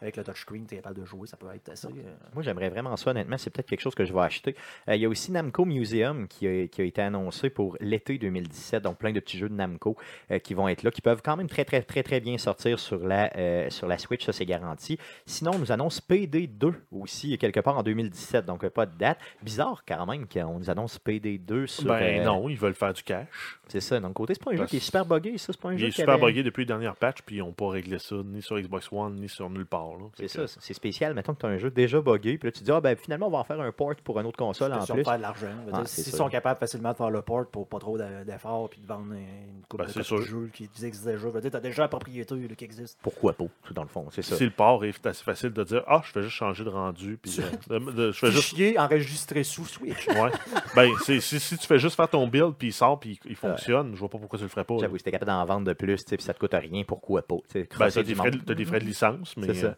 [0.00, 1.88] avec le touchscreen, tu es capable de jouer, ça peut être assez.
[1.88, 3.36] euh, Moi j'aimerais vraiment ça, honnêtement.
[3.38, 4.54] C'est peut-être quelque chose que je vais acheter.
[4.88, 8.16] Euh, il y a aussi Namco Museum qui a, qui a été annoncé pour l'été
[8.18, 8.82] 2017.
[8.84, 9.96] Donc plein de petits jeux de Namco
[10.30, 12.78] euh, qui vont être là, qui peuvent quand même très, très, très, très bien sortir
[12.78, 14.24] sur la, euh, sur la Switch.
[14.24, 14.98] Ça, c'est garanti.
[15.26, 18.44] Sinon, on nous annonce PD2 aussi, quelque part en 2017.
[18.46, 19.18] Donc pas de date.
[19.42, 21.84] Bizarre quand même qu'on nous annonce PD2 sur.
[21.88, 23.58] Ben euh, non, ils veulent faire du cash.
[23.66, 23.98] C'est ça.
[24.00, 25.52] Donc, côté, c'est pas un jeu qui est super buggé, ça.
[25.52, 27.36] C'est pas un Il jeu est qui super avait- buggé depuis les dernières patchs, puis
[27.36, 29.87] ils n'ont pas réglé ça ni sur Xbox One, ni sur nulle part.
[30.16, 31.14] C'est ça, c'est spécial.
[31.14, 33.26] Mettons que tu as un jeu déjà buggé, puis là, tu dis, ah, ben finalement,
[33.28, 35.04] on va en faire un port pour une autre console en plus.
[35.04, 35.46] faire de l'argent.
[35.72, 38.86] Ah, S'ils sont capables facilement de faire le port pour pas trop d'efforts puis de
[38.86, 40.24] vendre une coupe Ben, de sûr.
[40.52, 42.98] qui existe déjà, dire, t'as déjà la propriété là, qui existe.
[43.02, 44.36] Pourquoi pas, tout dans le fond, c'est ça.
[44.36, 47.18] Si le port est assez facile de dire Ah, je fais juste changer de rendu,
[47.20, 48.48] puis euh, de- de- je fais juste.
[48.48, 50.06] Fichier enregistré sous Switch.
[50.08, 50.30] Ouais.
[50.74, 53.36] Ben, si, si tu fais juste faire ton build, puis il sort, puis il, il
[53.36, 54.76] fonctionne, je vois pas pourquoi tu le ferais pas.
[54.80, 57.22] J'avoue, si t'es capable d'en vendre de plus, tu puis ça te coûte rien, pourquoi
[57.22, 57.36] pas?
[57.50, 59.76] tu Ben, t'as des, frais, de- t'as des frais de licence, mais C'est ça.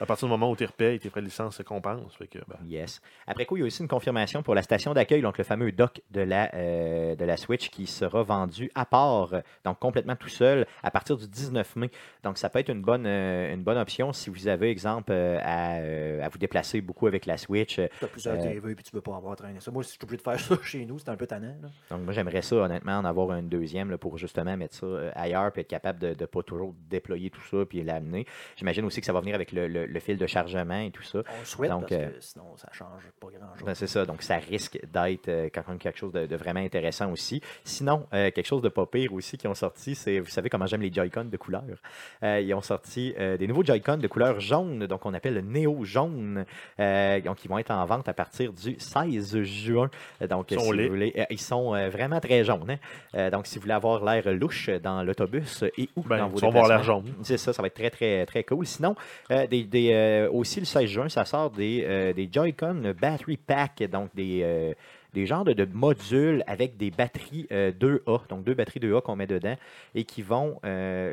[0.00, 2.14] à partir du moment où tu repayes, tes frais de licence se compensent.
[2.16, 3.00] Fait que, ben, Yes.
[3.26, 5.72] Après coup, il y a aussi une confirmation pour la station d'accueil, donc le fameux
[5.72, 9.32] dock de la, euh, de la Switch qui sera vendu à part,
[9.64, 11.90] donc complètement tout seul, à partir du 19 mai.
[12.24, 15.38] Donc ça peut être une bonne, euh, une bonne option si vous avez, exemple, euh,
[15.42, 17.80] à, euh, à vous déplacer beaucoup avec la Switch.
[18.00, 19.70] T'as plusieurs Euh, TV puis tu veux pas avoir traîné ça.
[19.70, 21.54] Moi, si je suis obligé de faire ça chez nous, c'est un peu tannant.
[21.62, 21.68] là.
[21.90, 25.50] Donc moi, j'aimerais ça, honnêtement, en avoir une deuxième là, pour justement mettre ça ailleurs
[25.52, 28.26] puis être capable de ne pas toujours déployer tout ça puis l'amener.
[28.56, 31.02] J'imagine aussi que ça va venir avec le, le- le fil de chargement et tout
[31.02, 31.20] ça.
[31.40, 33.64] On souhaite Donc, parce euh, que sinon ça change pas grand-chose.
[33.66, 36.60] Ben, c'est ça, donc ça risque d'être euh, quand même quelque chose de, de vraiment
[36.60, 37.40] intéressant aussi.
[37.64, 40.66] Sinon, euh, quelque chose de pas pire aussi qui ont sorti, c'est, vous savez comment
[40.66, 41.62] j'aime les Joy-Con de couleur.
[42.22, 45.40] Euh, ils ont sorti euh, des nouveaux Joy-Con de couleur jaune, donc on appelle le
[45.40, 46.44] Néo jaune,
[46.80, 49.90] euh, donc ils vont être en vente à partir du 16 juin.
[50.22, 52.70] Euh, Donc, Ils sont si vous voulez, euh, ils sont euh, vraiment très jaunes.
[52.70, 52.76] hein.
[53.14, 56.38] Euh, donc, si vous voulez avoir l'air louche dans l'autobus et ou Ben, dans vos
[56.38, 57.04] ils vont avoir l'air jaune.
[57.22, 58.66] c'est ça, ça va être très, très, très cool.
[58.66, 58.94] Sinon,
[59.30, 63.82] euh, des, des, euh, aussi le 16 juin, ça sort des, euh, Joy-Con Battery Pack,
[63.90, 64.72] donc des, euh,
[65.14, 69.26] des genres de, modules avec des batteries euh, 2A, donc deux batteries 2A qu'on met
[69.26, 69.56] dedans
[69.94, 70.60] et qui vont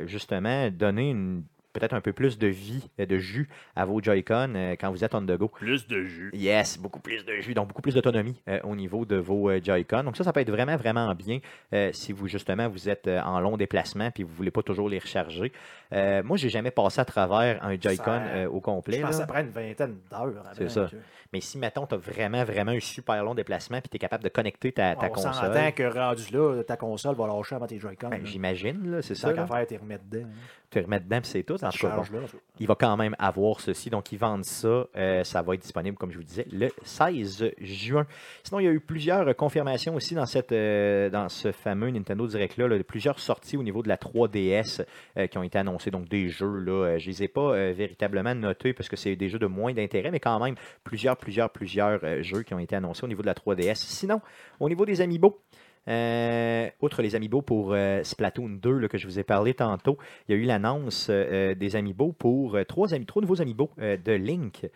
[0.05, 1.43] justement donner une
[1.79, 5.03] peut-être un peu plus de vie, euh, de jus à vos Joy-Con euh, quand vous
[5.03, 5.47] êtes on the go.
[5.49, 6.31] Plus de jus.
[6.33, 9.59] Yes, beaucoup plus de jus, donc beaucoup plus d'autonomie euh, au niveau de vos euh,
[9.63, 10.03] Joy-Con.
[10.03, 11.39] Donc ça, ça peut être vraiment, vraiment bien
[11.73, 14.63] euh, si vous, justement, vous êtes euh, en long déplacement puis vous ne voulez pas
[14.63, 15.51] toujours les recharger.
[15.93, 18.97] Euh, moi, j'ai jamais passé à travers un Joy-Con Ça- euh, au complet.
[18.97, 19.27] Je pense que là.
[19.27, 20.43] ça prend une vingtaine d'heures.
[20.53, 20.87] C'est ça.
[20.91, 20.95] que-
[21.33, 24.23] Mais si, mettons, tu as vraiment, vraiment un super long déplacement puis tu es capable
[24.23, 27.67] de connecter ta, ta On console, s'entend que rendu là, ta console va lâcher avant
[27.67, 28.09] tes Joy-Con.
[28.09, 29.29] ben, j'imagine, là, c'est ça.
[29.29, 30.27] Tant qu'à faire, t'es remets dedans.
[30.71, 31.57] Tu remets dedans puis c'est tout.
[31.65, 32.21] En tout cas, bon,
[32.59, 33.89] il va quand même avoir ceci.
[33.89, 34.87] Donc, ils vendent ça.
[34.95, 38.05] Euh, ça va être disponible, comme je vous disais, le 16 juin.
[38.43, 42.27] Sinon, il y a eu plusieurs confirmations aussi dans, cette, euh, dans ce fameux Nintendo
[42.27, 42.67] Direct-là.
[42.67, 44.85] là, plusieurs sorties au niveau de la 3DS
[45.17, 45.91] euh, qui ont été annoncées.
[45.91, 49.29] Donc, des jeux, là, je ne les ai pas véritablement notés parce que c'est des
[49.29, 53.03] jeux de moins d'intérêt, mais quand même, plusieurs, plusieurs, plusieurs jeux qui ont été annoncés
[53.03, 53.75] au niveau de la 3DS.
[53.75, 54.21] Sinon,
[54.59, 55.39] au niveau des Amiibo,
[55.87, 59.97] euh, outre les amiibo pour euh, Splatoon 2 là, que je vous ai parlé tantôt,
[60.27, 64.67] il y a eu l'annonce euh, des amiibo pour trois, trois nouveaux amiibo de Link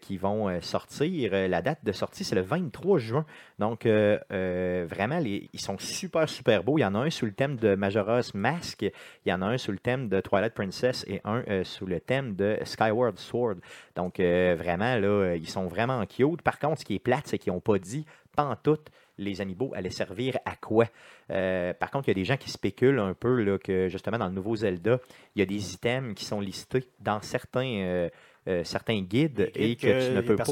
[0.00, 1.32] qui vont sortir.
[1.48, 3.26] La date de sortie, c'est le 23 juin.
[3.58, 6.78] Donc, vraiment, ils sont super, super beaux.
[6.78, 9.46] Il y en a un sous le thème de Majora's Mask, il y en a
[9.46, 13.56] un sous le thème de Twilight Princess et un sous le thème de Skyward Sword.
[13.96, 16.42] Donc, vraiment, là, ils sont vraiment cute.
[16.42, 19.90] Par contre, ce qui est plate, c'est qu'ils n'ont pas dit, pantoute, les amiibo allaient
[19.90, 20.86] servir à quoi.
[21.30, 24.18] Euh, par contre, il y a des gens qui spéculent un peu là, que justement
[24.18, 24.98] dans le nouveau Zelda,
[25.34, 28.08] il y a des items qui sont listés dans certains, euh,
[28.48, 30.44] euh, certains guides et que tu ne peux pas.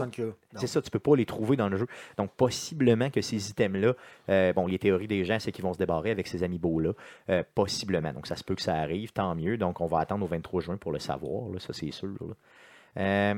[0.57, 1.87] C'est ça, tu peux pas les trouver dans le jeu.
[2.19, 3.95] Donc, possiblement que ces items-là,
[4.31, 6.93] euh, bon, les théories des gens, c'est qu'ils vont se débarrer avec ces amiibo-là.
[7.31, 8.12] Euh, possiblement.
[8.12, 9.57] Donc, ça se peut que ça arrive, tant mieux.
[9.59, 12.09] Donc, on va attendre au 23 juin pour le savoir, là, ça c'est sûr.
[12.97, 13.35] là.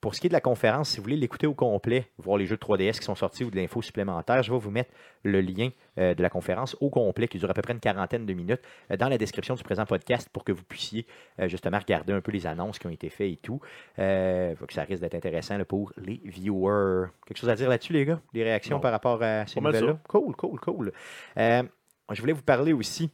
[0.00, 2.46] Pour ce qui est de la conférence, si vous voulez l'écouter au complet, voir les
[2.46, 4.90] jeux de 3DS qui sont sortis ou de l'info supplémentaire, je vais vous mettre
[5.22, 8.26] le lien euh, de la conférence au complet qui dure à peu près une quarantaine
[8.26, 11.06] de minutes euh, dans la description du présent podcast pour que vous puissiez
[11.40, 13.60] euh, justement regarder un peu les annonces qui ont été faites et tout.
[13.96, 17.08] Que ça risque d'être intéressant là, pour les viewers.
[17.26, 18.20] Quelque chose à dire là-dessus, les gars?
[18.32, 18.80] Des réactions Non.
[18.80, 19.98] par rapport à ces nouvelles-là?
[20.08, 20.92] Cool, cool, cool.
[21.36, 23.10] Je voulais vous parler aussi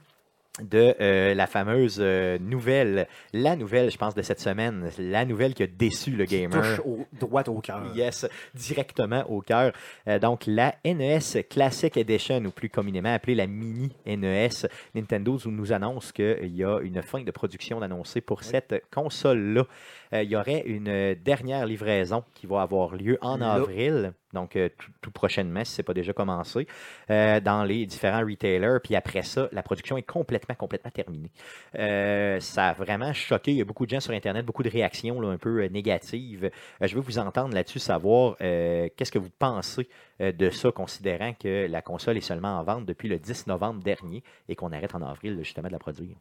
[0.61, 5.55] de euh, la fameuse euh, nouvelle, la nouvelle, je pense, de cette semaine, la nouvelle
[5.55, 6.77] qui a déçu le gamer.
[6.77, 7.83] Touche au, droit au cœur.
[7.95, 9.73] Yes, directement au cœur.
[10.09, 15.73] Euh, donc, la NES Classic Edition, ou plus communément appelée la mini NES, Nintendo nous
[15.73, 19.65] annonce qu'il y a une fin de production d'annoncer pour cette console-là.
[20.13, 23.53] Euh, il y aurait une dernière livraison qui va avoir lieu en Là.
[23.53, 26.67] avril, donc euh, tout, tout prochainement, si ce n'est pas déjà commencé,
[27.11, 28.79] euh, dans les différents retailers.
[28.83, 31.31] Puis après ça, la production est complètement, complètement terminée.
[31.79, 33.53] Euh, ça a vraiment choqué.
[33.53, 35.69] Il y a beaucoup de gens sur Internet, beaucoup de réactions là, un peu euh,
[35.69, 36.51] négatives.
[36.81, 39.89] Euh, je veux vous entendre là-dessus, savoir euh, qu'est-ce que vous pensez
[40.21, 43.83] euh, de ça, considérant que la console est seulement en vente depuis le 10 novembre
[43.83, 46.17] dernier et qu'on arrête en avril justement de la produire.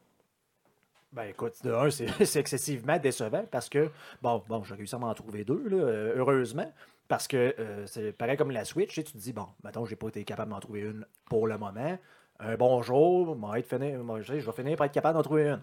[1.11, 1.89] Ben écoute, de un,
[2.25, 3.89] c'est excessivement décevant parce que,
[4.21, 6.71] bon, bon j'ai réussi à m'en trouver deux, là, euh, heureusement,
[7.07, 10.07] parce que euh, c'est pareil comme la Switch, tu te dis, bon, mettons, j'ai pas
[10.07, 11.97] été capable d'en trouver une pour le moment.
[12.39, 13.93] Un bon jour, fini-
[14.23, 15.61] je vais finir par être capable d'en trouver une.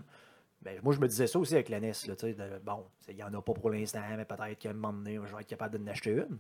[0.63, 3.23] Ben, moi, je me disais ça aussi avec la NES, là, de- bon, il n'y
[3.23, 5.79] en a pas pour l'instant, mais peut-être qu'à un moment donné, je vais être capable
[5.79, 6.39] d'en acheter une.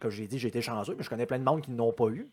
[0.00, 2.08] Comme j'ai dit, j'ai été chanceux, mais je connais plein de monde qui n'ont pas
[2.08, 2.28] eu.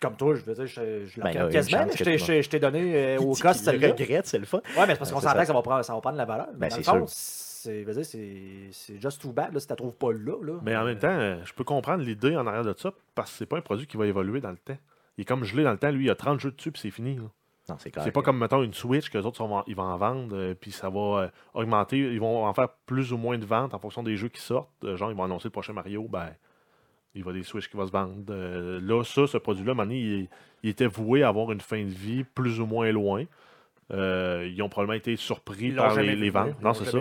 [0.00, 2.42] Comme toi, je veux dire, je, je la Ben quasiment, je t'ai- tu je t'ai-
[2.42, 3.88] je t'ai donné euh, au dit qu'il celle-là.
[3.88, 4.58] regrette, c'est le fun.
[4.76, 5.40] Ouais, mais c'est parce qu'on s'entend ça.
[5.40, 6.48] que ça va, prendre, ça va prendre la valeur.
[6.58, 7.08] Mais Ben, dans le c'est fond, sûr.
[7.08, 8.42] c'est, je veux dire, c'est,
[8.72, 10.32] c'est just too bad là, si tu la trouves pas là.
[10.42, 10.54] là.
[10.62, 13.36] Mais en même temps, euh, je peux comprendre l'idée en arrière de ça parce que
[13.38, 14.78] c'est pas un produit qui va évoluer dans le temps.
[15.18, 15.90] Il est comme gelé dans le temps.
[15.90, 17.16] Lui, il y a 30 jeux dessus puis c'est fini.
[17.16, 17.22] là.
[17.68, 18.02] Non, c'est clair.
[18.04, 20.54] C'est pas comme, mettons, une Switch que les autres sont- ils vont en vendre, euh,
[20.58, 21.98] puis ça va euh, augmenter.
[21.98, 24.70] Ils vont en faire plus ou moins de ventes en fonction des jeux qui sortent.
[24.84, 26.30] Euh, genre, ils vont annoncer le prochain Mario, ben,
[27.14, 28.14] il va y a des Switch qui vont se vendre.
[28.30, 30.28] Euh, là, ça, ce produit-là, il,
[30.62, 33.24] il était voué à avoir une fin de vie plus ou moins loin.
[33.92, 36.54] Euh, ils ont probablement été surpris par les, ventes.
[36.60, 36.98] Ils Non, c'est ça.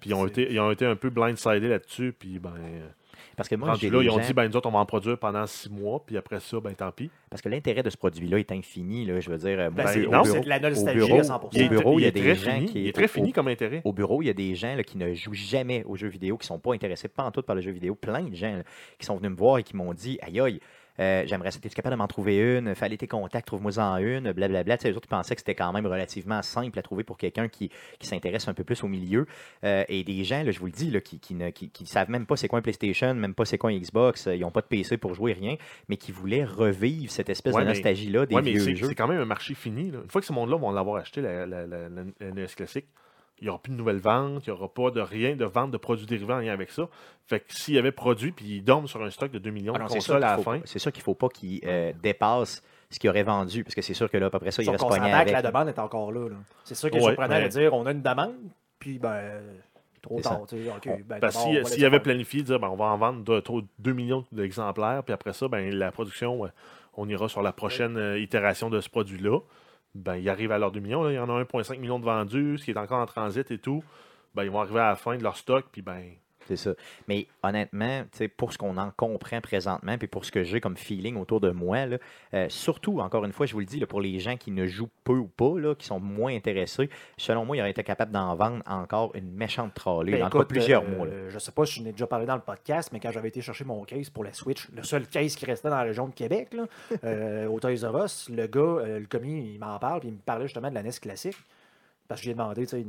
[0.00, 2.52] Puis ils ont, été, ils ont été un peu blindsided là-dessus, puis ben.
[3.40, 4.78] Euh, Parce que moi, j'ai là, ils ont gens- dit, ben, nous autres, on va
[4.80, 7.10] en produire pendant six mois, puis après ça, ben, tant pis.
[7.30, 9.04] Parce que l'intérêt de ce produit-là est infini.
[9.04, 11.66] Là, je veux dire, moi, Ben, c'est non, c'est de la nostalgie bureau, à 100%.
[11.66, 12.66] au bureau, il y a est des très gens fini.
[12.66, 13.82] qui- Il est très au- fini comme intérêt.
[13.84, 16.36] au bureau, il y a des gens là, qui ne jouent jamais aux jeux vidéo,
[16.36, 17.94] qui ne sont pas intéressés pas en tout par les jeux vidéo.
[17.94, 18.62] Plein de gens là,
[18.98, 20.60] qui sont venus me voir et qui m'ont dit Aïe aïe,
[21.00, 21.58] euh, j'aimerais ça.
[21.64, 22.74] Es-tu capable de m'en trouver une?
[22.74, 24.76] Fallait tes contacts, trouve-moi-en une, blablabla.
[24.76, 27.48] Tu sais, les autres, pensaient que c'était quand même relativement simple à trouver pour quelqu'un
[27.48, 29.26] qui, qui s'intéresse un peu plus au milieu.
[29.64, 31.86] Euh, et des gens, là, je vous le dis, là, qui, qui ne qui, qui
[31.86, 34.40] savent même pas c'est quoi un PlayStation, même pas c'est quoi un Xbox, euh, ils
[34.42, 35.56] n'ont pas de PC pour jouer, rien,
[35.88, 38.76] mais qui voulaient revivre cette espèce Ouais, de mais- nostalgie-là des Ouais, mais vieux c'est
[38.76, 38.88] jeux.
[38.88, 39.90] c'est quand même un marché fini.
[39.90, 39.98] là.
[40.04, 42.86] Une fois que ce monde-là vont l'avoir acheté, la, la, la- la- la NES classique,
[43.40, 45.70] il n'y aura plus de nouvelles ventes, il n'y aura pas de rien de vente
[45.70, 46.88] de produits dérivés en lien avec ça.
[47.26, 49.72] Fait que s'il y avait produit, puis ils dorment sur un stock de 2 millions
[49.74, 51.14] Ah de non, sûr consoles à la qu'il faut fin, C'est sûr qu'il ne faut
[51.14, 54.30] pas qu'ils euh, dépassent ce qu'ils auraient vendu, parce que c'est sûr que là, à
[54.30, 55.32] peu près ça, il reste pogné avec.
[55.32, 56.28] la demande est encore là.
[56.28, 56.36] là.
[56.64, 57.44] C'est ça qui est Ouais, surprenant ouais.
[57.44, 58.34] de dire on a une demande,
[58.80, 59.40] puis ben,
[60.02, 60.42] trop tard.
[60.48, 62.86] tu sais, ok, On- ben, va s'il laisser avait planifié de dire ben, on va
[62.86, 63.22] en vendre
[63.78, 66.40] 2, millions d'exemplaires, puis après ça, ben, la production,
[66.96, 69.38] on ira sur la prochaine euh, itération de ce produit-là.
[69.94, 71.02] Ben, il arrive à leurs 2 millions.
[71.02, 73.50] là, il y en a 1,5 million de vendus, ce qui est encore en transit
[73.50, 73.82] et tout.
[74.34, 76.12] Ben, ils vont arriver à la fin de leur stock, puis ben,
[76.50, 76.74] C'est ça.
[77.06, 78.02] Mais honnêtement,
[78.36, 81.50] pour ce qu'on en comprend présentement, puis pour ce que j'ai comme feeling autour de
[81.50, 81.98] moi, là,
[82.34, 84.66] euh, surtout, encore une fois, je vous le dis, là, pour les gens qui ne
[84.66, 88.10] jouent peu ou pas, là, qui sont moins intéressés, selon moi, ils auraient été capables
[88.10, 91.06] d'en vendre encore une méchante trollée, Ben, dans encore écoute, plusieurs euh, mois.
[91.06, 91.28] là.
[91.28, 93.40] Je sais pas si je n'ai déjà parlé dans le podcast, mais quand j'avais été
[93.40, 96.14] chercher mon case pour la Switch, le seul case qui restait dans la région de
[96.14, 96.64] Québec, là,
[97.04, 100.18] euh, au Toys R Us, le gars, le commis, il m'en parle, puis il me
[100.18, 101.36] parlait justement de la NES classique.
[102.10, 102.84] Parce que j'ai demandé, tu sais,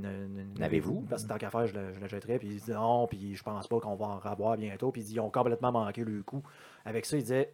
[0.58, 1.06] N'avez-vous?
[1.10, 2.40] Parce que tant qu'à faire, je le, je jetterais.
[2.40, 4.92] Puis il dit non, puis je pense pas qu'on va en revoir bientôt.
[4.92, 6.42] Puis il dit, ils ont complètement manqué le coup.
[6.86, 7.54] Avec ça, il disait,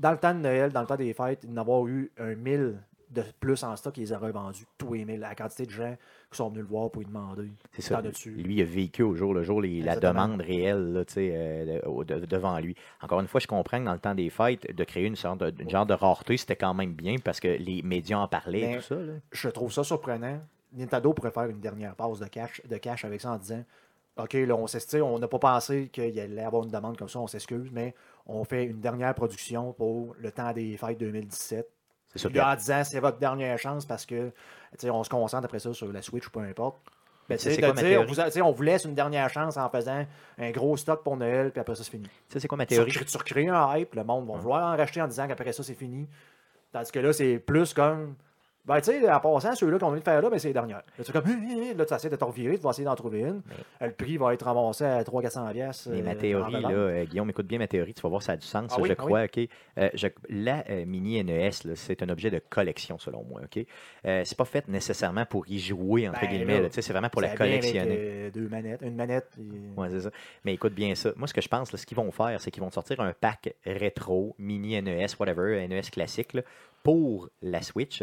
[0.00, 2.80] dans le temps de Noël, dans le temps des fêtes, il n'avoir eu un 1000
[3.10, 5.20] de plus en stock, ils auraient vendu tous les 1000.
[5.20, 5.94] La quantité de gens
[6.32, 7.48] qui sont venus le voir pour lui demander.
[7.70, 8.02] C'est ça.
[8.42, 11.30] Lui, il a vécu au jour le jour les- la demande réelle là, tu sais,
[11.32, 12.74] euh, de- au- de- devant lui.
[13.02, 15.38] Encore une fois, je comprends que dans le temps des fêtes, de créer une sorte
[15.38, 18.62] de, une genre de rareté, c'était quand même bien parce que les médias en parlaient
[18.72, 18.96] et tout ça.
[18.96, 19.12] là.
[19.30, 20.40] je trouve ça surprenant.
[20.74, 23.62] Nintendo pourrait faire une dernière passe de cash, de cash avec ça en disant
[24.16, 27.18] OK, là, on s'est- on n'a pas pensé qu'il allait avoir une demande comme ça,
[27.18, 27.94] on s'excuse, mais
[28.26, 31.68] on fait une dernière production pour le temps des fêtes 2017.
[32.12, 32.28] C'est ça.
[32.28, 34.30] Puis en disant c'est votre dernière chance parce que
[34.84, 36.76] on se concentre après ça sur la Switch ou peu importe.
[37.28, 40.04] Ben, c'est quoi dire, vous a- on vous laisse une dernière chance en faisant
[40.38, 42.04] un gros stock pour Noël, puis après ça, c'est fini.
[42.04, 42.90] Tu sais, c'est quoi ma théorie?
[42.92, 45.74] tu recrées un hype, le monde va vouloir en racheter en disant qu'après ça, c'est
[45.74, 46.06] fini.
[46.70, 48.14] Tandis que là, c'est plus comme.
[48.66, 50.82] Ben, tu sais, en passant, ceux-là qu'on vient de faire là, ben, c'est les dernières.
[50.98, 51.24] Là, tu comme.
[51.76, 53.42] Là, tu essaies de t'en revirer, tu vas essayer d'en trouver une.
[53.82, 55.52] Euh, Le prix va être ramassé à 300-400$.
[55.52, 58.22] piastres, Mais euh, ma théorie, là, euh, Guillaume, écoute bien ma théorie, tu vas voir,
[58.22, 59.24] ça a du sens, Ah je oui, ah crois.
[59.24, 59.38] ok?
[59.78, 63.42] Euh, je- la euh, mini NES, c'est un objet de collection, selon moi.
[63.44, 63.66] ok?
[64.02, 66.68] C'est pas fait nécessairement pour y jouer, entre Ben, guillemets.
[66.70, 68.30] c'est vraiment pour Ça la avec, collectionner.
[68.30, 69.28] deux manettes, une manette.
[69.32, 69.44] puis-
[69.76, 70.10] Ouais, c'est ça.
[70.44, 71.10] Mais écoute bien ça.
[71.16, 73.12] Moi, ce que je pense, là, ce qu'ils vont faire, c'est qu'ils vont sortir un
[73.12, 76.42] pack rétro, mini NES, whatever, NES classique, là,
[76.82, 78.02] pour la Switch.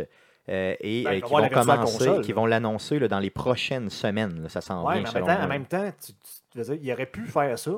[0.50, 4.44] Euh, et Ben, euh, qui vont commencer, console, qui vont l'annoncer dans les prochaines semaines.
[4.44, 4.50] là.
[4.50, 6.20] ça s'en Ouais, vient, mais en même temps, en même temps tu, tu-
[6.52, 7.72] tu veux dire, il aurait pu faire ça,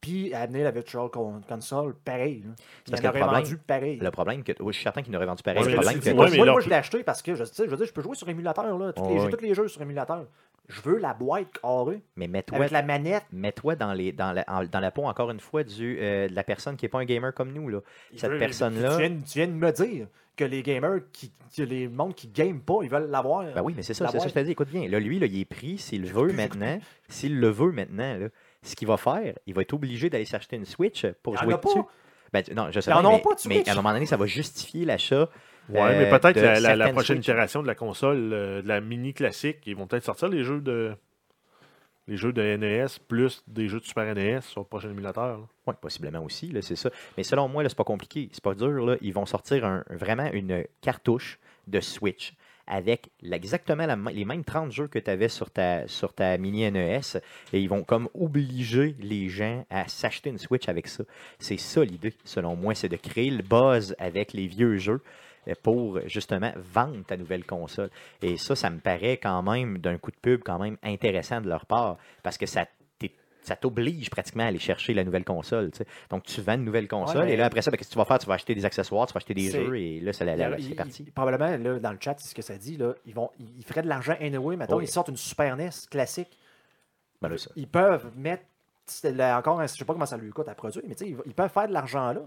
[0.00, 2.42] puis amener la Virtual Con- Console pareil.
[2.46, 3.96] Il parce que le aurait problème- vendu pareil.
[4.00, 5.62] Le problème, que, oui, je suis certain qu'ils n'auraient vendu pareil.
[5.62, 7.76] Ouais, le problème, que moi, moi, moi, je l'ai acheté parce que je, je veux
[7.76, 8.78] dire, je peux jouer sur émulateur.
[8.78, 9.30] Là, tous, Oh, les oui.
[9.30, 10.24] tous les jeux sur émulateur.
[10.68, 13.24] Je veux la boîte carrée mais mets-toi avec la manette.
[13.32, 16.34] mets-toi dans, les, dans, la, en- dans la peau, encore une fois, du, euh, de
[16.34, 17.68] la personne qui n'est pas un gamer comme nous.
[17.68, 17.80] Là.
[18.16, 20.06] Cette personne-là- Tu viens, tu viens de me dire
[20.40, 23.44] que les gamers, qui, que les mondes qui game pas, ils veulent l'avoir.
[23.54, 24.52] Ben oui, mais c'est ça, c'est ça, je te dis.
[24.52, 26.78] Écoute bien, là, lui, là, il est pris, s'il veut maintenant,
[27.08, 28.28] s'il le veut maintenant, là,
[28.62, 31.40] ce qu'il va faire, il va être obligé d'aller s'acheter une Switch pour Il y
[31.40, 31.68] en jouer a pas.
[31.68, 31.82] dessus.
[32.32, 34.84] Ben, non, je sais pas, mais, pas mais à un moment donné, ça va justifier
[34.84, 35.28] l'achat.
[35.68, 37.26] Ouais, euh, mais peut-être de la, la- prochaine Switch.
[37.28, 40.60] itération de la console, euh, de la mini classique, ils vont peut-être sortir les jeux
[40.60, 40.92] de
[42.08, 45.46] les jeux de NES plus des jeux de Super NES sur le prochain émulateur.
[45.66, 46.90] Oui, possiblement aussi, c'est ça.
[47.16, 48.86] Mais selon moi, c'est pas compliqué, c'est pas dur.
[48.86, 48.96] Là.
[49.00, 52.34] Ils vont sortir vraiment une cartouche de Switch
[52.70, 57.00] avec exactement les mêmes 30 jeux que tu avais sur ta, sur ta mini NES
[57.52, 61.02] et ils vont comme obliger les gens à s'acheter une Switch avec ça.
[61.40, 65.02] C'est ça l'idée, selon moi, c'est de créer le buzz avec les vieux jeux
[65.62, 67.90] pour justement vendre ta nouvelle console.
[68.22, 71.48] Et ça, ça me paraît quand même d'un coup de pub quand même intéressant de
[71.48, 72.66] leur part parce que ça
[73.60, 75.72] t'oblige pratiquement à aller chercher la nouvelle console.
[76.10, 78.04] Donc, tu vends une nouvelle console et là, après ça, ben, qu'est-ce que tu vas
[78.04, 78.18] faire?
[78.20, 81.02] Tu vas acheter des accessoires, tu vas acheter des jeux et là, c'est parti.
[81.04, 82.76] il- probablement, là, dans le chat, c'est ce que ça dit.
[82.76, 84.56] Là, ils, vont, ils feraient de l'argent anyway.
[84.56, 84.84] Mettons, Oui.
[84.84, 86.28] ils sortent une Super NES classique.
[87.20, 88.44] Ben là, ça- Ils peuvent mettre.
[89.04, 91.16] là, encore, je sais pas comment ça lui coûte à produire, mais tu sais, ils,
[91.26, 92.20] ils peuvent faire de l'argent là.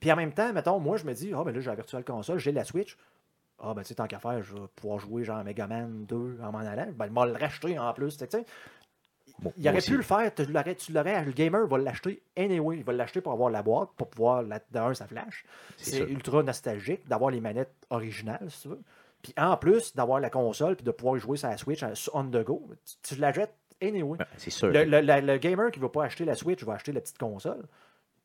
[0.00, 2.02] Puis en même temps, mettons, moi, je me dis, ah, ben là, j'ai la Virtual
[2.04, 2.96] Console, j'ai la Switch.
[3.62, 6.38] Ah, ben, tu sais, tant qu'à faire, je vais pouvoir jouer genre Mega Man 2
[6.42, 6.88] en m'en allant.
[6.94, 8.16] Ben, il m'a le racheté en plus.
[8.16, 8.44] tu sais.
[9.40, 9.90] Bon, Il aurait aussi.
[9.90, 12.78] pu le faire, tu l'aurais, tu l'aurais, le gamer va l'acheter anyway.
[12.78, 15.44] Il va l'acheter pour avoir la boîte, pour pouvoir, la, d'un, ça flash.
[15.78, 18.80] C'est ultra nostalgique d'avoir les manettes originales, si tu veux.
[19.22, 21.82] Puis en plus, d'avoir la console, puis de pouvoir jouer sur la Switch
[22.14, 24.18] on the go, tu, tu l'achètes anyway.
[24.18, 24.68] Ouais, C'est sûr.
[24.68, 27.00] Le, le- la- le gamer qui ne va pas acheter la Switch va acheter la
[27.00, 27.62] petite console.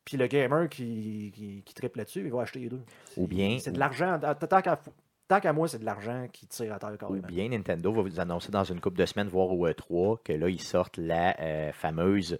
[0.06, 2.80] Puis le gamer qui, qui, qui triple là-dessus, il va acheter les deux.
[3.18, 4.18] Ou C'est- bien- C'est de l'argent.
[4.18, 4.80] Tant qu'à,
[5.28, 7.26] tant qu'à moi, c'est de l'argent qui tire à terre Ou carrément.
[7.28, 10.48] bien Nintendo va vous annoncer dans une couple de semaines, voire au E3, que là,
[10.48, 12.38] ils sortent la euh, fameuse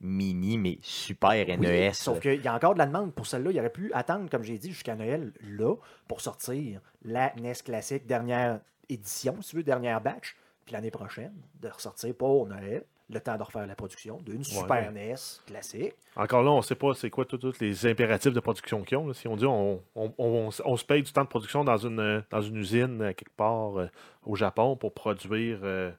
[0.00, 1.94] mini, mais super Oui, NES.
[1.94, 3.50] sauf qu'il y a encore de la demande pour celle-là.
[3.50, 5.74] Il aurait pu attendre, comme j'ai dit, jusqu'à Noël, là,
[6.06, 8.60] pour sortir la NES classique, dernière
[8.90, 10.36] édition, si tu veux, dernière batch,
[10.66, 11.32] puis l'année prochaine,
[11.62, 15.14] de ressortir pour Noël, le temps de refaire la production d'une Super NES
[15.46, 15.94] classique.
[16.16, 19.06] Encore là, on ne sait pas c'est quoi tous les impératifs de production qu'ils ont.
[19.06, 19.14] là.
[19.14, 22.00] Si on dit on, on- on- on se paye du temps de production dans une,
[22.00, 23.86] euh, dans une usine euh, quelque part euh,
[24.24, 25.92] au Japon pour produire euh,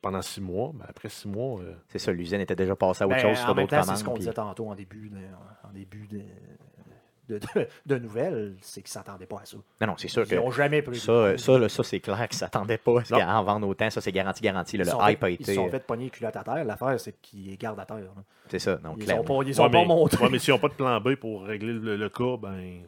[0.00, 3.06] pendant six mois, ben après six mois, euh, C'est ça, l'usine était déjà passée à
[3.06, 5.10] autre Ben, chose sur en même d'autres c'est ce qu'on puis- disait tantôt en début
[5.10, 5.18] de,
[5.68, 6.22] en début de,
[7.34, 9.56] de, de- de nouvelles, c'est qu'ils ne s'attendaient pas à ça.
[9.80, 10.98] Non, non, c'est sûr que Ils n'ont jamais prévu.
[10.98, 13.88] ça, euh, ça, là, ça c'est clair qu'ils ne s'attendaient pas à en vendre autant.
[13.90, 14.76] Ça, c'est garanti, garanti.
[14.76, 15.44] là, ils, le sont hype fait, a ils été.
[15.44, 16.64] se sont fait pogner les culottes à terre.
[16.64, 17.98] L'affaire, c'est qu'ils gardent à terre.
[18.48, 19.26] C'est ça, donc Ils clairement.
[19.26, 20.16] sont pas, ils sont ouais, pas mais, montés.
[20.18, 22.82] ouais, mais s'ils n'ont pas de plan B pour régler le, le cas, ben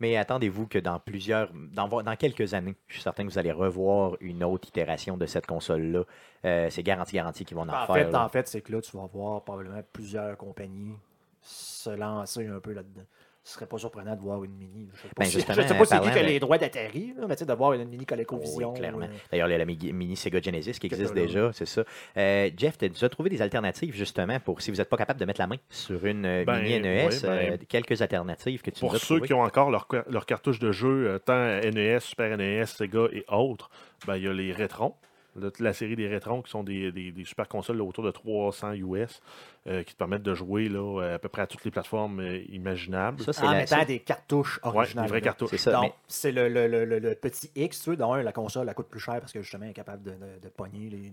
[0.00, 3.52] Mais attendez-vous que dans plusieurs, dans, dans quelques années, je suis certain que vous allez
[3.52, 6.04] revoir une autre itération de cette console-là.
[6.44, 7.94] Euh, c'est garanti, garanti qu'ils vont en, En faire.
[7.94, 8.24] fait, là.
[8.24, 10.94] en fait, c'est que là, tu vas voir probablement plusieurs compagnies
[11.40, 13.02] se lancer un peu là-dedans.
[13.44, 14.88] Ce serait pas surprenant de voir une mini.
[14.94, 15.46] Je sais pas Ben, si, je sais
[15.76, 18.70] pas c'est a de- les droits d'Atari, mais tu sais, de voir une mini ColecoVision.
[18.72, 19.02] Oui, clairement.
[19.06, 21.82] euh, D'ailleurs, il y a la mini Sega Genesis qui Que existe déjà, c'est ça.
[22.16, 25.24] Euh, Jeff, tu as trouvé des alternatives justement pour si vous n'êtes pas capable de
[25.24, 28.84] mettre la main sur une euh, Ben, mini NES, ben, euh, quelques alternatives que tu
[28.84, 32.36] nous pour as ceux qui ont encore leur, leur cartouche de jeu, tant NES, Super
[32.36, 33.70] NES, Sega et autres,
[34.06, 34.94] ben, il y a les Rétrons.
[35.60, 38.72] La série des Rétrons qui sont des, des- des super consoles là, autour de 300
[38.74, 39.20] US
[39.66, 42.38] euh, qui te permettent de jouer là, à peu près à toutes les plateformes euh,
[42.50, 43.22] imaginables.
[43.22, 45.04] Ça, c'est en la- mettant ça- des cartouches Ouais, originales.
[45.06, 45.50] des vraies cartouches.
[45.50, 48.32] C'est ça, Donc, mais- c'est le, le- le- petit X, tu sais, dans un, la
[48.32, 50.90] console, elle coûte plus cher parce que justement, elle est capable de, de, de pogner
[50.90, 51.10] les,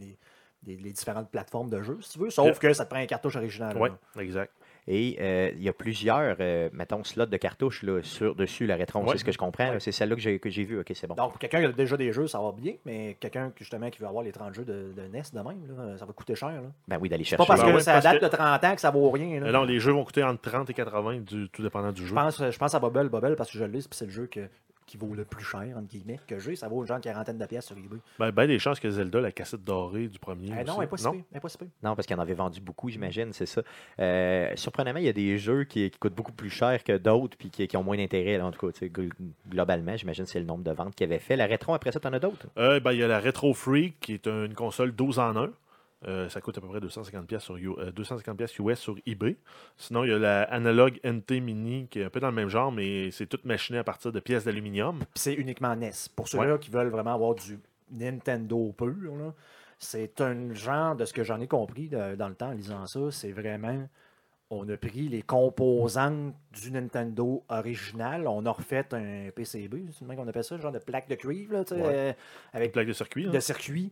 [0.65, 2.29] les- les- différentes plateformes de jeu, si tu veux.
[2.29, 3.77] Sauf que ça te prend un cartouche original.
[3.79, 3.89] Oui,
[4.21, 4.51] exact.
[4.91, 8.75] Et euh, il y a plusieurs, euh, mettons, slots de cartouches là, sur, dessus la
[8.75, 9.03] rétron.
[9.03, 9.11] Ouais.
[9.11, 9.73] C'est ce que je comprends.
[9.79, 10.79] C'est celle-là que j'ai, que j'ai vue.
[10.79, 11.13] OK, c'est bon.
[11.13, 13.89] Donc, pour quelqu'un qui a déjà des jeux, ça va bien, mais quelqu'un qui, justement
[13.91, 16.33] qui veut avoir les 30 jeux de, de NES de même, là, ça va coûter
[16.33, 16.49] cher.
[16.49, 16.61] Là.
[16.87, 17.37] ben oui, d'aller C'est chercher.
[17.37, 19.11] pas parce Ben que ouais, ça parce date que- de 30 ans que ça vaut
[19.11, 19.39] rien.
[19.41, 19.51] là.
[19.51, 22.07] Non, les jeux vont coûter entre 30 et 80, du, tout dépendant du jeu.
[22.07, 24.25] Je pense, je pense à Bubble, Bubble, parce que je l'ai, puis c'est le jeu
[24.25, 24.47] que-
[24.89, 26.55] qui vaut le plus cher, entre guillemets, que j'ai.
[26.55, 27.97] Ça vaut genre une quarantaine de pièces sur eBay.
[28.17, 30.47] Ben, ben des chances que Zelda, la cassette dorée du premier.
[30.59, 31.63] Eh non, elle n'est pas si.
[31.83, 33.61] Non, parce qu'il en avait vendu beaucoup, j'imagine, c'est ça.
[33.99, 37.37] Euh, surprenamment, il y a des jeux qui, qui coûtent beaucoup plus cher que d'autres
[37.37, 38.91] puis qui, qui ont moins d'intérêt, en tout cas, tu
[39.47, 39.95] globalement.
[39.95, 41.35] J'imagine que c'est le nombre de ventes qu'il avait fait.
[41.35, 42.47] La rétron, après ça, t'en as d'autres?
[42.57, 45.51] Euh, ben, il y a la Retro Freak, qui est une console 12 en 1.
[46.07, 48.95] Euh, ça coûte à peu près 250 pièces sur, U- euh, 250 pièces US sur
[49.05, 49.35] eBay.
[49.75, 52.47] Sinon, il y a la Analog NT Mini qui est un peu dans le même
[52.47, 54.99] genre, mais c'est toute machinée à partir de pièces d'aluminium.
[55.15, 55.91] C'est uniquement NES.
[56.15, 57.59] Pour ceux-là qui veulent vraiment avoir du
[57.91, 59.33] Nintendo pur,
[59.77, 62.85] c'est un genre, de ce que j'en ai compris de- dans le temps en lisant
[62.85, 63.87] ça, c'est vraiment.
[64.51, 70.07] On a pris les composantes du Nintendo original, on a refait un PCB, c'est le
[70.07, 71.65] même qu'on appelle ça, genre de plaque de cuivre, là, Ouais.
[71.77, 72.15] euh, Une
[72.53, 73.27] avec plaque de circuit.
[73.27, 73.31] hein.
[73.31, 73.91] de circuit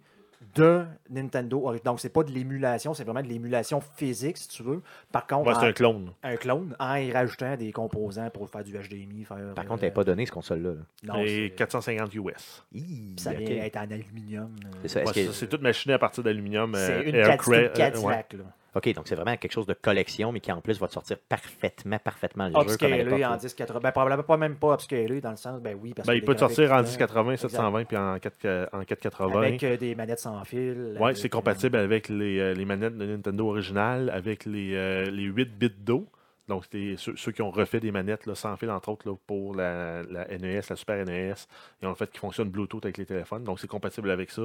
[0.55, 1.73] de Nintendo.
[1.83, 4.81] Donc, c'est pas de l'émulation, c'est vraiment de l'émulation physique, si tu veux.
[5.11, 6.11] Par contre, Ouais, c'est un clone.
[6.23, 9.23] un clone, en y rajoutant des composants pour faire du HDMI.
[9.25, 10.69] Faire, Par euh, contre, elle n'est pas donné, ce console-là.
[11.03, 11.13] là.
[11.13, 12.63] non, et c'est- 450 US.
[12.73, 14.55] Hi, ça vient être en aluminium.
[14.65, 15.01] euh, C'est ça.
[15.03, 16.73] Est-ce Ouais, que- c'est toute machinée à partir d'aluminium.
[16.75, 17.71] C'est euh, une euh, ouais.
[17.73, 18.33] Cadillac.
[18.33, 18.43] là.
[18.77, 21.17] OK, donc c'est vraiment quelque chose de collection, mais qui en plus va te sortir
[21.17, 22.77] parfaitement, parfétement le jeu.
[22.77, 23.37] Comme à Upscalé en là.
[23.37, 23.79] 1080.
[23.79, 26.21] Ben, probablement pas même pas upscalé dans le sens, ben oui, parce Ben, que il
[26.21, 27.49] les peut te sortir en graphiques, 1080, Exact.
[27.49, 29.41] 720 puis en, 4, en 480.
[29.41, 30.95] Avec euh, des manettes sans fil.
[30.99, 35.05] Oui, c'est euh, compatible avec les, euh, les manettes de Nintendo originales, avec les, euh,
[35.09, 36.07] les 8 bits d'eau.
[36.47, 39.15] Donc, c'est ceux, ceux qui ont refait des manettes là, sans fil, entre autres, là,
[39.27, 41.33] pour la, la NES, la Super NES.
[41.81, 43.43] Ils ont le fait qui fonctionne Bluetooth avec les téléphones.
[43.43, 44.43] Donc, c'est compatible avec ça.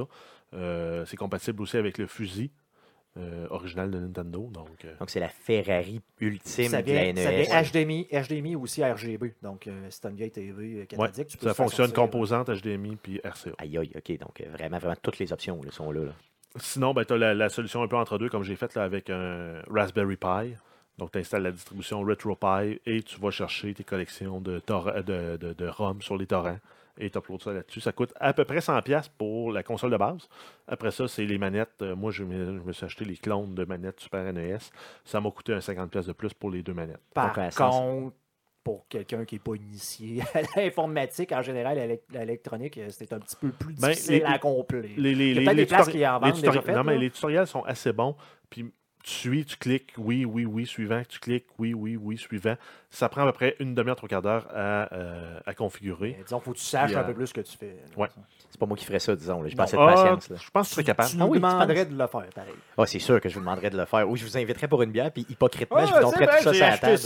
[0.53, 2.51] Euh, c'est compatible aussi avec le fusil
[3.17, 4.49] euh, original de Nintendo.
[4.51, 7.43] Donc, euh, Donc c'est la Ferrari ultime Ça de la vient, ça NES.
[7.43, 9.35] vient HDMI, HDMI aussi RGB.
[9.41, 11.27] Donc, euh, c'est une vieille TV euh, ouais, cathodique.
[11.27, 13.51] tu peux ça fonctionne sortir, composante HDMI puis RCA.
[13.59, 14.17] Aïe, aïe, OK.
[14.19, 16.05] Donc euh, vraiment, vraiment, toutes les options là, sont là.
[16.05, 16.11] là.
[16.57, 18.83] Sinon, ben, tu as la, la solution un peu entre deux, comme j'ai fait là,
[18.83, 20.53] avec un Raspberry Pi.
[20.99, 25.37] Donc, tu installes la distribution RetroPie et tu vas chercher tes collections de, tor- de,
[25.37, 26.59] de, de ROM sur les torrents
[26.97, 27.81] et tu uploads ça là-dessus.
[27.81, 30.27] Ça coûte à peu près 100$ pour la console de base.
[30.67, 31.81] Après ça, c'est les manettes.
[31.81, 34.57] Euh, Moi, je me, je me suis acheté les clones de manettes Super NES.
[35.03, 37.01] Ça m'a coûté un 50$ de plus pour les deux manettes.
[37.13, 38.15] Par Donc, contre,
[38.63, 43.35] pour quelqu'un qui n'est pas initié à l'informatique, en général, l'électronique, euh, c'est un petit
[43.35, 44.83] peu plus Ben, difficile les- à accomplir.
[44.97, 47.47] Les, les, Il y a les- les qui en vendent déjà non, mais les tutoriels
[47.47, 48.15] sont assez bons.
[48.49, 48.71] Puis
[49.03, 52.55] tu suis, tu cliques, oui, oui, oui, suivant, tu cliques, oui, oui, oui, suivant.
[52.89, 56.15] Ça prend à peu près une demi-heure, trois quarts d'heure à, euh, à configurer.
[56.17, 57.75] Mais disons, faut que tu saches Puis, euh, un peu plus ce que tu fais.
[57.97, 58.07] ouais.
[58.49, 59.41] C'est pas moi qui ferais ça, disons.
[59.41, 59.49] là.
[59.57, 60.29] Pas assez de Ah, patience.
[60.29, 60.35] là.
[60.39, 61.09] je pense que tu serais capable.
[61.09, 62.53] Tu Ah oui, demanderais de le faire, pareil.
[62.77, 64.07] Ah, c'est sûr que je vous demanderais de le faire.
[64.09, 66.53] Ou je vous inviterais pour une bière, puis hypocritement, Ah, je vous donnerais tout ça
[66.53, 66.97] sur la table.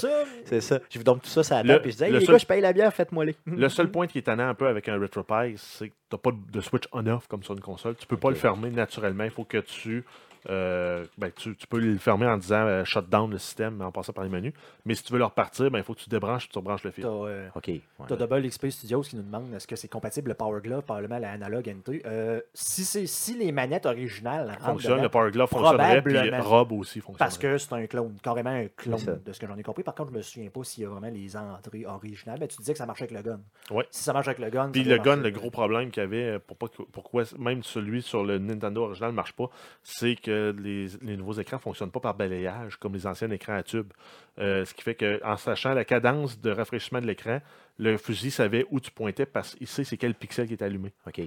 [0.45, 0.79] C'est ça.
[0.89, 2.25] Je vous donne tout ça sur la Le- table, puis je dis, hey, le les
[2.25, 3.35] seul- gars, je paye la bière, faites-moi les.
[3.47, 6.19] Le seul point qui est tannant un peu avec un RetroPie, c'est que tu n'as
[6.19, 7.95] pas de switch on-off comme sur une console.
[7.95, 9.23] Tu peux pas le fermer naturellement.
[9.23, 10.03] Il faut que tu,
[10.49, 11.55] euh, ben, tu.
[11.55, 14.53] tu peux le fermer en disant euh, shutdown le système en passant par les menus.
[14.85, 16.91] Mais si tu veux le repartir, ben, il faut que tu débranches tu rebranches le
[16.91, 17.03] fil.
[17.03, 17.67] T'as euh, OK.
[17.67, 17.81] ouais.
[18.07, 21.19] t'as Double XP Studios qui nous demande est-ce que c'est compatible le Power Glove, probablement
[21.19, 22.01] la Analog NT.
[22.05, 26.17] Euh, si, c'est- si les manettes originales rentrent Fonctionne, dedans, le Power Glove fonctionnerait, puis.
[26.39, 27.17] Rob aussi fonctionnerait.
[27.17, 29.83] Parce que c'est un clone, carrément un clone de ce que j'en ai compris.
[29.83, 32.39] Par contre, je me souviens pas s'il y a vraiment les entrées originales.
[32.39, 33.39] Mais tu disais que ça marchait avec le gun.
[33.71, 33.85] Ouais.
[33.91, 34.69] Si ça marche avec le gun.
[34.71, 38.01] Puis le gun, le gros problème qu'il y avait, euh, pour pas pourquoi même celui
[38.01, 39.49] sur le Nintendo original ne marche pas,
[39.83, 43.55] c'est que les, les nouveaux écrans ne fonctionnent pas par balayage comme les anciens écrans
[43.55, 43.91] à tube.
[44.39, 47.39] Euh, ce qui fait qu'en sachant la cadence de rafraîchissement de l'écran,
[47.77, 50.93] le fusil savait où tu pointais parce qu'il sait c'est quel pixel qui est allumé.
[51.05, 51.21] OK.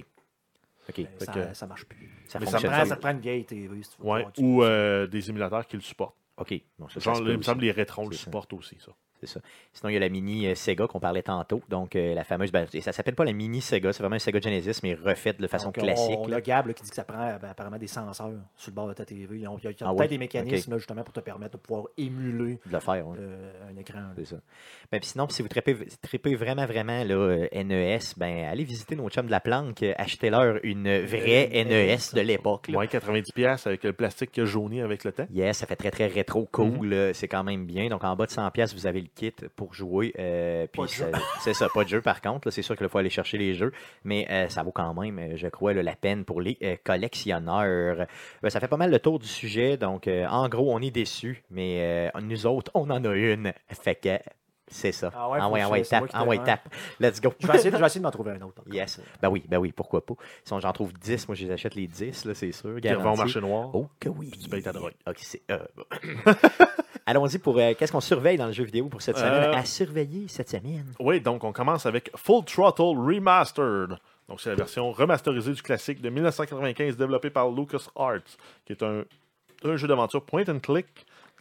[0.89, 0.95] OK.
[0.95, 2.09] Fait ça, que- ça marche plus.
[2.27, 3.83] Ça Mais Ça, prend, ça prend une vieille TV.
[3.83, 6.15] Si Ouais, ou euh, des émulateurs qui le supportent.
[6.37, 6.53] OK.
[6.97, 8.91] Genre, il me semble que les rétrons le supportent aussi, ça.
[9.21, 9.39] C'est ça.
[9.73, 11.61] Sinon, il y a la mini euh, Sega qu'on parlait tantôt.
[11.69, 12.51] Donc, euh, la fameuse.
[12.51, 15.45] Ben, ça s'appelle pas la mini Sega, c'est vraiment un Sega Genesis, mais refaite de
[15.47, 16.17] façon Donc, on- classique.
[16.19, 16.37] On, là.
[16.37, 18.87] a Gab là, qui dit que ça prend ben, apparemment des senseurs sur le bord
[18.87, 19.37] de ta TV.
[19.39, 20.07] Ils ont- Il y a, il y a Ah peut-être oui?
[20.07, 23.07] des mécanismes là, justement pour te permettre de pouvoir émuler de le faire.
[23.07, 23.17] ouais.
[23.19, 23.99] euh, un écran.
[24.17, 24.37] C'est ça.
[24.91, 28.95] Ben, puis sinon, si vous tripez, tripez vraiment, vraiment là, euh, NES, ben, allez visiter
[28.95, 32.69] nos chums de la planque, euh, achetez-leur une vraie Euh, NES de l'époque.
[32.69, 35.27] Moins 90$ avec le plastique jauni avec le temps.
[35.31, 37.13] Yes, ça fait très très rétro cool, Mhm.
[37.13, 37.87] c'est quand même bien.
[37.89, 40.13] Donc en bas de 100 pièces, vous avez le kit pour jouer.
[40.19, 40.81] euh, puis
[41.41, 42.49] c'est ça, pas de jeu par contre.
[42.51, 43.71] C'est sûr qu'il faut aller chercher les jeux,
[44.03, 46.75] mais euh, ça vaut quand même, euh, je crois, là, la peine pour les euh,
[46.83, 48.07] collectionneurs.
[48.41, 49.77] Ben, ça fait pas mal le tour du sujet.
[49.77, 53.53] Donc euh, en gros, on est déçus, mais euh, nous autres, on en a une.
[53.69, 54.17] Fait que
[54.73, 55.11] c'est ça.
[55.13, 55.39] Ah ouais,
[55.85, 56.37] c'est moi tape, ouais.
[56.45, 56.73] tape.
[57.01, 57.33] Let's go.
[57.39, 58.61] Je vais essayer, de- je vais essayer de m'en trouver un autre.
[58.71, 59.01] Yes.
[59.21, 60.13] Ben oui, ben oui, pourquoi pas.
[60.45, 62.79] Si on- j'en trouve 10, moi je les achète les 10, là, c'est sûr.
[62.79, 63.69] Qui revend au marché noir.
[63.73, 64.31] Oh que oui.
[64.31, 64.93] tu payes ta drogue.
[65.05, 65.41] Ok, c'est.
[65.51, 65.83] euh, bon.
[67.11, 69.49] Allons-y pour euh, qu'est-ce qu'on surveille dans le jeu vidéo pour cette semaine?
[69.49, 70.85] Euh, à surveiller cette semaine.
[70.97, 73.97] Oui, donc on commence avec Full Throttle Remastered.
[74.29, 78.21] Donc c'est la version remasterisée du classique de 1995 développé par LucasArts,
[78.65, 79.03] qui est un,
[79.65, 80.87] un jeu d'aventure point and click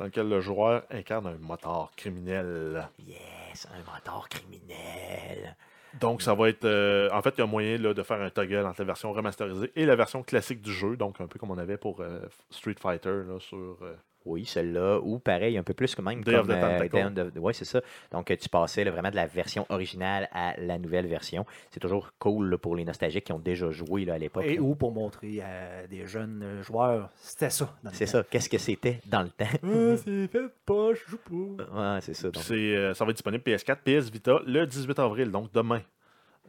[0.01, 2.89] dans lequel le joueur incarne un motard criminel.
[3.07, 5.55] Yes, un mentor criminel.
[6.01, 6.65] Donc ça va être...
[6.65, 9.13] euh, en fait, il y a moyen là, de faire un toggle entre la version
[9.13, 12.19] remasterisée et la version classique du jeu, donc un peu comme on avait pour euh,
[12.51, 13.77] Street Fighter là, sur...
[13.83, 13.95] euh,
[14.27, 15.01] Oui, celle-là.
[15.03, 17.15] Ou pareil, un peu plus que même Day of comme.
[17.15, 17.81] the- ouais, c'est ça.
[18.13, 21.47] Donc, euh, tu passais là, vraiment de la version originale à la nouvelle version.
[21.71, 24.45] C'est toujours cool là, pour les nostalgiques qui ont déjà joué là, à l'époque.
[24.45, 24.63] Et là.
[24.63, 27.75] ou pour montrer à des jeunes euh, joueurs, c'était ça.
[27.93, 28.23] C'est ça.
[28.31, 29.47] Qu'est-ce que c'était dans le temps?
[29.63, 31.95] Ah, c'est fait pas, je joue pas.
[31.95, 32.31] ouais, c'est ça.
[32.31, 32.45] donc.
[32.51, 35.81] Euh, ça va être disponible PS4, PS Vita le 18 avril, donc demain.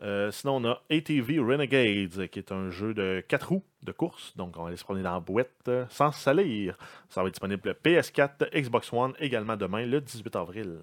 [0.02, 4.36] Euh, sinon, on a ATV Renegades, qui est un jeu de 4 roues de course.
[4.36, 6.78] Donc, on va aller se promener dans la boîte euh, sans salir.
[7.10, 10.80] Ça va être disponible PS4, Xbox One également demain, le 18 avril.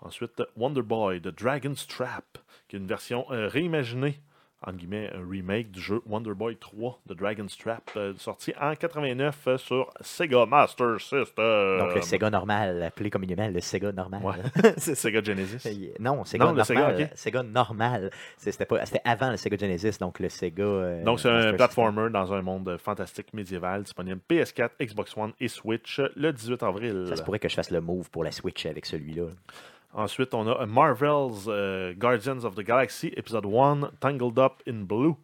[0.00, 2.38] Ensuite, Wonder Boy, The Dragon's Trap,
[2.68, 4.20] qui est une version euh, réimaginée,
[4.66, 8.74] en guillemets, un remake du jeu Wonder Boy 3, The Dragon's Trap, euh, sorti en
[8.74, 11.78] 89 euh, sur Sega Master System.
[11.78, 14.20] Donc, le Sega normal, appelé communément le Sega normal.
[14.24, 14.34] Ouais.
[14.78, 15.62] c'est Sega Genesis.
[15.68, 17.10] Euh, Non, Sega Non, le normal.
[17.14, 18.10] Sega, normal.
[18.36, 20.62] C'est- C'était avant le Sega Genesis, donc le Sega.
[20.64, 25.46] euh, Donc, c'est un platformer dans un monde fantastique médiéval disponible PS4, Xbox One et
[25.48, 27.04] Switch le 18 avril.
[27.08, 29.26] Ça se pourrait que je fasse le move pour la Switch avec celui-là.
[29.94, 35.14] Ensuite, on a Marvel's euh, Guardians of the Galaxy, épisode 1, Tangled Up in Blue.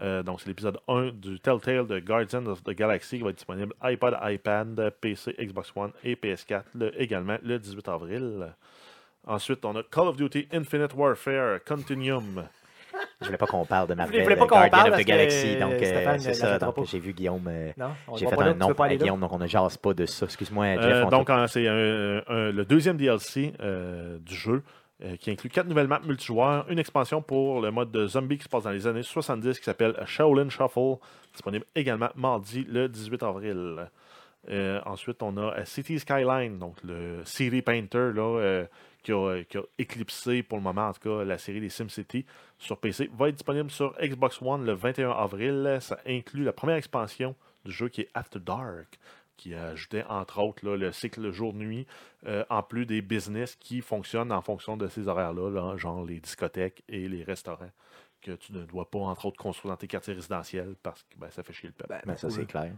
[0.00, 3.36] Euh, donc, c'est l'épisode 1 du Telltale de Guardians of the Galaxy qui va être
[3.36, 8.54] disponible iPad, iPad, PC, Xbox One et PS4 le- également le 18 avril.
[9.26, 12.44] Ensuite, on a Call of Duty Infinite Warfare Continuum.
[13.20, 15.04] Je voulais pas qu'on parle de Marvel voulais pas euh, qu'on Guardian parle of the
[15.04, 15.56] Galaxy.
[15.56, 16.58] Donc, euh, c'est ça.
[16.58, 17.46] Donc, j'ai vu Guillaume.
[17.48, 18.96] euh, Non, j'ai fait pas un nom à?
[18.96, 20.26] Guillaume, donc on ne jase pas de ça.
[20.26, 20.84] Excuse-moi, Jeff.
[20.84, 24.62] Euh, on donc, en- c'est le deuxième DLC euh, du jeu
[25.04, 28.44] euh, qui inclut quatre nouvelles maps multijoueurs, une expansion pour le mode de zombie qui
[28.44, 30.96] se passe dans les années 70 qui s'appelle Shaolin Shuffle,
[31.32, 33.88] disponible également mardi le 18 avril.
[34.50, 38.64] Euh, ensuite, on a City Skyline, donc le City Painter là, euh,
[39.02, 42.24] qui, a, qui a éclipsé pour le moment, en tout cas, la série des SimCity
[42.58, 45.78] sur PC, va être disponible sur Xbox One le 21 avril.
[45.80, 47.34] Ça inclut la première expansion
[47.64, 48.98] du jeu qui est After Dark.
[49.36, 51.86] qui ajoutait entre autres là, le cycle jour-nuit,
[52.26, 56.18] euh, en plus des business qui fonctionnent en fonction de ces horaires-là, là, genre les
[56.18, 57.70] discothèques et les restaurants,
[58.20, 61.30] que tu ne dois pas, entre autres, construire dans tes quartiers résidentiels parce que ben,
[61.30, 62.02] ça fait chier le peuple.
[62.04, 62.72] Ben, ça, c'est clair.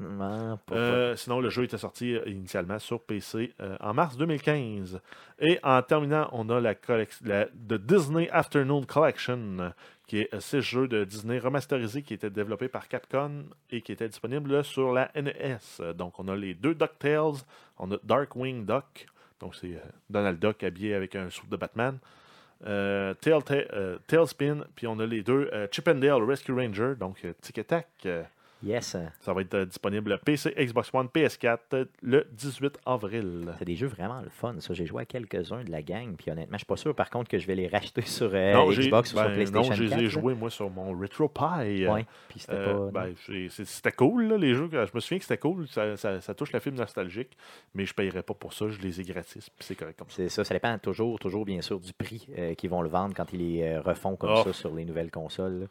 [0.00, 4.16] Non, pas- Euh, sinon, le jeu était sorti euh, initialement sur PC euh, en mars
[4.16, 5.00] 2015.
[5.40, 6.74] Et en terminant, on a la,
[7.24, 9.68] la The Disney Afternoon Collection, euh,
[10.06, 13.92] qui est euh, six jeux de Disney remasterisés qui étaient développés par Capcom et qui
[13.92, 15.58] étaient disponibles sur la NES.
[15.80, 17.42] Euh, Donc, on a les deux DuckTales,
[17.78, 19.06] on a Darkwing Duck,
[19.38, 21.98] donc c'est euh, Donald Duck habillé avec un soupe de Batman.
[22.66, 27.24] Euh, euh, Tailspin, puis on a les deux euh, Chip and Dale Rescue Ranger, donc
[27.24, 27.86] euh, Tic Tac.
[28.62, 28.96] Yes.
[29.20, 33.52] ça va être euh, disponible PC, Xbox One, PS4 euh, le 18 avril.
[33.58, 34.54] C'est des jeux vraiment le fun.
[34.60, 36.14] Ça, j'ai joué à quelques-uns de la gang.
[36.16, 38.52] Puis honnêtement, je suis pas sûr par contre que je vais les racheter sur euh,
[38.52, 40.00] non, Xbox ou sur ben, PlayStation non, je les 4.
[40.02, 41.86] ai joués moi sur mon RetroPie.
[41.86, 42.04] Ouais.
[42.28, 43.06] Puis c'était Euh, pas.
[43.06, 43.14] ben,
[43.48, 44.68] c'était cool, là, les jeux.
[44.70, 45.66] Je me souviens que c'était cool.
[45.68, 47.36] Ça, ça- ça touche la fibre nostalgique,
[47.74, 48.68] mais je ne payerais pas pour ça.
[48.68, 49.48] Je les ai gratis.
[49.48, 50.16] Puis c'est correct comme ça.
[50.16, 52.28] C'est ça, ça dépend toujours, toujours bien sûr du prix
[52.58, 54.42] qu'ils vont le vendre quand ils les refont comme Oh.
[54.44, 55.60] ça sur les nouvelles consoles.
[55.60, 55.66] là.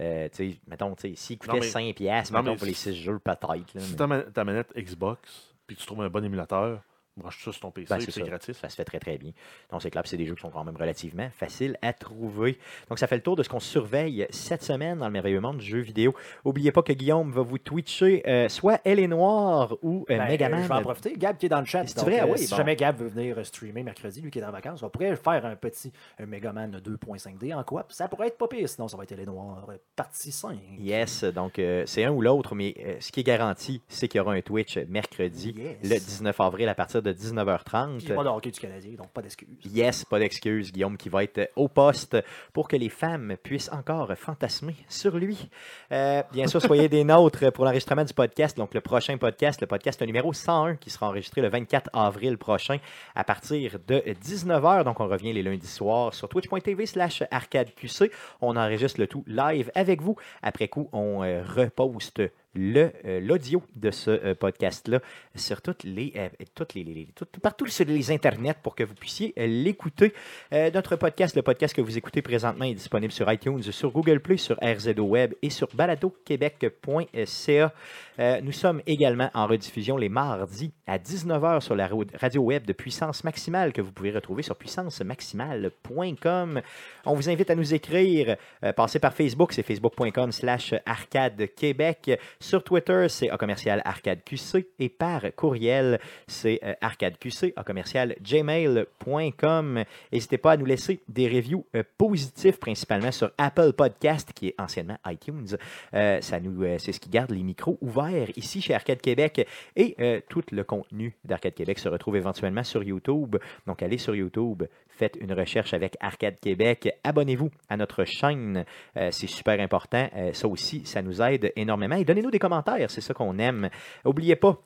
[0.00, 0.94] Euh, tu sais, mettons,
[1.36, 3.80] Non, coûtaient mais- 5 piastres, mettons, mais pour les c'est- 6 jeux, peut-être.
[3.80, 6.82] Si mais- ta, ma- ta manette Xbox, puis tu trouves un bon émulateur,
[7.16, 8.68] branche ça sur ton PC, Ben, c'est c'est ça.
[8.68, 9.32] se fait très très bien.
[9.70, 12.58] Donc c'est clair, puis c'est des jeux qui sont quand même relativement faciles à trouver.
[12.88, 15.58] Donc ça fait le tour de ce qu'on surveille cette semaine dans le merveilleux monde
[15.58, 16.14] du jeu vidéo.
[16.44, 20.28] N'oubliez pas que Guillaume va vous twitcher euh, soit Elle est Noire ou euh, Ben,
[20.28, 20.62] Megaman.
[20.62, 21.14] Je vais en profiter.
[21.16, 21.86] Gab qui est dans le chat.
[21.86, 22.20] C'est vrai?
[22.22, 22.56] Euh, oui, si bon.
[22.56, 25.56] jamais Gab veut venir streamer mercredi, lui qui est en vacances, on pourrait faire un
[25.56, 29.14] petit un Megaman 2.5D en quoi Ça pourrait être pas pire, sinon ça va être
[29.16, 29.66] les noirs.
[29.70, 30.58] euh, Partie 5.
[30.78, 34.18] Yes, donc euh, c'est un ou l'autre, mais euh, ce qui est garanti, c'est qu'il
[34.18, 35.76] y aura un Twitch mercredi, Yes.
[35.82, 37.98] le 19 avril à partir de 19h30.
[37.98, 39.48] Puis pas de hockey du Canadien, donc pas d'excuses.
[39.64, 42.16] Yes, pas d'excuse, Guillaume qui va être au poste
[42.52, 45.48] pour que les femmes puissent encore fantasmer sur lui.
[45.92, 49.66] Euh, bien sûr, soyez des nôtres pour l'enregistrement du podcast, donc le prochain podcast, le
[49.66, 52.78] podcast numéro 101 qui sera enregistré le 24 avril prochain
[53.14, 54.84] à partir de 19h.
[54.84, 58.10] Donc on revient les lundis soirs sur twitch.tv slash arcadeqc.
[58.40, 60.16] On enregistre le tout live avec vous.
[60.42, 62.22] Après coup, on euh, reposte
[62.56, 65.00] l'audio de ce euh, podcast-là
[65.34, 68.84] sur toutes les, euh, toutes les, les- les- tout- partout sur les internets pour que
[68.84, 70.12] vous puissiez euh, l'écouter.
[70.52, 74.20] Euh, notre podcast, le podcast que vous écoutez présentement, est disponible sur iTunes, sur Google
[74.20, 77.72] Play, sur RZO Web et sur baladoquebec.ca.
[78.18, 81.86] Euh, nous sommes également en rediffusion les mardis à 19h sur la
[82.18, 86.62] radio web de Puissance Maximale que vous pouvez retrouver sur puissancemaximale.com.
[87.04, 88.36] On vous invite à nous écrire.
[88.64, 92.18] Euh, passez par Facebook, c'est facebook.com slash arcade Québec.
[92.46, 94.68] Sur Twitter, c'est A commercial arcade QC.
[94.78, 95.98] Et par courriel,
[96.28, 99.82] c'est euh, arcadeqc commercial gmail.com.
[100.12, 104.54] N'hésitez pas à nous laisser des reviews euh, positifs, principalement sur Apple Podcast, qui est
[104.60, 105.56] anciennement iTunes.
[105.94, 109.44] Euh, ça nous, c'est ce qui garde les micros ouverts ici chez Arcade Québec.
[109.74, 109.96] Et
[110.28, 113.38] tout le contenu d'Arcade Québec se retrouve éventuellement sur YouTube.
[113.66, 114.62] Donc, allez sur YouTube,
[114.96, 116.88] faites une recherche avec Arcade Québec.
[117.04, 118.64] Abonnez-vous à notre chaîne.
[118.96, 120.08] Euh, c'est super important.
[120.16, 121.96] Euh, ça aussi, ça nous aide énormément.
[121.96, 122.90] Et donnez-nous des commentaires.
[122.90, 123.68] C'est ça qu'on aime.
[124.04, 124.60] N'oubliez pas,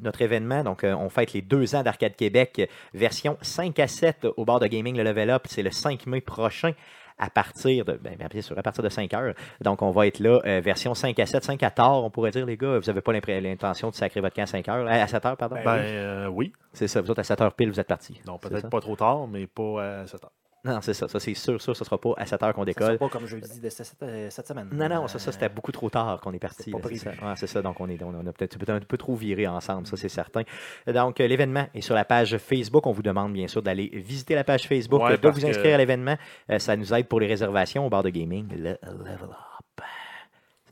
[0.00, 0.64] notre événement.
[0.64, 4.60] Donc, euh, on fête les deux ans d'Arcade Québec, version 5 à 7 au bar
[4.60, 5.42] de gaming, le Level Up.
[5.46, 6.72] C'est le 5 mai prochain
[7.18, 9.34] à partir de, ben, bien sûr, à partir de 5 heures.
[9.60, 12.30] Donc, on va être là, euh, version 5 à 7, 5 à tard, on pourrait
[12.30, 12.78] dire, les gars.
[12.78, 15.36] Vous n'avez pas l'intention de sacrer votre camp à 5 heures, euh, à 7 heures,
[15.36, 15.56] pardon?
[15.64, 15.82] Ben oui.
[15.84, 16.52] euh, oui.
[16.72, 18.20] C'est ça, vous autres, à 7 heures pile, vous êtes partis.
[18.26, 20.32] Non, peut-être pas trop tard, mais pas à 7 heures.
[20.64, 21.08] Non, c'est ça.
[21.08, 22.86] Ça, c'est sûr, sûr, ce sera pas à 7 heures qu'on Ça décolle.
[22.86, 24.68] sera pas comme jeudi de cette, cette- cette semaine.
[24.72, 26.72] Non, non, ça, ça Euh, c'était beaucoup trop tard qu'on est parti.
[26.88, 27.10] c'est ça.
[27.10, 27.62] Ouais, ça.
[27.62, 30.42] Donc, on, est, on a peut-être peut-être un peu trop viré ensemble, ça, c'est certain.
[30.86, 32.86] Donc, euh, l'événement est sur la page Facebook.
[32.86, 35.74] On vous demande, bien sûr, d'aller visiter la page Facebook, Ouais, de vous que- inscrire
[35.74, 36.16] à l'événement.
[36.50, 39.53] Euh, ça nous aide pour les réservations au bar de gaming, le Level Up.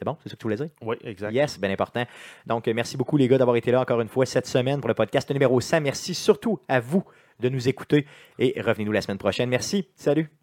[0.02, 0.16] C'est bon?
[0.20, 0.68] C'est ça que tu voulais dire?
[0.80, 1.32] Oui, exact.
[1.32, 2.04] Yes, bien important.
[2.44, 4.88] Donc, euh, merci beaucoup, les gars, d'avoir été là encore une fois cette semaine pour
[4.88, 5.80] le podcast numéro 100.
[5.80, 7.04] Merci surtout à vous
[7.38, 8.04] de nous écouter
[8.36, 9.48] et revenez-nous la semaine prochaine.
[9.48, 9.86] Merci.
[9.94, 10.41] Salut.